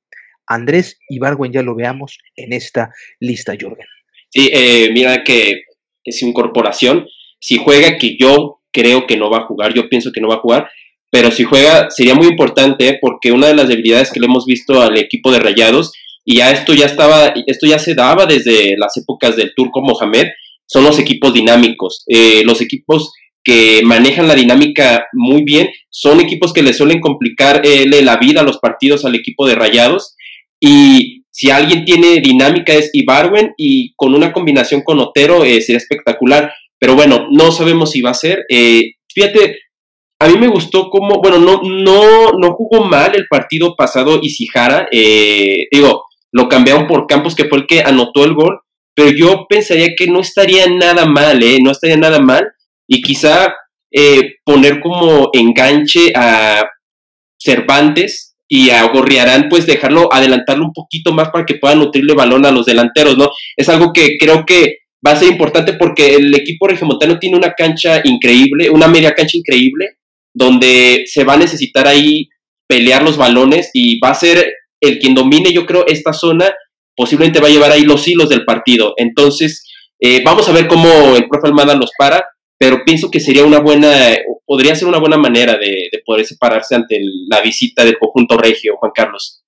Andrés 0.48 1.00
Ibargüen 1.08 1.54
ya 1.54 1.64
lo 1.64 1.76
veamos 1.76 2.20
en 2.36 2.52
esta 2.52 2.92
lista, 3.20 3.54
Jürgen. 3.58 3.88
Sí, 4.30 4.52
mira 4.94 5.24
que 5.24 5.64
es 6.04 6.22
incorporación 6.22 7.06
si 7.44 7.58
juega, 7.58 7.98
que 7.98 8.16
yo 8.18 8.62
creo 8.72 9.06
que 9.06 9.18
no 9.18 9.30
va 9.30 9.40
a 9.40 9.46
jugar, 9.46 9.74
yo 9.74 9.90
pienso 9.90 10.14
que 10.14 10.22
no 10.22 10.30
va 10.30 10.36
a 10.36 10.40
jugar, 10.40 10.70
pero 11.12 11.30
si 11.30 11.44
juega 11.44 11.90
sería 11.90 12.16
muy 12.16 12.28
importante 12.28 12.98
porque 13.02 13.34
una 13.34 13.48
de 13.48 13.54
las 13.54 13.68
debilidades 13.68 14.12
que 14.12 14.22
le 14.22 14.28
hemos 14.28 14.46
visto 14.46 14.82
al 14.82 14.98
equipo 14.98 15.30
de 15.30 15.40
Rayados, 15.40 15.92
y 16.24 16.38
ya 16.38 16.52
esto 16.52 16.74
ya 16.74 16.86
estaba, 16.86 17.34
esto 17.48 17.68
ya 17.68 17.80
se 17.80 17.96
daba 17.96 18.26
desde 18.26 18.78
las 18.78 18.96
épocas 18.96 19.36
del 19.36 19.52
turco 19.54 19.82
Mohamed, 19.82 20.28
son 20.66 20.86
los 20.86 20.98
equipos 21.00 21.34
dinámicos. 21.34 22.06
Eh, 22.08 22.44
los 22.46 22.62
equipos 22.62 23.12
que 23.44 23.82
manejan 23.84 24.30
la 24.30 24.36
dinámica 24.36 25.06
muy 25.12 25.44
bien 25.44 25.68
son 25.90 26.22
equipos 26.22 26.54
que 26.54 26.64
le 26.64 26.74
suelen 26.74 27.02
complicar 27.02 27.62
eh, 27.66 27.86
la 28.02 28.16
vida 28.16 28.40
a 28.40 28.46
los 28.46 28.60
partidos 28.60 29.04
al 29.04 29.16
equipo 29.16 29.46
de 29.46 29.56
Rayados. 29.56 30.16
Y 30.62 31.26
si 31.30 31.50
alguien 31.50 31.84
tiene 31.84 32.22
dinámica 32.22 32.74
es 32.74 32.90
Ibarwen 32.94 33.54
y 33.58 33.94
con 33.96 34.16
una 34.16 34.32
combinación 34.32 34.82
con 34.82 35.00
Otero 35.00 35.44
eh, 35.44 35.60
sería 35.62 35.78
espectacular. 35.78 36.54
Pero 36.84 36.96
bueno, 36.96 37.30
no 37.32 37.50
sabemos 37.54 37.92
si 37.92 38.02
va 38.02 38.10
a 38.10 38.14
ser. 38.14 38.44
Eh, 38.50 38.96
fíjate, 39.08 39.58
a 40.20 40.28
mí 40.28 40.38
me 40.38 40.50
gustó 40.50 40.90
cómo, 40.90 41.22
bueno, 41.22 41.40
no, 41.40 41.62
no, 41.64 42.34
no 42.38 42.56
jugó 42.56 42.84
mal 42.84 43.16
el 43.16 43.26
partido 43.30 43.74
pasado 43.78 44.20
Isijara. 44.22 44.90
Eh, 44.92 45.68
digo, 45.72 46.04
lo 46.34 46.50
cambiaron 46.50 46.86
por 46.86 47.08
Campos, 47.08 47.36
que 47.36 47.46
fue 47.46 47.60
el 47.60 47.68
que 47.68 47.80
anotó 47.80 48.26
el 48.26 48.34
gol. 48.34 48.60
Pero 48.94 49.12
yo 49.12 49.46
pensaría 49.48 49.96
que 49.98 50.08
no 50.08 50.20
estaría 50.20 50.68
nada 50.68 51.06
mal, 51.06 51.42
¿eh? 51.42 51.60
No 51.64 51.72
estaría 51.72 51.96
nada 51.96 52.20
mal. 52.20 52.52
Y 52.86 53.02
quizá 53.02 53.56
eh, 53.90 54.34
poner 54.44 54.82
como 54.82 55.30
enganche 55.32 56.12
a 56.14 56.66
Cervantes 57.40 58.36
y 58.50 58.72
a 58.72 58.90
Gorriarán, 58.90 59.48
pues 59.50 59.66
dejarlo, 59.66 60.12
adelantarlo 60.12 60.66
un 60.66 60.74
poquito 60.74 61.14
más 61.14 61.30
para 61.30 61.46
que 61.46 61.56
pueda 61.56 61.76
nutrirle 61.76 62.14
balón 62.14 62.46
a 62.46 62.52
los 62.52 62.66
delanteros, 62.66 63.18
¿no? 63.18 63.30
Es 63.56 63.70
algo 63.70 63.94
que 63.94 64.18
creo 64.20 64.46
que 64.46 64.83
va 65.06 65.12
a 65.12 65.16
ser 65.16 65.30
importante 65.30 65.74
porque 65.74 66.16
el 66.16 66.34
equipo 66.36 66.68
regiomontano 66.68 67.20
tiene 67.20 67.38
una 67.38 67.54
cancha 67.54 68.02
increíble, 68.04 68.70
una 68.70 68.88
media 68.88 69.14
cancha 69.14 69.38
increíble, 69.38 69.98
donde 70.34 71.04
se 71.06 71.24
va 71.24 71.34
a 71.34 71.38
necesitar 71.38 71.88
ahí 71.88 72.30
pelear 72.68 73.04
los 73.04 73.18
balones 73.18 73.70
y 73.74 74.00
va 74.00 74.10
a 74.10 74.16
ser 74.16 74.54
el 74.80 75.00
quien 75.00 75.14
domine, 75.14 75.54
yo 75.54 75.66
creo, 75.66 75.86
esta 75.88 76.14
zona, 76.14 76.54
posiblemente 76.96 77.40
va 77.40 77.48
a 77.48 77.52
llevar 77.52 77.72
ahí 77.72 77.84
los 77.84 78.08
hilos 78.08 78.30
del 78.30 78.46
partido. 78.46 78.94
Entonces, 78.98 79.66
eh, 80.00 80.22
vamos 80.24 80.48
a 80.50 80.52
ver 80.52 80.68
cómo 80.68 81.16
el 81.16 81.28
profe 81.28 81.48
Almada 81.48 81.76
los 81.76 81.92
para, 81.98 82.26
pero 82.58 82.84
pienso 82.86 83.12
que 83.12 83.20
sería 83.20 83.46
una 83.46 83.60
buena, 83.60 83.92
podría 84.46 84.76
ser 84.76 84.88
una 84.88 85.00
buena 85.00 85.18
manera 85.18 85.54
de, 85.54 85.90
de 85.92 86.02
poder 86.06 86.26
separarse 86.26 86.76
ante 86.76 87.00
la 87.30 87.42
visita 87.42 87.86
del 87.86 87.98
conjunto 87.98 88.38
regio, 88.38 88.76
Juan 88.78 88.92
Carlos. 88.94 89.44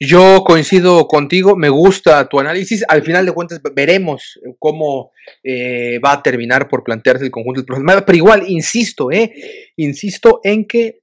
Yo 0.00 0.42
coincido 0.44 1.06
contigo, 1.06 1.56
me 1.56 1.68
gusta 1.68 2.28
tu 2.28 2.40
análisis. 2.40 2.84
Al 2.88 3.02
final 3.02 3.26
de 3.26 3.32
cuentas 3.32 3.60
veremos 3.74 4.40
cómo 4.58 5.12
eh, 5.42 5.98
va 6.04 6.12
a 6.12 6.22
terminar 6.22 6.68
por 6.68 6.82
plantearse 6.82 7.24
el 7.24 7.30
conjunto 7.30 7.60
del 7.60 7.66
profesor 7.66 8.04
pero 8.04 8.16
igual, 8.16 8.44
insisto, 8.48 9.10
eh, 9.10 9.32
insisto 9.76 10.40
en 10.42 10.66
que 10.66 11.00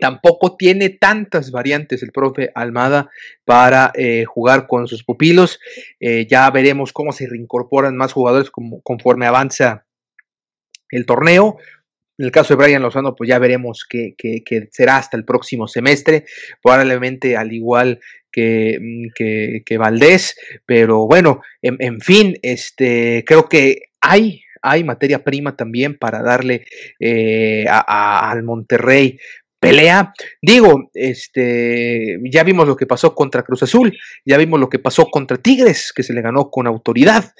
tampoco 0.00 0.56
tiene 0.56 0.90
tantas 0.90 1.50
variantes 1.50 2.02
el 2.02 2.12
profe 2.12 2.50
Almada 2.54 3.10
para 3.44 3.90
eh, 3.94 4.24
jugar 4.24 4.66
con 4.66 4.86
sus 4.86 5.02
pupilos. 5.04 5.58
ya 6.00 6.50
veremos 6.50 6.92
cómo 6.92 7.12
se 7.12 7.26
reincorporan 7.26 7.96
más 7.96 8.12
jugadores 8.12 8.50
conforme 8.82 9.26
avanza 9.26 9.84
el 10.90 11.04
torneo. 11.04 11.58
En 12.18 12.24
el 12.24 12.32
caso 12.32 12.54
de 12.56 12.64
Brian 12.64 12.82
Lozano, 12.82 13.14
pues 13.14 13.28
ya 13.28 13.38
veremos 13.38 13.86
qué, 13.88 14.14
será 14.72 14.96
hasta 14.96 15.16
el 15.16 15.24
próximo 15.24 15.68
semestre, 15.68 16.24
probablemente 16.60 17.36
al 17.36 17.52
igual 17.52 18.00
que, 18.32 18.76
mm, 18.80 19.62
que, 19.64 19.78
Valdés, 19.78 20.36
pero 20.66 21.06
bueno, 21.06 21.42
en, 21.62 22.00
fin, 22.00 22.36
este, 22.42 23.24
creo 23.24 23.48
que 23.48 23.90
hay, 24.00 24.42
hay 24.62 24.82
materia 24.82 25.22
prima 25.22 25.56
también 25.56 25.96
para 25.96 26.20
darle 26.20 26.66
eh, 26.98 27.66
al 27.68 28.42
Monterrey 28.42 29.20
pelea. 29.60 30.12
Digo, 30.40 30.90
este, 30.94 32.18
ya 32.30 32.44
vimos 32.44 32.66
lo 32.66 32.76
que 32.76 32.86
pasó 32.86 33.14
contra 33.14 33.42
Cruz 33.42 33.62
Azul, 33.62 33.96
ya 34.24 34.36
vimos 34.36 34.60
lo 34.60 34.68
que 34.68 34.78
pasó 34.78 35.06
contra 35.06 35.38
Tigres, 35.38 35.92
que 35.94 36.02
se 36.02 36.12
le 36.12 36.22
ganó 36.22 36.50
con 36.50 36.66
autoridad. 36.66 37.32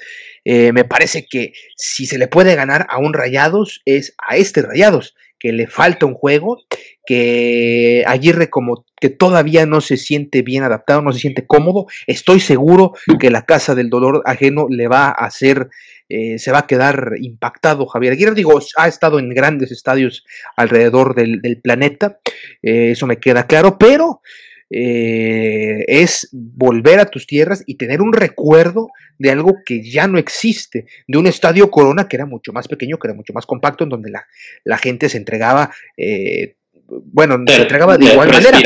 Eh, 0.45 0.71
me 0.71 0.85
parece 0.85 1.25
que 1.29 1.53
si 1.75 2.05
se 2.05 2.17
le 2.17 2.27
puede 2.27 2.55
ganar 2.55 2.87
a 2.89 2.97
un 2.97 3.13
Rayados 3.13 3.81
es 3.85 4.15
a 4.17 4.37
este 4.37 4.61
Rayados, 4.61 5.15
que 5.39 5.53
le 5.53 5.67
falta 5.67 6.05
un 6.05 6.13
juego, 6.13 6.61
que 7.05 8.03
Aguirre 8.05 8.49
como 8.49 8.85
que 8.99 9.09
todavía 9.09 9.65
no 9.65 9.81
se 9.81 9.97
siente 9.97 10.41
bien 10.41 10.63
adaptado, 10.63 11.01
no 11.01 11.13
se 11.13 11.19
siente 11.19 11.47
cómodo. 11.47 11.87
Estoy 12.05 12.39
seguro 12.39 12.93
que 13.19 13.31
la 13.31 13.45
casa 13.45 13.73
del 13.73 13.89
dolor 13.89 14.21
ajeno 14.25 14.67
le 14.69 14.87
va 14.87 15.07
a 15.07 15.25
hacer, 15.25 15.69
eh, 16.09 16.37
se 16.37 16.51
va 16.51 16.59
a 16.59 16.67
quedar 16.67 17.13
impactado 17.19 17.87
Javier 17.87 18.13
Aguirre. 18.13 18.35
Digo, 18.35 18.59
ha 18.77 18.87
estado 18.87 19.17
en 19.17 19.29
grandes 19.29 19.71
estadios 19.71 20.25
alrededor 20.57 21.15
del, 21.15 21.61
planeta, 21.63 22.19
eh, 22.61 22.91
eso 22.91 23.07
me 23.07 23.17
queda 23.17 23.47
claro, 23.47 23.77
pero 23.77 24.21
eh, 24.69 25.83
es 25.87 26.29
volver 26.31 26.99
a 26.99 27.05
tus 27.05 27.25
tierras 27.25 27.63
y 27.65 27.75
tener 27.75 28.01
un 28.01 28.13
recuerdo 28.13 28.89
de 29.17 29.31
algo 29.31 29.57
que 29.65 29.83
ya 29.83 30.07
no 30.07 30.17
existe, 30.17 30.85
de 31.07 31.17
un 31.17 31.27
estadio 31.27 31.69
Corona 31.69 32.07
que 32.07 32.15
era 32.17 32.25
mucho 32.25 32.53
más 32.53 32.67
pequeño, 32.67 32.97
que 32.97 33.07
era 33.07 33.15
mucho 33.15 33.33
más 33.33 33.45
compacto, 33.45 33.83
en 33.83 33.89
donde 33.89 34.11
la, 34.11 34.25
la 34.63 34.77
gente 34.77 35.09
se 35.09 35.17
entregaba 35.17 35.71
eh, 35.97 36.55
bueno, 36.89 37.37
se 37.47 37.61
entregaba 37.61 37.97
de 37.97 38.05
igual 38.05 38.31
manera, 38.31 38.59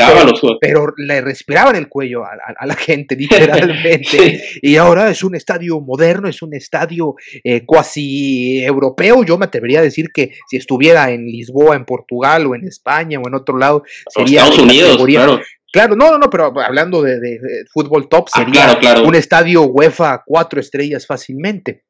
pero, 0.60 0.92
le 0.96 1.20
respiraban 1.20 1.76
el 1.76 1.88
cuello 1.88 2.24
a, 2.24 2.66
la 2.66 2.74
gente, 2.74 3.16
literalmente. 3.18 4.42
Y 4.62 4.76
ahora 4.76 5.10
es 5.10 5.22
un 5.22 5.34
estadio 5.34 5.80
moderno, 5.80 6.28
es 6.28 6.42
un 6.42 6.54
estadio 6.54 7.14
eh, 7.42 7.64
cuasi 7.64 8.62
europeo. 8.64 9.24
Yo 9.24 9.38
me 9.38 9.46
atrevería 9.46 9.80
a 9.80 9.82
decir 9.82 10.10
que 10.12 10.32
si 10.48 10.56
estuviera 10.56 11.10
en 11.10 11.26
Lisboa, 11.26 11.76
en 11.76 11.84
Portugal 11.84 12.46
o 12.46 12.54
en 12.54 12.66
España 12.66 13.18
o 13.20 13.28
en 13.28 13.34
otro 13.34 13.58
lado, 13.58 13.84
sería. 14.08 14.44
Estados 14.44 14.58
Unidos, 14.58 15.04
claro. 15.04 15.40
Claro, 15.74 15.96
no, 15.96 16.08
no, 16.08 16.18
no, 16.18 16.30
pero 16.30 16.52
hablando 16.60 17.02
de, 17.02 17.40
fútbol 17.72 18.08
top, 18.08 18.28
ah, 18.32 18.44
sería 18.44 19.02
un 19.02 19.16
estadio 19.16 19.64
UEFA 19.64 20.22
cuatro 20.24 20.60
estrellas 20.60 21.04
fácilmente. 21.04 21.82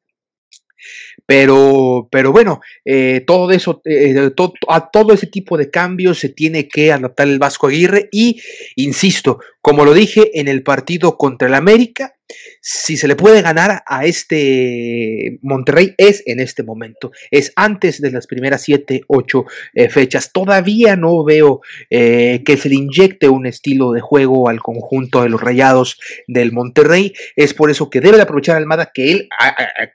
Pero, 1.27 2.07
pero 2.11 2.31
bueno, 2.31 2.61
eh, 2.83 3.23
todo 3.27 3.51
eso, 3.51 3.83
eh, 3.85 4.31
a 4.69 4.89
todo 4.89 5.13
ese 5.13 5.27
tipo 5.27 5.55
de 5.55 5.69
cambios 5.69 6.17
se 6.17 6.29
tiene 6.29 6.67
que 6.67 6.91
adaptar 6.91 7.27
el 7.27 7.37
Vasco 7.37 7.67
Aguirre 7.67 8.09
y, 8.11 8.41
insisto, 8.75 9.39
como 9.61 9.85
lo 9.85 9.93
dije 9.93 10.39
en 10.39 10.47
el 10.47 10.63
partido 10.63 11.15
contra 11.15 11.47
el 11.47 11.53
América, 11.53 12.15
si 12.61 12.97
se 12.97 13.07
le 13.07 13.15
puede 13.15 13.41
ganar 13.41 13.83
a 13.85 14.05
este 14.05 15.39
Monterrey 15.41 15.93
es 15.97 16.23
en 16.25 16.39
este 16.39 16.63
momento, 16.63 17.11
es 17.31 17.53
antes 17.55 18.01
de 18.01 18.11
las 18.11 18.27
primeras 18.27 18.63
7, 18.63 19.01
8 19.07 19.45
eh, 19.73 19.89
fechas. 19.89 20.31
Todavía 20.31 20.95
no 20.95 21.23
veo 21.23 21.61
eh, 21.89 22.41
que 22.45 22.57
se 22.57 22.69
le 22.69 22.75
inyecte 22.75 23.29
un 23.29 23.45
estilo 23.45 23.91
de 23.91 24.01
juego 24.01 24.49
al 24.49 24.61
conjunto 24.61 25.21
de 25.21 25.29
los 25.29 25.41
rayados 25.41 25.99
del 26.27 26.51
Monterrey. 26.51 27.13
Es 27.35 27.53
por 27.53 27.69
eso 27.69 27.89
que 27.89 28.01
debe 28.01 28.17
de 28.17 28.23
aprovechar 28.23 28.57
Almada 28.57 28.91
que 28.93 29.11
él, 29.11 29.29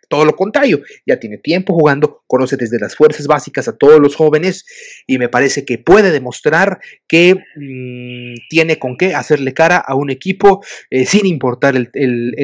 todo 0.09 0.25
lo 0.25 0.37
contrario, 0.37 0.83
ya 1.07 1.19
tiene 1.19 1.39
tiempo 1.39 1.75
jugando, 1.75 2.23
conoce 2.27 2.57
desde 2.57 2.79
las 2.79 2.95
fuerzas 2.95 3.27
básicas 3.27 3.69
a 3.69 3.77
todos 3.77 4.01
los 4.01 4.15
jóvenes 4.15 4.65
y 5.07 5.19
me 5.19 5.29
parece 5.29 5.65
que 5.65 5.79
puede 5.79 6.11
demostrar 6.11 6.81
que 7.09 7.35
mm, 7.57 8.49
tiene 8.49 8.79
con 8.79 8.97
qué 8.97 9.15
hacerle 9.15 9.55
cara 9.55 9.79
a 9.79 9.95
un 9.95 10.11
equipo 10.11 10.63
eh, 10.91 11.07
sin 11.07 11.27
importar 11.27 11.77
el, 11.77 11.91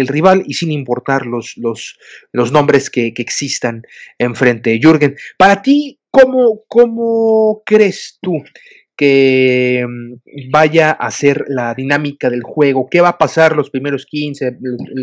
rival 0.08 0.42
y 0.46 0.54
sin 0.54 0.72
importar 0.72 1.26
los, 1.26 1.54
los, 1.56 1.98
los 2.32 2.52
nombres 2.52 2.90
que, 2.90 3.12
que, 3.14 3.22
existan 3.22 3.82
enfrente. 4.18 4.78
Jürgen, 4.80 5.16
para 5.38 5.62
ti, 5.62 5.98
¿cómo, 6.10 6.62
cómo 6.68 7.62
crees 7.64 8.18
tú 8.20 8.42
que 8.96 9.86
mm, 9.86 10.50
vaya 10.50 10.90
a 10.90 11.10
ser 11.10 11.44
la 11.48 11.74
dinámica 11.74 12.30
del 12.30 12.42
juego, 12.42 12.88
qué 12.90 13.00
va 13.00 13.10
a 13.10 13.18
pasar 13.18 13.54
los 13.54 13.70
primeros 13.70 14.06
15, 14.06 14.56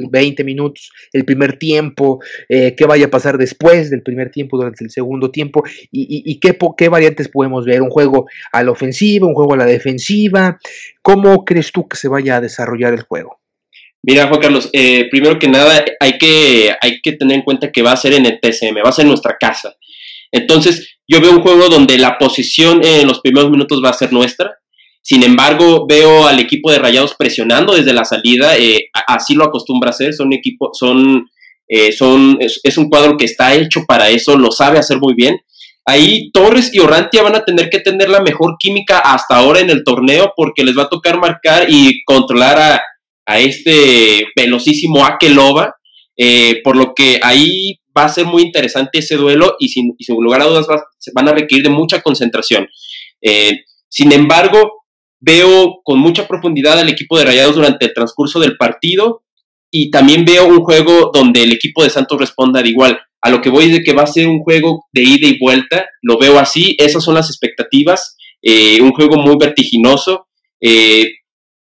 20 0.10 0.44
minutos, 0.44 0.92
el 1.14 1.24
primer 1.26 1.58
tiempo, 1.58 2.20
eh, 2.50 2.76
qué 2.76 2.86
vaya 2.86 3.06
a 3.06 3.12
pasar 3.12 3.38
después 3.38 3.90
del 3.90 4.02
primer 4.02 4.32
tiempo, 4.32 4.58
durante 4.58 4.84
el 4.84 4.90
segundo 4.90 5.32
tiempo, 5.32 5.64
y, 5.92 6.40
qué, 6.40 6.58
qué, 6.78 6.90
variantes 6.90 7.30
podemos 7.30 7.66
ver, 7.66 7.82
un 7.82 7.90
juego 7.90 8.26
a 8.52 8.64
la 8.64 8.72
ofensiva, 8.72 9.28
un 9.28 9.36
juego 9.36 9.54
a 9.54 9.58
la 9.58 9.66
defensiva, 9.66 10.58
¿cómo 11.02 11.46
crees 11.46 11.72
tú 11.72 11.88
que 11.88 11.98
se 11.98 12.08
vaya 12.08 12.38
a 12.38 12.42
desarrollar 12.42 12.94
el 12.94 13.04
juego? 13.04 13.43
Mira, 14.06 14.28
Juan 14.28 14.42
Carlos, 14.42 14.70
eh, 14.74 15.08
primero 15.10 15.40
que 15.40 15.48
nada 15.48 15.84
hay 16.00 16.18
que, 16.18 16.76
hay 16.82 17.00
que 17.02 17.14
tener 17.14 17.38
en 17.38 17.44
cuenta 17.44 17.72
que 17.72 17.82
va 17.82 17.94
a 17.94 17.98
ser 17.98 18.14
en 18.14 18.26
el 18.26 18.38
TCM, 18.40 18.84
va 18.86 18.90
a 18.90 18.94
ser 18.94 19.06
nuestra 19.06 19.38
casa. 19.40 19.76
Entonces, 20.30 20.98
yo 21.08 21.22
veo 21.22 21.32
un 21.32 21.42
juego 21.42 21.70
donde 21.70 21.98
la 21.98 22.18
posición 22.18 22.84
en 22.84 23.08
los 23.08 23.22
primeros 23.22 23.50
minutos 23.50 23.82
va 23.84 23.90
a 23.90 23.94
ser 23.94 24.12
nuestra. 24.12 24.58
Sin 25.02 25.24
embargo, 25.24 25.86
veo 25.88 26.28
al 26.28 26.40
equipo 26.40 26.70
de 26.70 26.80
Rayados 26.80 27.16
presionando 27.18 27.76
desde 27.76 27.94
la 27.94 28.04
salida. 28.04 28.58
Eh, 28.58 28.90
así 29.08 29.36
lo 29.36 29.46
acostumbra 29.46 29.90
a 29.90 29.92
hacer. 29.92 30.14
Son 30.14 30.34
equipo, 30.34 30.72
son, 30.74 31.30
eh, 31.68 31.94
son, 31.94 32.38
es, 32.42 32.78
un 32.78 32.90
cuadro 32.90 33.16
que 33.16 33.26
está 33.26 33.54
hecho 33.54 33.86
para 33.88 34.10
eso, 34.10 34.38
lo 34.38 34.52
sabe 34.52 34.80
hacer 34.80 34.98
muy 34.98 35.14
bien. 35.14 35.40
Ahí 35.86 36.30
Torres 36.32 36.74
y 36.74 36.80
Orrantia 36.80 37.24
van 37.24 37.36
a 37.36 37.44
tener 37.44 37.70
que 37.70 37.80
tener 37.80 38.10
la 38.10 38.22
mejor 38.22 38.56
química 38.58 39.00
hasta 39.00 39.38
ahora 39.38 39.60
en 39.60 39.70
el 39.70 39.84
torneo 39.84 40.34
porque 40.36 40.64
les 40.64 40.78
va 40.78 40.84
a 40.84 40.90
tocar 40.90 41.20
marcar 41.20 41.66
y 41.68 42.04
controlar 42.06 42.58
a, 42.58 42.82
a 43.26 43.40
este 43.40 44.28
velocísimo 44.36 45.06
Akeloba. 45.06 45.76
Eh, 46.16 46.62
por 46.64 46.76
lo 46.76 46.94
que 46.94 47.20
ahí 47.24 47.80
va 47.98 48.06
a 48.06 48.10
ser 48.10 48.26
muy 48.26 48.44
interesante 48.44 49.00
ese 49.00 49.16
duelo 49.16 49.56
y 49.60 49.70
sin, 49.70 49.96
lugar 50.20 50.42
a 50.42 50.46
dudas 50.46 50.68
van 51.14 51.28
a 51.28 51.34
requerir 51.34 51.64
de 51.64 51.70
mucha 51.70 52.02
concentración. 52.02 52.68
Eh, 53.22 53.62
sin 53.88 54.12
embargo, 54.12 54.84
veo 55.20 55.82
con 55.84 56.00
mucha 56.00 56.28
profundidad 56.28 56.80
al 56.80 56.90
equipo 56.90 57.18
de 57.18 57.26
Rayados 57.26 57.56
durante 57.56 57.86
el 57.86 57.94
transcurso 57.94 58.40
del 58.40 58.58
partido 58.58 59.24
y 59.72 59.90
también 59.90 60.26
veo 60.26 60.46
un 60.46 60.64
juego 60.64 61.12
donde 61.14 61.44
el 61.44 61.52
equipo 61.54 61.84
de 61.84 61.90
Santos 61.90 62.20
responda 62.20 62.62
de 62.62 62.70
igual. 62.70 63.00
A 63.22 63.30
lo 63.30 63.42
que 63.42 63.50
voy 63.50 63.72
de 63.72 63.82
que 63.82 63.94
va 63.94 64.04
a 64.04 64.08
ser 64.08 64.28
un 64.28 64.40
juego 64.40 64.86
de 64.92 65.02
ida 65.02 65.28
y 65.28 65.40
vuelta, 65.40 65.86
lo 66.02 66.20
veo 66.20 66.38
así, 66.38 66.76
esas 66.78 67.04
son 67.04 67.16
las 67.16 67.30
expectativas, 67.30 68.18
eh, 68.42 68.82
un 68.82 68.92
juego 68.92 69.18
muy 69.18 69.36
vertiginoso. 69.40 70.28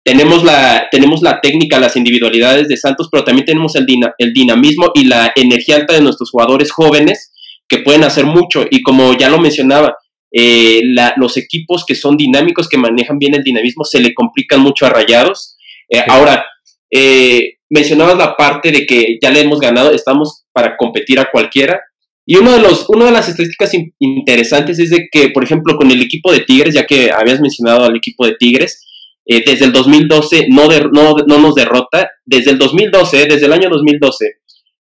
Tenemos 0.04 0.42
la, 0.44 0.88
tenemos 0.90 1.22
la 1.22 1.40
técnica, 1.40 1.78
las 1.78 1.96
individualidades 1.96 2.68
de 2.68 2.76
Santos, 2.76 3.08
pero 3.10 3.24
también 3.24 3.46
tenemos 3.46 3.76
el, 3.76 3.86
el 4.18 4.32
dinamismo 4.32 4.90
y 4.94 5.04
la 5.04 5.32
energía 5.36 5.76
alta 5.76 5.94
de 5.94 6.00
nuestros 6.00 6.30
jugadores 6.30 6.72
jóvenes 6.72 7.32
que 7.68 7.78
pueden 7.78 8.04
hacer 8.04 8.26
mucho. 8.26 8.64
Y 8.70 8.82
como 8.82 9.16
ya 9.16 9.28
lo 9.28 9.38
mencionaba, 9.38 9.96
eh, 10.32 10.80
los 11.16 11.36
equipos 11.36 11.84
que 11.86 11.94
son 11.94 12.16
dinámicos, 12.16 12.68
que 12.68 12.78
manejan 12.78 13.18
bien 13.18 13.34
el 13.34 13.44
dinamismo, 13.44 13.84
se 13.84 14.00
le 14.00 14.14
complican 14.14 14.60
mucho 14.60 14.86
a 14.86 14.90
rayados. 14.90 15.56
Eh, 15.88 16.02
ahora, 16.08 16.44
eh, 16.90 17.54
mencionabas 17.70 18.16
la 18.16 18.36
parte 18.36 18.72
de 18.72 18.86
que 18.86 19.18
ya 19.22 19.30
le 19.30 19.40
hemos 19.40 19.60
ganado, 19.60 19.92
estamos 19.92 20.44
para 20.52 20.76
competir 20.76 21.20
a 21.20 21.30
cualquiera. 21.30 21.80
Y 22.26 22.36
uno 22.36 22.52
de 22.52 22.60
los, 22.60 22.88
una 22.88 23.06
de 23.06 23.12
las 23.12 23.28
estadísticas 23.28 23.72
interesantes 23.98 24.78
es 24.78 24.90
de 24.90 25.08
que, 25.10 25.30
por 25.30 25.44
ejemplo, 25.44 25.76
con 25.76 25.90
el 25.90 26.00
equipo 26.00 26.32
de 26.32 26.40
Tigres, 26.40 26.74
ya 26.74 26.86
que 26.86 27.10
habías 27.10 27.40
mencionado 27.40 27.84
al 27.84 27.96
equipo 27.96 28.24
de 28.26 28.36
Tigres, 28.38 28.86
eh, 29.24 29.42
desde 29.44 29.66
el 29.66 29.72
2012 29.72 30.46
no, 30.50 30.68
no, 30.92 31.14
no, 31.26 31.38
nos 31.38 31.54
derrota, 31.54 32.10
desde 32.24 32.52
el 32.52 32.58
2012, 32.58 33.22
eh, 33.22 33.26
desde 33.28 33.46
el 33.46 33.52
año 33.52 33.68
2012. 33.70 34.36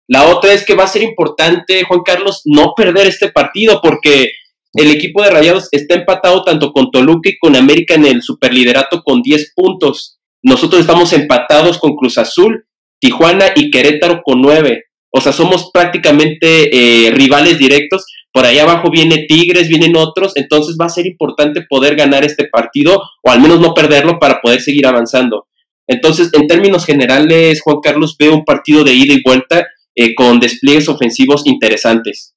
La 0.08 0.28
otra 0.28 0.54
es 0.54 0.66
que 0.66 0.76
va 0.76 0.86
a 0.86 0.88
ser 0.88 1.04
importante, 1.04 1.84
Juan 1.84 2.02
Carlos, 2.04 2.42
no 2.46 2.74
perder 2.76 3.08
este 3.08 3.30
partido 3.30 3.80
porque 3.82 4.32
el 4.74 4.92
equipo 4.92 5.22
de 5.22 5.32
Rayados 5.32 5.68
está 5.72 5.96
empatado 5.96 6.44
tanto 6.44 6.72
con 6.72 6.92
Toluca 6.92 7.30
y 7.30 7.38
con 7.38 7.56
América 7.56 7.96
en 7.96 8.06
el 8.06 8.22
superliderato 8.22 9.02
con 9.04 9.22
10 9.22 9.54
puntos. 9.56 10.20
Nosotros 10.42 10.82
estamos 10.82 11.12
empatados 11.14 11.78
con 11.80 11.96
Cruz 11.96 12.18
Azul, 12.18 12.66
Tijuana 13.00 13.48
y 13.56 13.72
Querétaro 13.72 14.22
con 14.24 14.42
9. 14.42 14.86
O 15.12 15.22
sea, 15.22 15.32
somos 15.32 15.72
prácticamente 15.74 17.08
eh, 17.08 17.12
rivales 17.12 17.58
directos 17.58 18.06
por 18.32 18.46
ahí 18.46 18.60
abajo 18.60 18.92
viene 18.92 19.26
Tigres, 19.28 19.68
vienen 19.68 19.96
otros, 19.96 20.34
entonces 20.36 20.78
va 20.80 20.86
a 20.86 20.90
ser 20.90 21.08
importante 21.08 21.62
poder 21.68 21.96
ganar 21.96 22.24
este 22.24 22.48
partido 22.48 23.02
o 23.24 23.32
al 23.32 23.42
menos 23.42 23.60
no 23.60 23.74
perderlo 23.74 24.20
para 24.20 24.40
poder 24.40 24.62
seguir 24.62 24.86
avanzando. 24.86 25.48
Entonces, 25.88 26.30
en 26.34 26.46
términos 26.46 26.86
generales, 26.86 27.62
Juan 27.64 27.80
Carlos, 27.82 28.16
veo 28.20 28.36
un 28.36 28.46
partido 28.46 28.84
de 28.84 28.94
ida 28.94 29.14
y 29.14 29.24
vuelta 29.24 29.66
eh, 29.96 30.14
con 30.14 30.40
despliegues 30.40 30.88
ofensivos 30.88 31.42
interesantes. 31.48 32.36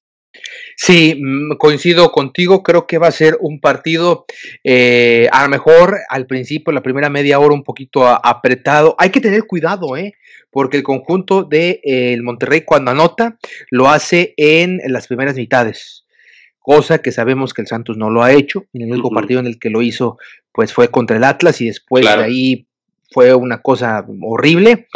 Sí, 0.85 1.15
mm, 1.17 1.55
coincido 1.59 2.11
contigo, 2.11 2.61
creo 2.61 2.87
que 2.87 2.97
va 2.97 3.07
a 3.07 3.11
ser 3.11 3.37
un 3.39 3.61
partido 3.61 4.25
eh, 4.65 5.29
a 5.31 5.43
lo 5.43 5.47
mejor 5.47 5.99
al 6.09 6.27
principio, 6.27 6.73
la 6.73 6.83
primera 6.83 7.09
media 7.09 7.39
hora 7.39 7.53
un 7.53 7.63
poquito 7.63 8.05
apretado. 8.05 8.93
Hay 8.99 9.09
que 9.09 9.21
tener 9.21 9.45
cuidado, 9.45 9.95
¿eh? 9.95 10.15
porque 10.51 10.75
el 10.75 10.83
conjunto 10.83 11.43
de 11.43 11.79
eh, 11.85 12.11
el 12.11 12.21
Monterrey 12.21 12.63
cuando 12.65 12.91
anota 12.91 13.37
lo 13.69 13.87
hace 13.87 14.33
en 14.35 14.81
las 14.87 15.07
primeras 15.07 15.37
mitades, 15.37 16.05
cosa 16.59 16.97
que 16.97 17.13
sabemos 17.13 17.53
que 17.53 17.61
el 17.61 17.69
Santos 17.69 17.95
no 17.95 18.09
lo 18.09 18.21
ha 18.21 18.33
hecho, 18.33 18.65
en 18.73 18.81
el 18.81 18.91
único 18.91 19.09
partido 19.09 19.39
en 19.39 19.47
el 19.47 19.59
que 19.59 19.69
lo 19.69 19.81
hizo 19.81 20.17
pues 20.51 20.73
fue 20.73 20.89
contra 20.89 21.15
el 21.15 21.23
Atlas 21.23 21.61
y 21.61 21.67
después 21.67 22.03
de 22.03 22.11
ahí 22.11 22.67
fue 23.13 23.33
una 23.33 23.61
cosa 23.61 24.05
horrible. 24.21 24.87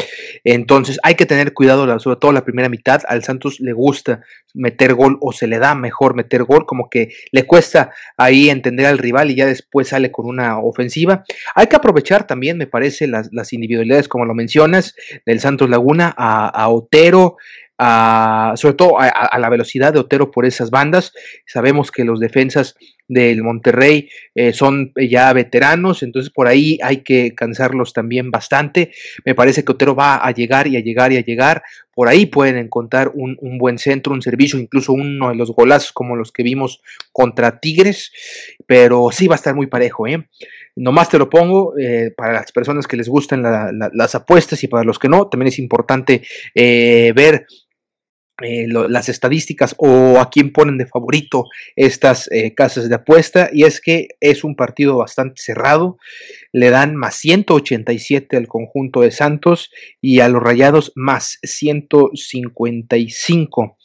Entonces 0.43 0.99
hay 1.03 1.15
que 1.15 1.25
tener 1.25 1.53
cuidado, 1.53 1.99
sobre 1.99 2.17
todo 2.17 2.31
la 2.31 2.43
primera 2.43 2.69
mitad. 2.69 3.01
Al 3.07 3.23
Santos 3.23 3.59
le 3.59 3.73
gusta 3.73 4.21
meter 4.53 4.95
gol 4.95 5.17
o 5.21 5.31
se 5.31 5.47
le 5.47 5.59
da 5.59 5.75
mejor 5.75 6.15
meter 6.15 6.43
gol, 6.43 6.65
como 6.65 6.89
que 6.89 7.13
le 7.31 7.45
cuesta 7.45 7.91
ahí 8.17 8.49
entender 8.49 8.87
al 8.87 8.97
rival 8.97 9.31
y 9.31 9.35
ya 9.35 9.45
después 9.45 9.89
sale 9.89 10.11
con 10.11 10.25
una 10.25 10.59
ofensiva. 10.59 11.23
Hay 11.55 11.67
que 11.67 11.75
aprovechar 11.75 12.25
también, 12.25 12.57
me 12.57 12.67
parece, 12.67 13.07
las, 13.07 13.53
individualidades, 13.53 14.07
como 14.07 14.25
lo 14.25 14.33
mencionas, 14.33 14.95
del 15.25 15.39
Santos 15.39 15.69
Laguna 15.69 16.13
a, 16.17 16.47
a 16.47 16.69
Otero, 16.69 17.37
sobre 17.79 18.73
todo 18.75 18.99
a, 18.99 19.37
la 19.37 19.49
velocidad 19.49 19.93
de 19.93 19.99
Otero 19.99 20.31
por 20.31 20.45
esas 20.45 20.71
bandas. 20.71 21.13
Sabemos 21.45 21.91
que 21.91 22.03
los 22.03 22.19
defensas 22.19 22.75
del 23.07 23.43
Monterrey 23.43 24.09
eh, 24.35 24.53
son 24.53 24.91
ya 24.95 25.31
veteranos, 25.33 26.03
entonces 26.03 26.31
por 26.31 26.47
ahí 26.47 26.77
hay 26.81 26.97
que 26.97 27.33
cansarlos 27.35 27.93
también 27.93 28.31
bastante. 28.31 28.91
Me 29.25 29.35
parece 29.35 29.63
que 29.63 29.71
Otero 29.71 29.95
va 29.95 30.17
a 30.17 30.31
llegar 30.31 30.67
y 30.67 30.77
a 30.77 30.81
llegar 30.81 31.11
y 31.13 31.17
a 31.17 31.23
llegar. 31.23 31.63
Por 31.93 32.09
ahí 32.09 32.27
pueden 32.27 32.57
encontrar 32.57 33.11
un, 33.15 33.37
buen 33.57 33.79
centro, 33.79 34.13
un 34.13 34.21
servicio, 34.21 34.59
incluso 34.59 34.93
uno 34.93 35.29
de 35.29 35.35
los 35.35 35.51
golazos 35.51 35.91
como 35.91 36.15
los 36.15 36.31
que 36.31 36.43
vimos 36.43 36.81
contra 37.11 37.59
Tigres, 37.59 38.11
pero 38.67 39.09
sí 39.11 39.27
va 39.27 39.33
a 39.33 39.37
estar 39.37 39.55
muy 39.55 39.65
parejo. 39.65 40.05
¿eh? 40.05 40.27
Nomás 40.75 41.09
te 41.09 41.17
lo 41.17 41.27
pongo 41.27 41.75
eh, 41.75 42.13
para 42.15 42.33
las 42.33 42.51
personas 42.51 42.85
que 42.85 42.97
les 42.97 43.09
gustan 43.09 43.41
las 43.41 44.13
apuestas 44.13 44.63
y 44.63 44.67
para 44.67 44.83
los 44.83 44.99
que 44.99 45.09
no, 45.09 45.27
también 45.27 45.47
es 45.47 45.57
importante 45.57 46.21
eh, 46.53 47.13
ver 47.15 47.47
eh, 48.41 48.67
las 48.67 49.09
estadísticas 49.09 49.75
o 49.77 50.19
a 50.19 50.29
quién 50.29 50.53
ponen 50.53 50.77
de 50.77 50.85
favorito 50.85 51.45
estas 51.75 52.29
eh, 52.31 52.53
casas 52.53 52.87
de 52.87 52.93
apuesta. 52.95 53.49
Y 53.51 53.63
es 53.63 53.81
que 53.81 54.09
es 54.19 54.43
un 54.43 54.55
partido 54.55 54.97
bastante 54.97 55.41
cerrado. 55.41 55.97
Le 56.51 56.69
dan 56.69 56.95
más 56.95 57.15
187 57.15 58.37
al 58.37 58.47
conjunto 58.47 59.01
de 59.01 59.09
Santos 59.11 59.71
y 60.01 60.19
a 60.19 60.29
los 60.29 60.43
Rayados 60.43 60.91
más 60.95 61.39
155 61.43 63.77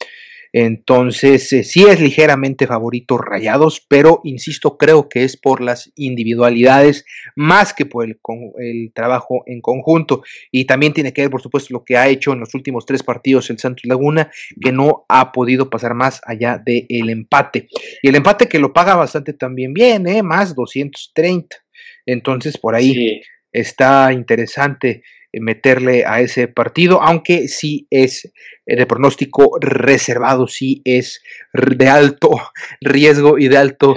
entonces, 0.55 1.51
eh, 1.51 1.63
sí 1.63 1.83
es 1.87 1.99
ligeramente 1.99 2.67
favorito 2.67 3.17
Rayados, 3.17 3.83
pero 3.89 4.21
insisto, 4.23 4.77
creo 4.77 5.09
que 5.09 5.23
es 5.23 5.35
por 5.35 5.61
las 5.61 5.91
individualidades 5.95 7.05
más 7.35 7.73
que 7.73 7.87
por 7.87 8.05
el, 8.05 8.91
trabajo 8.93 9.43
en 9.47 9.61
conjunto. 9.61 10.21
Y 10.51 10.65
también 10.65 10.93
tiene 10.93 11.11
que 11.11 11.23
ver, 11.23 11.31
por 11.31 11.41
supuesto, 11.41 11.73
lo 11.73 11.83
que 11.83 11.97
ha 11.97 12.07
hecho 12.07 12.33
en 12.33 12.39
los 12.39 12.53
últimos 12.53 12.85
tres 12.85 13.01
partidos 13.01 13.49
el 13.49 13.57
Santos 13.57 13.85
Laguna, 13.85 14.29
que 14.61 14.71
no 14.71 15.05
ha 15.09 15.31
podido 15.31 15.71
pasar 15.71 15.95
más 15.95 16.21
allá 16.23 16.61
del 16.63 17.09
empate. 17.09 17.67
Y 18.03 18.09
el 18.09 18.15
empate 18.15 18.47
que 18.47 18.59
lo 18.59 18.73
paga 18.73 18.93
bastante 18.93 19.33
también 19.33 19.73
bien, 19.73 20.05
¿eh? 20.05 20.21
más 20.21 20.53
230. 20.53 21.57
Entonces, 22.05 22.59
por 22.59 22.75
ahí 22.75 23.21
está 23.51 24.13
interesante 24.13 25.01
meterle 25.33 26.05
a 26.05 26.21
ese 26.21 26.47
partido, 26.47 27.01
aunque 27.01 27.47
sí 27.47 27.87
es 27.89 28.31
de 28.65 28.85
pronóstico 28.85 29.57
reservado, 29.59 30.47
sí 30.47 30.81
es 30.85 31.21
de 31.53 31.89
alto 31.89 32.29
riesgo 32.81 33.37
y 33.37 33.47
de 33.47 33.57
alto 33.57 33.95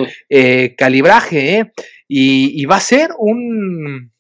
calibraje, 0.77 1.73
y, 2.09 2.65
va 2.67 2.77
a 2.77 2.81
ser 2.81 3.11
un, 3.19 4.13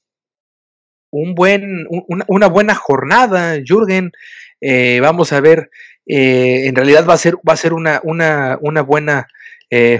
un 1.10 1.34
buen, 1.34 1.86
una, 2.28 2.46
buena 2.48 2.74
jornada, 2.74 3.56
Jürgen. 3.64 4.10
vamos 5.00 5.32
a 5.32 5.40
ver, 5.40 5.70
en 6.04 6.74
realidad 6.74 7.06
va 7.08 7.14
a 7.14 7.18
ser, 7.18 7.36
va 7.48 7.52
a 7.52 7.56
ser 7.56 7.72
una, 7.72 8.00
una, 8.02 8.58
una 8.60 8.82
buena 8.82 9.28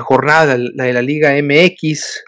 jornada 0.01 0.57
la 0.59 0.85
de 0.85 0.93
la 0.93 1.03
Liga 1.03 1.33
MX. 1.41 2.25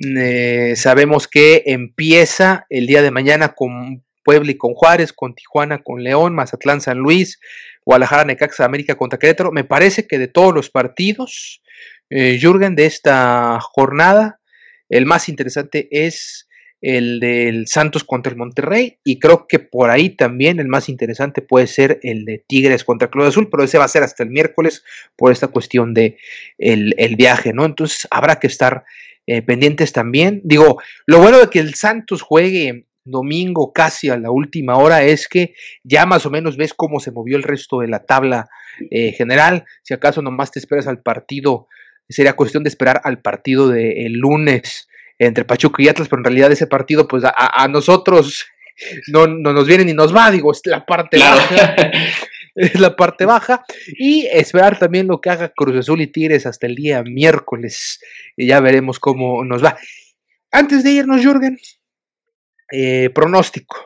Eh, 0.00 0.74
sabemos 0.76 1.28
que 1.28 1.62
empieza 1.66 2.66
el 2.70 2.86
día 2.86 3.02
de 3.02 3.10
mañana 3.10 3.54
con 3.54 4.04
Puebla 4.24 4.52
y 4.52 4.56
con 4.56 4.74
Juárez, 4.74 5.12
con 5.12 5.34
Tijuana, 5.34 5.82
con 5.82 6.02
León, 6.02 6.34
Mazatlán, 6.34 6.80
San 6.80 6.98
Luis, 6.98 7.40
Guadalajara, 7.84 8.24
Necaxa, 8.24 8.64
América 8.64 8.94
contra 8.96 9.18
Querétaro. 9.18 9.52
Me 9.52 9.64
parece 9.64 10.06
que 10.06 10.18
de 10.18 10.28
todos 10.28 10.54
los 10.54 10.70
partidos, 10.70 11.62
eh, 12.10 12.38
Jürgen, 12.40 12.74
de 12.74 12.86
esta 12.86 13.58
jornada, 13.60 14.40
el 14.88 15.06
más 15.06 15.28
interesante 15.28 15.88
es 15.90 16.48
el 16.82 17.20
del 17.20 17.68
Santos 17.68 18.02
contra 18.02 18.32
el 18.32 18.36
Monterrey 18.36 18.98
y 19.04 19.20
creo 19.20 19.46
que 19.46 19.60
por 19.60 19.88
ahí 19.90 20.10
también 20.10 20.58
el 20.58 20.66
más 20.66 20.88
interesante 20.88 21.40
puede 21.40 21.68
ser 21.68 22.00
el 22.02 22.24
de 22.24 22.44
Tigres 22.46 22.84
contra 22.84 23.08
Cruz 23.08 23.28
Azul, 23.28 23.48
pero 23.48 23.62
ese 23.62 23.78
va 23.78 23.84
a 23.84 23.88
ser 23.88 24.02
hasta 24.02 24.24
el 24.24 24.30
miércoles 24.30 24.84
por 25.16 25.30
esta 25.30 25.48
cuestión 25.48 25.94
de 25.94 26.18
el, 26.58 26.94
el 26.98 27.14
viaje, 27.14 27.52
¿no? 27.52 27.64
Entonces 27.64 28.08
habrá 28.10 28.40
que 28.40 28.48
estar 28.48 28.84
eh, 29.26 29.42
pendientes 29.42 29.92
también. 29.92 30.40
Digo, 30.44 30.82
lo 31.06 31.20
bueno 31.20 31.38
de 31.38 31.48
que 31.48 31.60
el 31.60 31.74
Santos 31.74 32.20
juegue 32.20 32.86
domingo 33.04 33.72
casi 33.72 34.08
a 34.10 34.18
la 34.18 34.30
última 34.30 34.76
hora 34.76 35.02
es 35.04 35.28
que 35.28 35.54
ya 35.84 36.06
más 36.06 36.26
o 36.26 36.30
menos 36.30 36.56
ves 36.56 36.74
cómo 36.74 37.00
se 37.00 37.12
movió 37.12 37.36
el 37.36 37.42
resto 37.44 37.80
de 37.80 37.88
la 37.88 38.04
tabla 38.04 38.48
eh, 38.90 39.12
general. 39.12 39.64
Si 39.82 39.94
acaso 39.94 40.20
nomás 40.20 40.50
te 40.50 40.58
esperas 40.58 40.88
al 40.88 41.00
partido, 41.00 41.68
sería 42.08 42.34
cuestión 42.34 42.64
de 42.64 42.68
esperar 42.68 43.00
al 43.04 43.20
partido 43.20 43.68
del 43.68 44.14
lunes 44.14 44.88
entre 45.26 45.44
Pachuca 45.44 45.82
y 45.82 45.88
Atlas, 45.88 46.08
pero 46.08 46.20
en 46.20 46.24
realidad 46.24 46.52
ese 46.52 46.66
partido, 46.66 47.06
pues 47.06 47.24
a, 47.24 47.68
nosotros 47.68 48.46
no, 49.08 49.26
no, 49.26 49.52
nos 49.52 49.66
viene 49.66 49.84
ni 49.84 49.94
nos 49.94 50.14
va, 50.14 50.30
digo, 50.30 50.52
es 50.52 50.62
la 50.64 50.84
parte 50.84 51.18
baja. 51.18 51.74
es 52.54 52.80
la 52.80 52.96
parte 52.96 53.24
baja. 53.24 53.64
Y 53.98 54.26
esperar 54.26 54.78
también 54.78 55.06
lo 55.06 55.20
que 55.20 55.30
haga 55.30 55.52
Cruz 55.54 55.76
Azul 55.76 56.00
y 56.00 56.06
Tigres 56.06 56.46
hasta 56.46 56.66
el 56.66 56.74
día 56.74 57.02
miércoles. 57.02 58.00
Y 58.36 58.46
ya 58.46 58.60
veremos 58.60 58.98
cómo 58.98 59.44
nos 59.44 59.64
va. 59.64 59.76
Antes 60.50 60.84
de 60.84 60.92
irnos, 60.92 61.22
Jürgen, 61.22 61.58
eh, 62.70 63.10
pronóstico. 63.10 63.76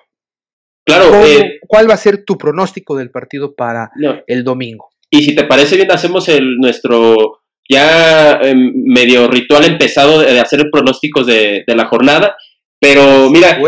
Claro. 0.84 1.24
Eh, 1.24 1.59
¿Cuál 1.66 1.91
va 1.91 1.95
a 1.95 1.99
ser 1.99 2.24
tu 2.24 2.39
pronóstico 2.39 2.97
del 2.97 3.11
partido 3.11 3.55
para 3.55 3.91
el 4.26 4.45
domingo? 4.45 4.91
Y 5.11 5.24
si 5.24 5.34
te 5.34 5.45
parece 5.45 5.76
bien, 5.76 5.91
hacemos 5.91 6.28
el 6.28 6.57
nuestro 6.59 7.43
ya 7.69 8.39
em, 8.43 8.73
medio 8.85 9.29
ritual 9.29 9.64
empezado 9.64 10.21
de 10.21 10.39
hacer 10.39 10.67
pronósticos 10.71 11.27
de, 11.27 11.64
de 11.67 11.75
la 11.75 11.87
jornada 11.87 12.37
pero 12.79 13.31
mira, 13.31 13.59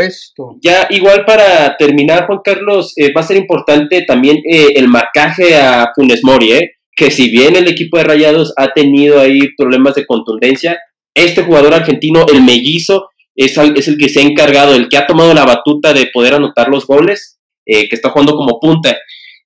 ya 0.61 0.87
igual 0.91 1.25
para 1.25 1.77
terminar, 1.79 2.27
Juan 2.27 2.41
Carlos, 2.45 2.93
eh, 2.97 3.13
va 3.13 3.23
a 3.23 3.27
ser 3.27 3.39
importante 3.39 4.03
también 4.03 4.37
eh, 4.51 4.73
el 4.75 4.89
marcaje 4.89 5.57
a 5.57 5.93
Funes 5.95 6.23
Mori, 6.23 6.53
eh, 6.53 6.73
que 6.95 7.11
si 7.11 7.31
bien 7.31 7.57
el 7.57 7.69
equipo 7.69 7.97
de 7.97 8.05
Rayados 8.05 8.53
ha 8.57 8.73
tenido 8.73 9.19
ahí 9.19 9.41
problemas 9.57 9.95
de 9.95 10.05
contundencia, 10.05 10.79
este 11.15 11.43
jugador 11.43 11.75
argentino, 11.75 12.27
el 12.33 12.43
mellizo, 12.43 13.09
es, 13.35 13.57
es 13.57 13.89
el 13.89 13.97
que 13.97 14.09
se 14.09 14.21
ha 14.21 14.25
encargado, 14.25 14.75
el 14.75 14.89
que 14.89 14.99
ha 14.99 15.07
tomado 15.07 15.33
la 15.33 15.47
batuta 15.47 15.95
de 15.95 16.11
poder 16.13 16.35
anotar 16.35 16.69
los 16.69 16.87
goles, 16.87 17.39
que 17.65 17.89
está 17.91 18.11
jugando 18.11 18.35
como 18.35 18.59
punta. 18.59 18.97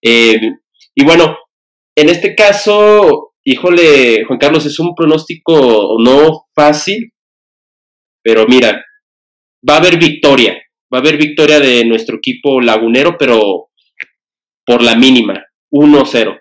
y 0.00 1.04
bueno, 1.04 1.36
en 1.96 2.08
este 2.08 2.34
caso, 2.34 3.31
híjole, 3.44 4.24
Juan 4.24 4.38
Carlos, 4.38 4.66
es 4.66 4.78
un 4.78 4.94
pronóstico 4.94 5.96
no 5.98 6.46
fácil, 6.54 7.12
pero 8.22 8.46
mira, 8.46 8.84
va 9.68 9.74
a 9.74 9.78
haber 9.78 9.98
victoria, 9.98 10.54
va 10.92 10.98
a 10.98 11.00
haber 11.00 11.16
victoria 11.16 11.60
de 11.60 11.84
nuestro 11.84 12.16
equipo 12.16 12.60
lagunero, 12.60 13.16
pero 13.18 13.70
por 14.64 14.82
la 14.82 14.94
mínima, 14.94 15.44
1-0. 15.72 16.40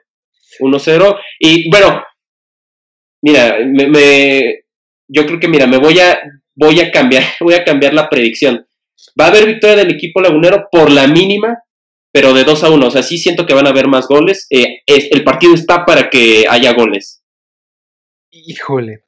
1-0. 0.60 1.20
Y 1.40 1.70
bueno, 1.70 2.04
mira, 3.22 3.58
me, 3.66 4.64
yo 5.08 5.26
creo 5.26 5.40
que 5.40 5.48
mira, 5.48 5.68
me 5.68 5.78
voy 5.78 6.00
a, 6.00 6.22
voy 6.56 6.80
a 6.80 6.92
cambiar, 6.92 7.24
voy 7.40 7.54
a 7.54 7.64
cambiar 7.64 7.94
la 7.94 8.10
predicción. 8.10 8.66
Va 9.20 9.26
a 9.26 9.30
haber 9.30 9.48
victoria 9.48 9.78
del 9.78 9.92
equipo 9.92 10.22
lagunero 10.22 10.68
por 10.72 10.92
la 10.92 11.08
mínima, 11.08 11.58
pero 12.12 12.34
de 12.34 12.44
2 12.44 12.64
a 12.64 12.70
1. 12.70 12.88
O 12.88 12.92
sea, 12.92 13.04
sí 13.04 13.18
siento 13.18 13.46
que 13.46 13.54
van 13.54 13.68
a 13.68 13.72
haber 13.72 13.88
más 13.88 14.08
goles. 14.08 14.48
Eh, 14.50 14.82
el 14.86 15.24
partido 15.24 15.54
está 15.54 15.86
para 15.86 16.10
que 16.10 16.46
haya 16.50 16.74
goles. 16.74 17.24
Híjole, 18.32 19.04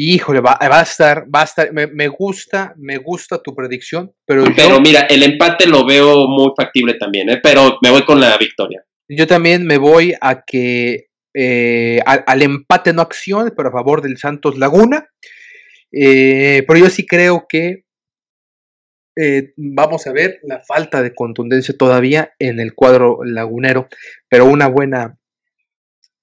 Híjole, 0.00 0.40
va, 0.40 0.56
a 0.60 0.82
estar, 0.82 1.26
va 1.34 1.40
a 1.40 1.44
estar, 1.44 1.72
me, 1.72 2.06
gusta, 2.06 2.72
me 2.76 2.98
gusta 2.98 3.42
tu 3.42 3.52
predicción, 3.52 4.12
pero 4.24 4.44
Pero 4.54 4.80
mira, 4.80 5.00
el 5.02 5.24
empate 5.24 5.66
lo 5.66 5.84
veo 5.84 6.28
muy 6.28 6.52
factible 6.56 6.94
también, 6.94 7.28
¿eh? 7.30 7.40
pero 7.42 7.78
me 7.82 7.90
voy 7.90 8.04
con 8.04 8.20
la 8.20 8.36
victoria. 8.36 8.84
Yo 9.08 9.26
también 9.26 9.66
me 9.66 9.76
voy 9.76 10.14
a 10.20 10.42
que 10.46 11.08
eh, 11.34 12.00
al, 12.04 12.42
empate 12.42 12.92
no 12.92 13.02
acción, 13.02 13.52
pero 13.56 13.70
a 13.70 13.72
favor 13.72 14.00
del 14.00 14.18
Santos 14.18 14.56
Laguna. 14.56 15.08
Pero 15.90 16.76
yo 16.76 16.90
sí 16.90 17.04
creo 17.04 17.46
que 17.48 17.84
vamos 19.56 20.06
a 20.06 20.12
ver 20.12 20.40
la 20.42 20.60
falta 20.60 21.02
de 21.02 21.14
contundencia 21.14 21.76
todavía 21.76 22.32
en 22.38 22.60
el 22.60 22.74
cuadro 22.74 23.18
lagunero, 23.24 23.88
pero 24.28 24.46
una 24.46 24.68
buena 24.68 25.18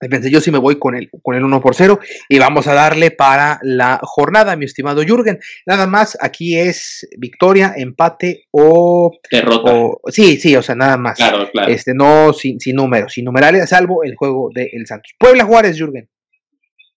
Pensé, 0.09 0.29
yo 0.29 0.41
sí 0.41 0.51
me 0.51 0.57
voy 0.57 0.77
con 0.77 0.95
el, 0.95 1.09
con 1.21 1.35
el 1.35 1.43
1 1.43 1.61
por 1.61 1.73
0 1.73 1.99
y 2.27 2.37
vamos 2.37 2.67
a 2.67 2.73
darle 2.73 3.11
para 3.11 3.59
la 3.63 3.99
jornada, 4.03 4.55
mi 4.57 4.65
estimado 4.65 5.01
Jürgen. 5.03 5.39
Nada 5.65 5.87
más, 5.87 6.17
aquí 6.21 6.57
es 6.57 7.07
victoria, 7.17 7.73
empate 7.77 8.45
o... 8.51 9.11
Derrota. 9.31 9.73
sí, 10.07 10.37
sí, 10.37 10.55
o 10.55 10.61
sea, 10.61 10.75
nada 10.75 10.97
más. 10.97 11.17
Claro, 11.17 11.49
claro. 11.49 11.71
Este, 11.71 11.93
no 11.93 12.33
sin, 12.33 12.59
sin 12.59 12.75
números, 12.75 13.13
sin 13.13 13.25
numerales, 13.25 13.69
salvo 13.69 14.03
el 14.03 14.15
juego 14.15 14.49
del 14.53 14.69
el 14.71 14.85
Santos. 14.85 15.13
Puebla 15.17 15.45
Juárez, 15.45 15.77
Jürgen. 15.77 16.09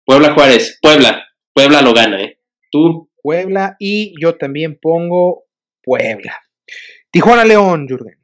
Puebla 0.05 0.35
Juárez, 0.35 0.79
Puebla. 0.83 1.25
Puebla 1.55 1.83
lo 1.83 1.95
gana, 1.95 2.21
¿eh? 2.21 2.39
Tú. 2.71 3.11
Puebla 3.23 3.77
y 3.79 4.15
yo 4.21 4.37
también 4.37 4.79
pongo 4.81 5.45
Puebla. 5.89 6.39
Tijuana 7.11 7.47
León, 7.47 7.87
Jürgen. 7.89 8.19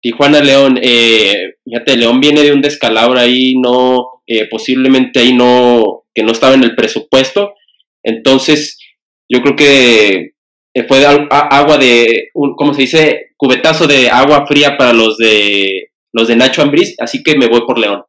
Tijuana 0.00 0.40
León, 0.40 0.78
eh, 0.80 1.56
fíjate, 1.62 1.96
León 1.98 2.18
viene 2.18 2.42
de 2.42 2.52
un 2.52 2.62
descalabro 2.62 3.18
ahí, 3.18 3.56
no, 3.58 4.22
eh, 4.26 4.48
posiblemente 4.48 5.20
ahí 5.20 5.34
no, 5.34 6.04
que 6.14 6.22
no 6.22 6.32
estaba 6.32 6.54
en 6.54 6.62
el 6.62 6.74
presupuesto. 6.74 7.52
Entonces, 8.02 8.78
yo 9.28 9.42
creo 9.42 9.54
que 9.54 10.32
eh, 10.74 10.84
fue 10.88 11.04
agua 11.04 11.76
de, 11.76 12.30
¿cómo 12.32 12.72
se 12.72 12.82
dice? 12.82 13.32
Cubetazo 13.36 13.86
de 13.86 14.08
agua 14.08 14.46
fría 14.46 14.78
para 14.78 14.94
los 14.94 15.18
de 15.18 15.90
los 16.12 16.28
de 16.28 16.36
Nacho 16.36 16.62
Ambriz, 16.62 16.94
así 16.98 17.22
que 17.22 17.36
me 17.36 17.48
voy 17.48 17.66
por 17.66 17.78
León. 17.78 18.02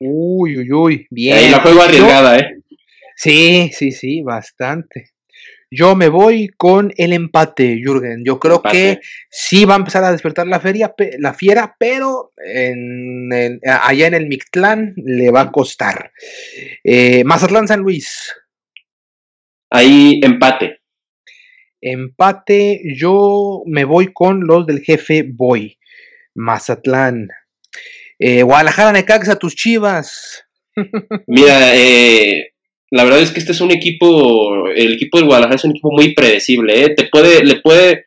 Uy, 0.00 0.58
uy, 0.58 0.72
uy, 0.72 1.06
bien. 1.10 1.36
Ahí 1.36 1.50
la 1.50 1.60
juego 1.60 1.82
arriesgada, 1.82 2.36
¿eh? 2.36 2.56
Sí, 3.14 3.70
sí, 3.72 3.92
sí, 3.92 4.22
bastante. 4.22 5.12
Yo 5.72 5.94
me 5.94 6.08
voy 6.08 6.48
con 6.48 6.92
el 6.96 7.12
empate, 7.12 7.80
Jürgen. 7.80 8.24
Yo 8.24 8.40
creo 8.40 8.60
que 8.60 9.00
sí 9.30 9.64
va 9.64 9.74
a 9.74 9.78
empezar 9.78 10.02
a 10.02 10.10
despertar 10.10 10.48
la, 10.48 10.58
feria, 10.58 10.92
la 11.18 11.32
fiera, 11.32 11.76
pero 11.78 12.32
en 12.44 13.60
allá 13.64 14.08
en 14.08 14.14
el 14.14 14.26
Mictlán 14.26 14.94
le 14.96 15.30
va 15.30 15.42
a 15.42 15.52
costar. 15.52 16.10
Eh, 16.82 17.22
Mazatlán 17.22 17.68
San 17.68 17.80
Luis. 17.80 18.34
Ahí 19.70 20.20
empate. 20.24 20.80
Empate, 21.80 22.82
yo 22.96 23.62
me 23.66 23.84
voy 23.84 24.12
con 24.12 24.46
los 24.46 24.66
del 24.66 24.80
jefe 24.80 25.22
Boy. 25.22 25.78
Mazatlán. 26.34 27.28
Eh, 28.18 28.42
Guadalajara 28.42 28.92
Necaxa, 28.92 29.36
tus 29.36 29.54
chivas. 29.54 30.44
Mira, 31.28 31.76
eh, 31.76 32.49
la 32.90 33.04
verdad 33.04 33.20
es 33.20 33.30
que 33.30 33.38
este 33.38 33.52
es 33.52 33.60
un 33.60 33.70
equipo, 33.70 34.68
el 34.68 34.94
equipo 34.94 35.18
del 35.18 35.26
Guadalajara 35.26 35.56
es 35.56 35.64
un 35.64 35.70
equipo 35.70 35.92
muy 35.92 36.12
predecible, 36.14 36.84
¿eh? 36.84 36.94
Te 36.94 37.06
puede, 37.06 37.44
le 37.44 37.60
puede, 37.60 38.06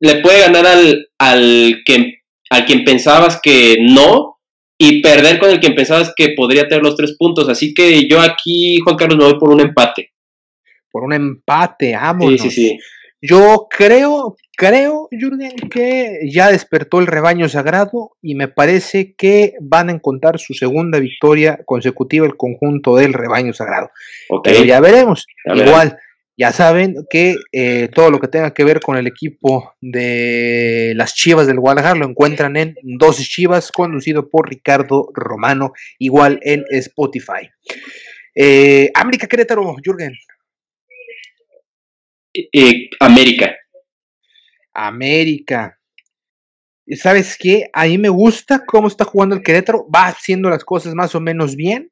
le 0.00 0.16
puede 0.16 0.40
ganar 0.40 0.66
al, 0.66 1.08
al, 1.18 1.82
que, 1.84 2.20
al 2.50 2.64
quien 2.66 2.84
pensabas 2.84 3.40
que 3.42 3.76
no 3.80 4.36
y 4.78 5.00
perder 5.00 5.38
con 5.38 5.50
el 5.50 5.60
quien 5.60 5.74
pensabas 5.74 6.12
que 6.14 6.34
podría 6.36 6.68
tener 6.68 6.82
los 6.82 6.96
tres 6.96 7.16
puntos. 7.18 7.48
Así 7.48 7.72
que 7.72 8.06
yo 8.06 8.20
aquí, 8.20 8.78
Juan 8.84 8.96
Carlos, 8.96 9.16
me 9.16 9.24
voy 9.24 9.38
por 9.38 9.50
un 9.50 9.60
empate. 9.60 10.12
Por 10.90 11.04
un 11.04 11.14
empate, 11.14 11.94
amo. 11.94 12.28
Sí, 12.30 12.38
sí, 12.38 12.50
sí. 12.50 12.78
Yo 13.22 13.66
creo, 13.70 14.36
creo, 14.56 15.08
Jürgen, 15.10 15.54
que 15.70 16.20
ya 16.28 16.50
despertó 16.50 16.98
el 16.98 17.06
rebaño 17.06 17.48
sagrado 17.48 18.16
y 18.22 18.34
me 18.34 18.48
parece 18.48 19.14
que 19.14 19.54
van 19.60 19.88
a 19.88 19.92
encontrar 19.92 20.38
su 20.38 20.54
segunda 20.54 20.98
victoria 20.98 21.60
consecutiva 21.64 22.26
el 22.26 22.36
conjunto 22.36 22.96
del 22.96 23.12
rebaño 23.12 23.52
sagrado. 23.52 23.90
Pero 24.42 24.64
ya 24.64 24.80
veremos. 24.80 25.26
Igual, 25.44 25.98
ya 26.38 26.52
saben 26.52 27.06
que 27.08 27.36
eh, 27.52 27.88
todo 27.94 28.10
lo 28.10 28.20
que 28.20 28.28
tenga 28.28 28.52
que 28.52 28.64
ver 28.64 28.80
con 28.80 28.96
el 28.96 29.06
equipo 29.06 29.74
de 29.80 30.92
las 30.96 31.14
Chivas 31.14 31.46
del 31.46 31.60
Guadalajara 31.60 31.98
lo 31.98 32.06
encuentran 32.06 32.56
en 32.56 32.74
Dos 32.82 33.16
Chivas, 33.18 33.72
conducido 33.72 34.28
por 34.28 34.48
Ricardo 34.48 35.08
Romano, 35.14 35.72
igual 35.98 36.40
en 36.42 36.64
Spotify. 36.70 37.48
Eh, 38.34 38.90
América 38.94 39.26
Querétaro, 39.26 39.76
Jürgen. 39.82 40.12
Eh, 42.34 42.90
América. 43.00 43.54
América. 44.76 45.78
¿Sabes 46.94 47.36
qué? 47.38 47.68
A 47.72 47.86
mí 47.86 47.98
me 47.98 48.08
gusta 48.08 48.64
cómo 48.64 48.88
está 48.88 49.04
jugando 49.04 49.34
el 49.34 49.42
Querétaro. 49.42 49.86
Va 49.94 50.06
haciendo 50.06 50.50
las 50.50 50.64
cosas 50.64 50.94
más 50.94 51.14
o 51.14 51.20
menos 51.20 51.56
bien. 51.56 51.90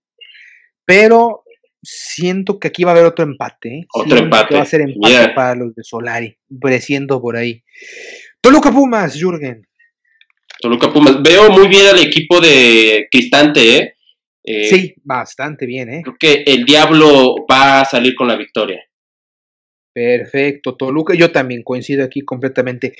Pero 0.85 1.43
siento 1.82 2.59
que 2.59 2.68
aquí 2.68 2.85
va 2.85 2.91
a 2.91 2.95
haber 2.95 3.07
otro 3.07 3.24
empate. 3.24 3.68
¿eh? 3.78 3.87
Otro 3.93 4.18
empate. 4.18 4.55
va 4.55 4.62
a 4.62 4.66
ser 4.66 4.82
empate 4.82 5.30
para 5.35 5.55
los 5.55 5.74
de 5.74 5.82
Solari. 5.82 6.37
Preciendo 6.61 7.20
por 7.20 7.37
ahí. 7.37 7.62
Toluca 8.41 8.70
Pumas, 8.70 9.18
Jürgen. 9.18 9.66
Toluca 10.61 10.93
Pumas. 10.93 11.22
Veo 11.22 11.51
muy 11.51 11.68
bien 11.68 11.87
al 11.87 11.99
equipo 11.99 12.41
de 12.41 13.09
Cristante, 13.11 13.78
¿eh? 13.78 13.95
¿eh? 14.45 14.68
sí, 14.68 14.95
bastante 15.03 15.66
bien, 15.66 15.91
¿eh? 15.91 16.03
Creo 16.03 16.16
que 16.18 16.45
el 16.47 16.64
Diablo 16.64 17.35
va 17.51 17.80
a 17.80 17.85
salir 17.85 18.14
con 18.14 18.28
la 18.28 18.37
victoria. 18.37 18.80
Perfecto, 19.95 20.74
Toluca, 20.74 21.14
yo 21.14 21.30
también 21.30 21.62
coincido 21.62 22.05
aquí 22.05 22.22
completamente. 22.22 22.95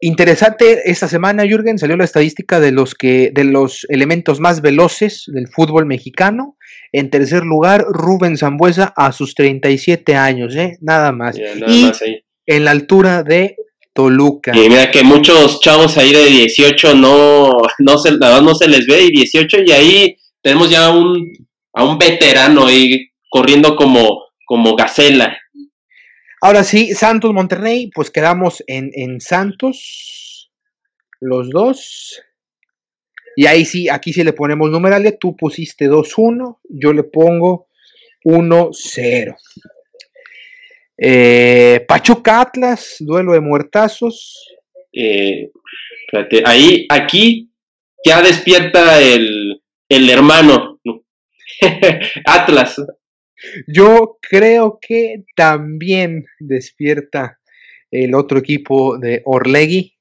Interesante, 0.00 0.90
esta 0.90 1.08
semana, 1.08 1.46
Jürgen, 1.46 1.78
salió 1.78 1.96
la 1.96 2.04
estadística 2.04 2.60
de 2.60 2.72
los 2.72 2.94
que, 2.94 3.30
de 3.32 3.44
los 3.44 3.86
elementos 3.88 4.38
más 4.38 4.60
veloces 4.60 5.24
del 5.28 5.48
fútbol 5.48 5.86
mexicano. 5.86 6.58
En 6.92 7.08
tercer 7.08 7.44
lugar, 7.44 7.86
Rubén 7.88 8.36
Zambuesa 8.36 8.92
a 8.94 9.12
sus 9.12 9.34
37 9.34 10.14
años, 10.14 10.54
¿eh? 10.56 10.76
Nada 10.82 11.12
más. 11.12 11.38
y 11.38 11.90
en 12.46 12.64
la 12.66 12.72
altura 12.72 13.22
de 13.22 13.56
Toluca. 13.94 14.52
Y 14.54 14.68
mira 14.68 14.90
que 14.90 15.02
muchos 15.02 15.60
chavos 15.60 15.96
ahí 15.96 16.12
de 16.12 16.26
18 16.26 16.94
no, 16.96 17.52
no 17.78 17.96
se, 17.98 18.18
nada 18.18 18.42
no 18.42 18.54
se 18.54 18.68
les 18.68 18.86
ve, 18.86 19.04
y 19.04 19.10
18, 19.10 19.58
y 19.64 19.72
ahí 19.72 20.16
tenemos 20.42 20.68
ya 20.68 20.90
un, 20.90 21.32
a 21.72 21.84
un 21.84 21.96
veterano 21.96 22.66
ahí 22.66 23.08
corriendo 23.30 23.74
como, 23.76 24.24
como 24.44 24.76
gacela. 24.76 25.38
Ahora 26.44 26.62
sí, 26.62 26.92
Santos 26.92 27.32
Monterrey, 27.32 27.90
pues 27.94 28.10
quedamos 28.10 28.62
en, 28.66 29.18
Santos, 29.18 30.50
los 31.18 31.48
dos. 31.48 32.20
Y 33.34 33.46
ahí 33.46 33.64
sí, 33.64 33.88
aquí 33.88 34.12
sí 34.12 34.22
le 34.22 34.34
ponemos 34.34 34.68
numerales. 34.68 35.18
Tú 35.18 35.34
pusiste 35.34 35.88
2-1, 35.88 36.58
yo 36.68 36.92
le 36.92 37.04
pongo 37.04 37.68
1-0. 38.26 39.36
Eh, 40.98 41.82
Pachuca 41.88 42.42
Atlas, 42.42 42.96
duelo 43.00 43.32
de 43.32 43.40
muertazos. 43.40 44.46
Eh, 44.92 45.50
ahí, 46.44 46.86
aquí 46.90 47.50
ya 48.04 48.20
despierta 48.20 49.00
el, 49.00 49.62
el 49.88 50.10
hermano. 50.10 50.78
Atlas. 52.26 52.76
Yo 53.66 54.18
creo 54.20 54.78
que 54.80 55.24
también 55.36 56.24
despierta 56.38 57.38
el 57.94 58.14
otro 58.14 58.38
equipo 58.38 58.98
de 58.98 59.22
Orlegui. 59.24 59.92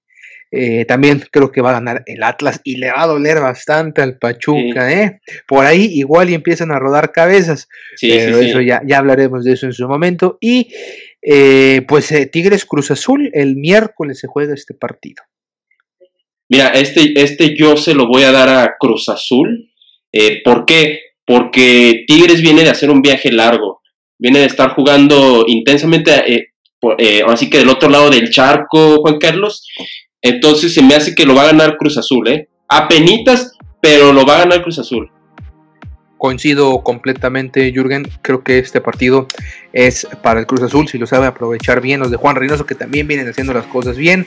Eh, 0.55 0.85
también 0.85 1.23
creo 1.31 1.51
que 1.51 1.61
va 1.61 1.71
a 1.71 1.79
ganar 1.79 2.03
el 2.05 2.21
Atlas 2.21 2.61
y 2.63 2.75
le 2.75 2.91
va 2.91 3.03
a 3.03 3.07
doler 3.07 3.39
bastante 3.39 4.03
al 4.03 4.19
Pachuca, 4.19 4.91
¿eh? 4.91 5.19
Por 5.47 5.65
ahí 5.65 5.89
igual 5.93 6.29
y 6.29 6.35
empiezan 6.35 6.71
a 6.71 6.77
rodar 6.77 7.11
cabezas, 7.11 7.67
pero 7.99 8.37
eso 8.37 8.61
ya, 8.61 8.79
ya 8.85 8.99
hablaremos 8.99 9.43
de 9.43 9.53
eso 9.53 9.65
en 9.65 9.73
su 9.73 9.87
momento. 9.87 10.37
Y 10.39 10.71
eh, 11.23 11.81
pues 11.87 12.11
eh, 12.11 12.27
Tigres 12.27 12.65
Cruz 12.65 12.91
Azul, 12.91 13.31
el 13.33 13.55
miércoles 13.55 14.19
se 14.19 14.27
juega 14.27 14.53
este 14.53 14.75
partido. 14.75 15.23
Mira, 16.49 16.67
este, 16.69 17.13
este 17.15 17.55
yo 17.57 17.75
se 17.75 17.95
lo 17.95 18.05
voy 18.05 18.21
a 18.21 18.31
dar 18.31 18.49
a 18.49 18.75
Cruz 18.79 19.09
Azul. 19.09 19.71
¿Por 20.43 20.65
qué? 20.65 20.99
Porque 21.25 22.03
Tigres 22.07 22.41
viene 22.41 22.63
de 22.63 22.69
hacer 22.69 22.89
un 22.89 23.01
viaje 23.01 23.31
largo, 23.31 23.81
viene 24.17 24.39
de 24.39 24.45
estar 24.45 24.73
jugando 24.73 25.45
intensamente, 25.47 26.11
eh, 26.33 26.47
eh, 26.97 27.23
así 27.27 27.49
que 27.49 27.59
del 27.59 27.69
otro 27.69 27.89
lado 27.89 28.09
del 28.09 28.29
charco, 28.29 28.97
Juan 29.01 29.17
Carlos, 29.19 29.65
entonces 30.21 30.73
se 30.73 30.81
me 30.81 30.95
hace 30.95 31.15
que 31.15 31.25
lo 31.25 31.35
va 31.35 31.43
a 31.43 31.47
ganar 31.47 31.77
Cruz 31.77 31.97
Azul, 31.97 32.27
¿eh? 32.27 32.47
A 32.69 32.87
penitas, 32.87 33.57
pero 33.81 34.13
lo 34.13 34.25
va 34.25 34.37
a 34.37 34.39
ganar 34.39 34.63
Cruz 34.63 34.79
Azul. 34.79 35.11
Coincido 36.17 36.81
completamente, 36.81 37.73
Jürgen. 37.73 38.07
Creo 38.21 38.43
que 38.43 38.57
este 38.59 38.79
partido 38.79 39.27
es 39.73 40.07
para 40.21 40.39
el 40.39 40.45
Cruz 40.45 40.61
Azul, 40.61 40.87
si 40.87 40.97
lo 40.97 41.05
sabe 41.05 41.27
aprovechar 41.27 41.81
bien. 41.81 41.99
Los 41.99 42.11
de 42.11 42.15
Juan 42.15 42.37
Reynoso, 42.37 42.65
que 42.65 42.75
también 42.75 43.07
vienen 43.07 43.27
haciendo 43.27 43.53
las 43.53 43.65
cosas 43.65 43.97
bien 43.97 44.23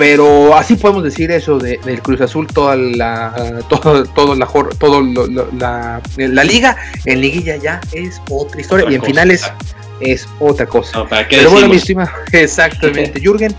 pero 0.00 0.56
así 0.56 0.76
podemos 0.76 1.04
decir 1.04 1.30
eso 1.30 1.58
de, 1.58 1.78
del 1.84 2.00
Cruz 2.00 2.22
Azul 2.22 2.46
toda 2.46 2.74
la 2.74 3.62
todo, 3.68 4.02
todo 4.04 4.34
la 4.34 4.46
todo 4.78 5.02
la, 5.02 6.00
la, 6.16 6.44
liga 6.44 6.74
en 7.04 7.20
liguilla 7.20 7.56
ya 7.56 7.82
es 7.92 8.18
otra 8.30 8.62
historia 8.62 8.86
y 8.90 8.94
en 8.94 9.02
finales 9.02 9.52
es 10.00 10.26
otra 10.38 10.64
cosa. 10.64 11.04
Pero 11.28 11.50
bueno 11.50 11.68
mi 11.68 11.76
estima 11.76 12.10
exactamente. 12.32 13.20
Jürgen 13.22 13.54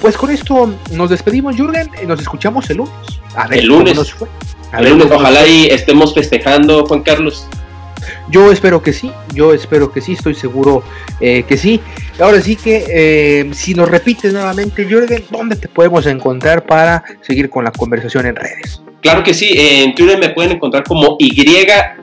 pues 0.00 0.16
con 0.16 0.30
esto 0.30 0.74
nos 0.92 1.10
despedimos 1.10 1.56
Jürgen 1.56 1.90
y 2.02 2.06
nos 2.06 2.18
escuchamos 2.20 2.70
el 2.70 2.78
lunes. 2.78 2.94
A 3.36 3.46
ver 3.46 3.58
el 3.58 3.66
lunes. 3.66 3.94
nos 3.94 4.14
fue. 4.14 4.28
el 4.78 4.88
lunes 4.88 5.08
ojalá 5.10 5.46
y 5.46 5.66
estemos 5.66 6.14
festejando 6.14 6.86
Juan 6.86 7.02
Carlos 7.02 7.46
yo 8.30 8.52
espero 8.52 8.82
que 8.82 8.92
sí, 8.92 9.10
yo 9.34 9.52
espero 9.52 9.92
que 9.92 10.00
sí, 10.00 10.12
estoy 10.12 10.34
seguro 10.34 10.82
eh, 11.20 11.44
que 11.44 11.56
sí. 11.56 11.80
Ahora 12.20 12.40
sí 12.40 12.56
que, 12.56 12.84
eh, 12.88 13.50
si 13.54 13.74
nos 13.74 13.88
repites 13.88 14.32
nuevamente, 14.32 14.84
Jürgen, 14.84 15.24
¿dónde 15.30 15.56
te 15.56 15.68
podemos 15.68 16.06
encontrar 16.06 16.64
para 16.66 17.04
seguir 17.20 17.50
con 17.50 17.64
la 17.64 17.72
conversación 17.72 18.26
en 18.26 18.36
redes? 18.36 18.82
Claro 19.00 19.24
que 19.24 19.34
sí, 19.34 19.52
en 19.56 19.94
Twitter 19.94 20.18
me 20.18 20.28
pueden 20.30 20.52
encontrar 20.52 20.84
como 20.84 21.16
Y 21.18 21.34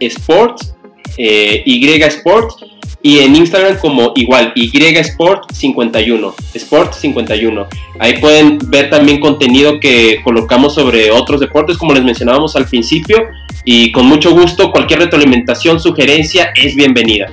Sports, 0.02 0.76
eh, 1.18 1.64
Y 1.66 1.86
Sports, 2.04 2.66
y 3.02 3.20
en 3.20 3.36
Instagram 3.36 3.78
como 3.80 4.12
igual, 4.16 4.52
Y 4.56 4.72
Sport 4.98 5.52
51, 5.54 6.36
Sport 6.54 6.94
51. 6.94 7.68
Ahí 8.00 8.20
pueden 8.20 8.58
ver 8.68 8.90
también 8.90 9.20
contenido 9.20 9.80
que 9.80 10.22
colocamos 10.24 10.76
sobre 10.76 11.12
otros 11.12 11.40
deportes, 11.40 11.78
como 11.78 11.94
les 11.94 12.04
mencionábamos 12.04 12.56
al 12.56 12.66
principio, 12.66 13.28
y 13.64 13.92
con 13.92 14.06
mucho 14.06 14.32
gusto 14.32 14.72
cualquier 14.72 15.00
retroalimentación, 15.00 15.80
sugerencia 15.80 16.52
es 16.56 16.76
bienvenida. 16.76 17.28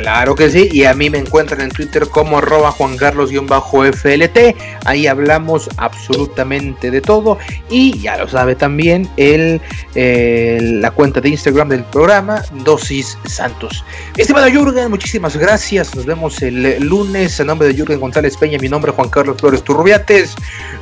Claro 0.00 0.34
que 0.34 0.50
sí, 0.50 0.68
y 0.72 0.84
a 0.84 0.94
mí 0.94 1.10
me 1.10 1.18
encuentran 1.18 1.60
en 1.60 1.70
Twitter 1.70 2.08
como 2.08 2.38
arroba 2.38 2.70
Juan 2.72 2.96
Carlos-FLT, 2.96 4.56
ahí 4.84 5.06
hablamos 5.06 5.68
absolutamente 5.76 6.90
de 6.90 7.00
todo 7.00 7.38
y 7.68 7.98
ya 7.98 8.16
lo 8.16 8.28
sabe 8.28 8.54
también 8.54 9.08
el, 9.16 9.60
la 9.94 10.90
cuenta 10.90 11.20
de 11.20 11.30
Instagram 11.30 11.68
del 11.68 11.84
programa 11.84 12.42
Dosis 12.64 13.18
Santos. 13.24 13.84
Estimado 14.16 14.48
Jürgen, 14.48 14.90
muchísimas 14.90 15.36
gracias, 15.36 15.94
nos 15.94 16.06
vemos 16.06 16.40
el 16.42 16.78
lunes, 16.80 17.40
a 17.40 17.44
nombre 17.44 17.68
de 17.68 17.74
Jürgen 17.74 18.00
González 18.00 18.36
Peña, 18.36 18.58
mi 18.58 18.68
nombre 18.68 18.90
es 18.90 18.96
Juan 18.96 19.08
Carlos 19.08 19.36
Flores 19.38 19.62
Turrubiates, 19.62 20.34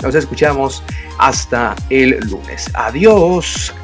nos 0.03 0.15
escuchamos 0.15 0.83
hasta 1.19 1.75
el 1.91 2.19
lunes, 2.21 2.71
adiós. 2.75 3.75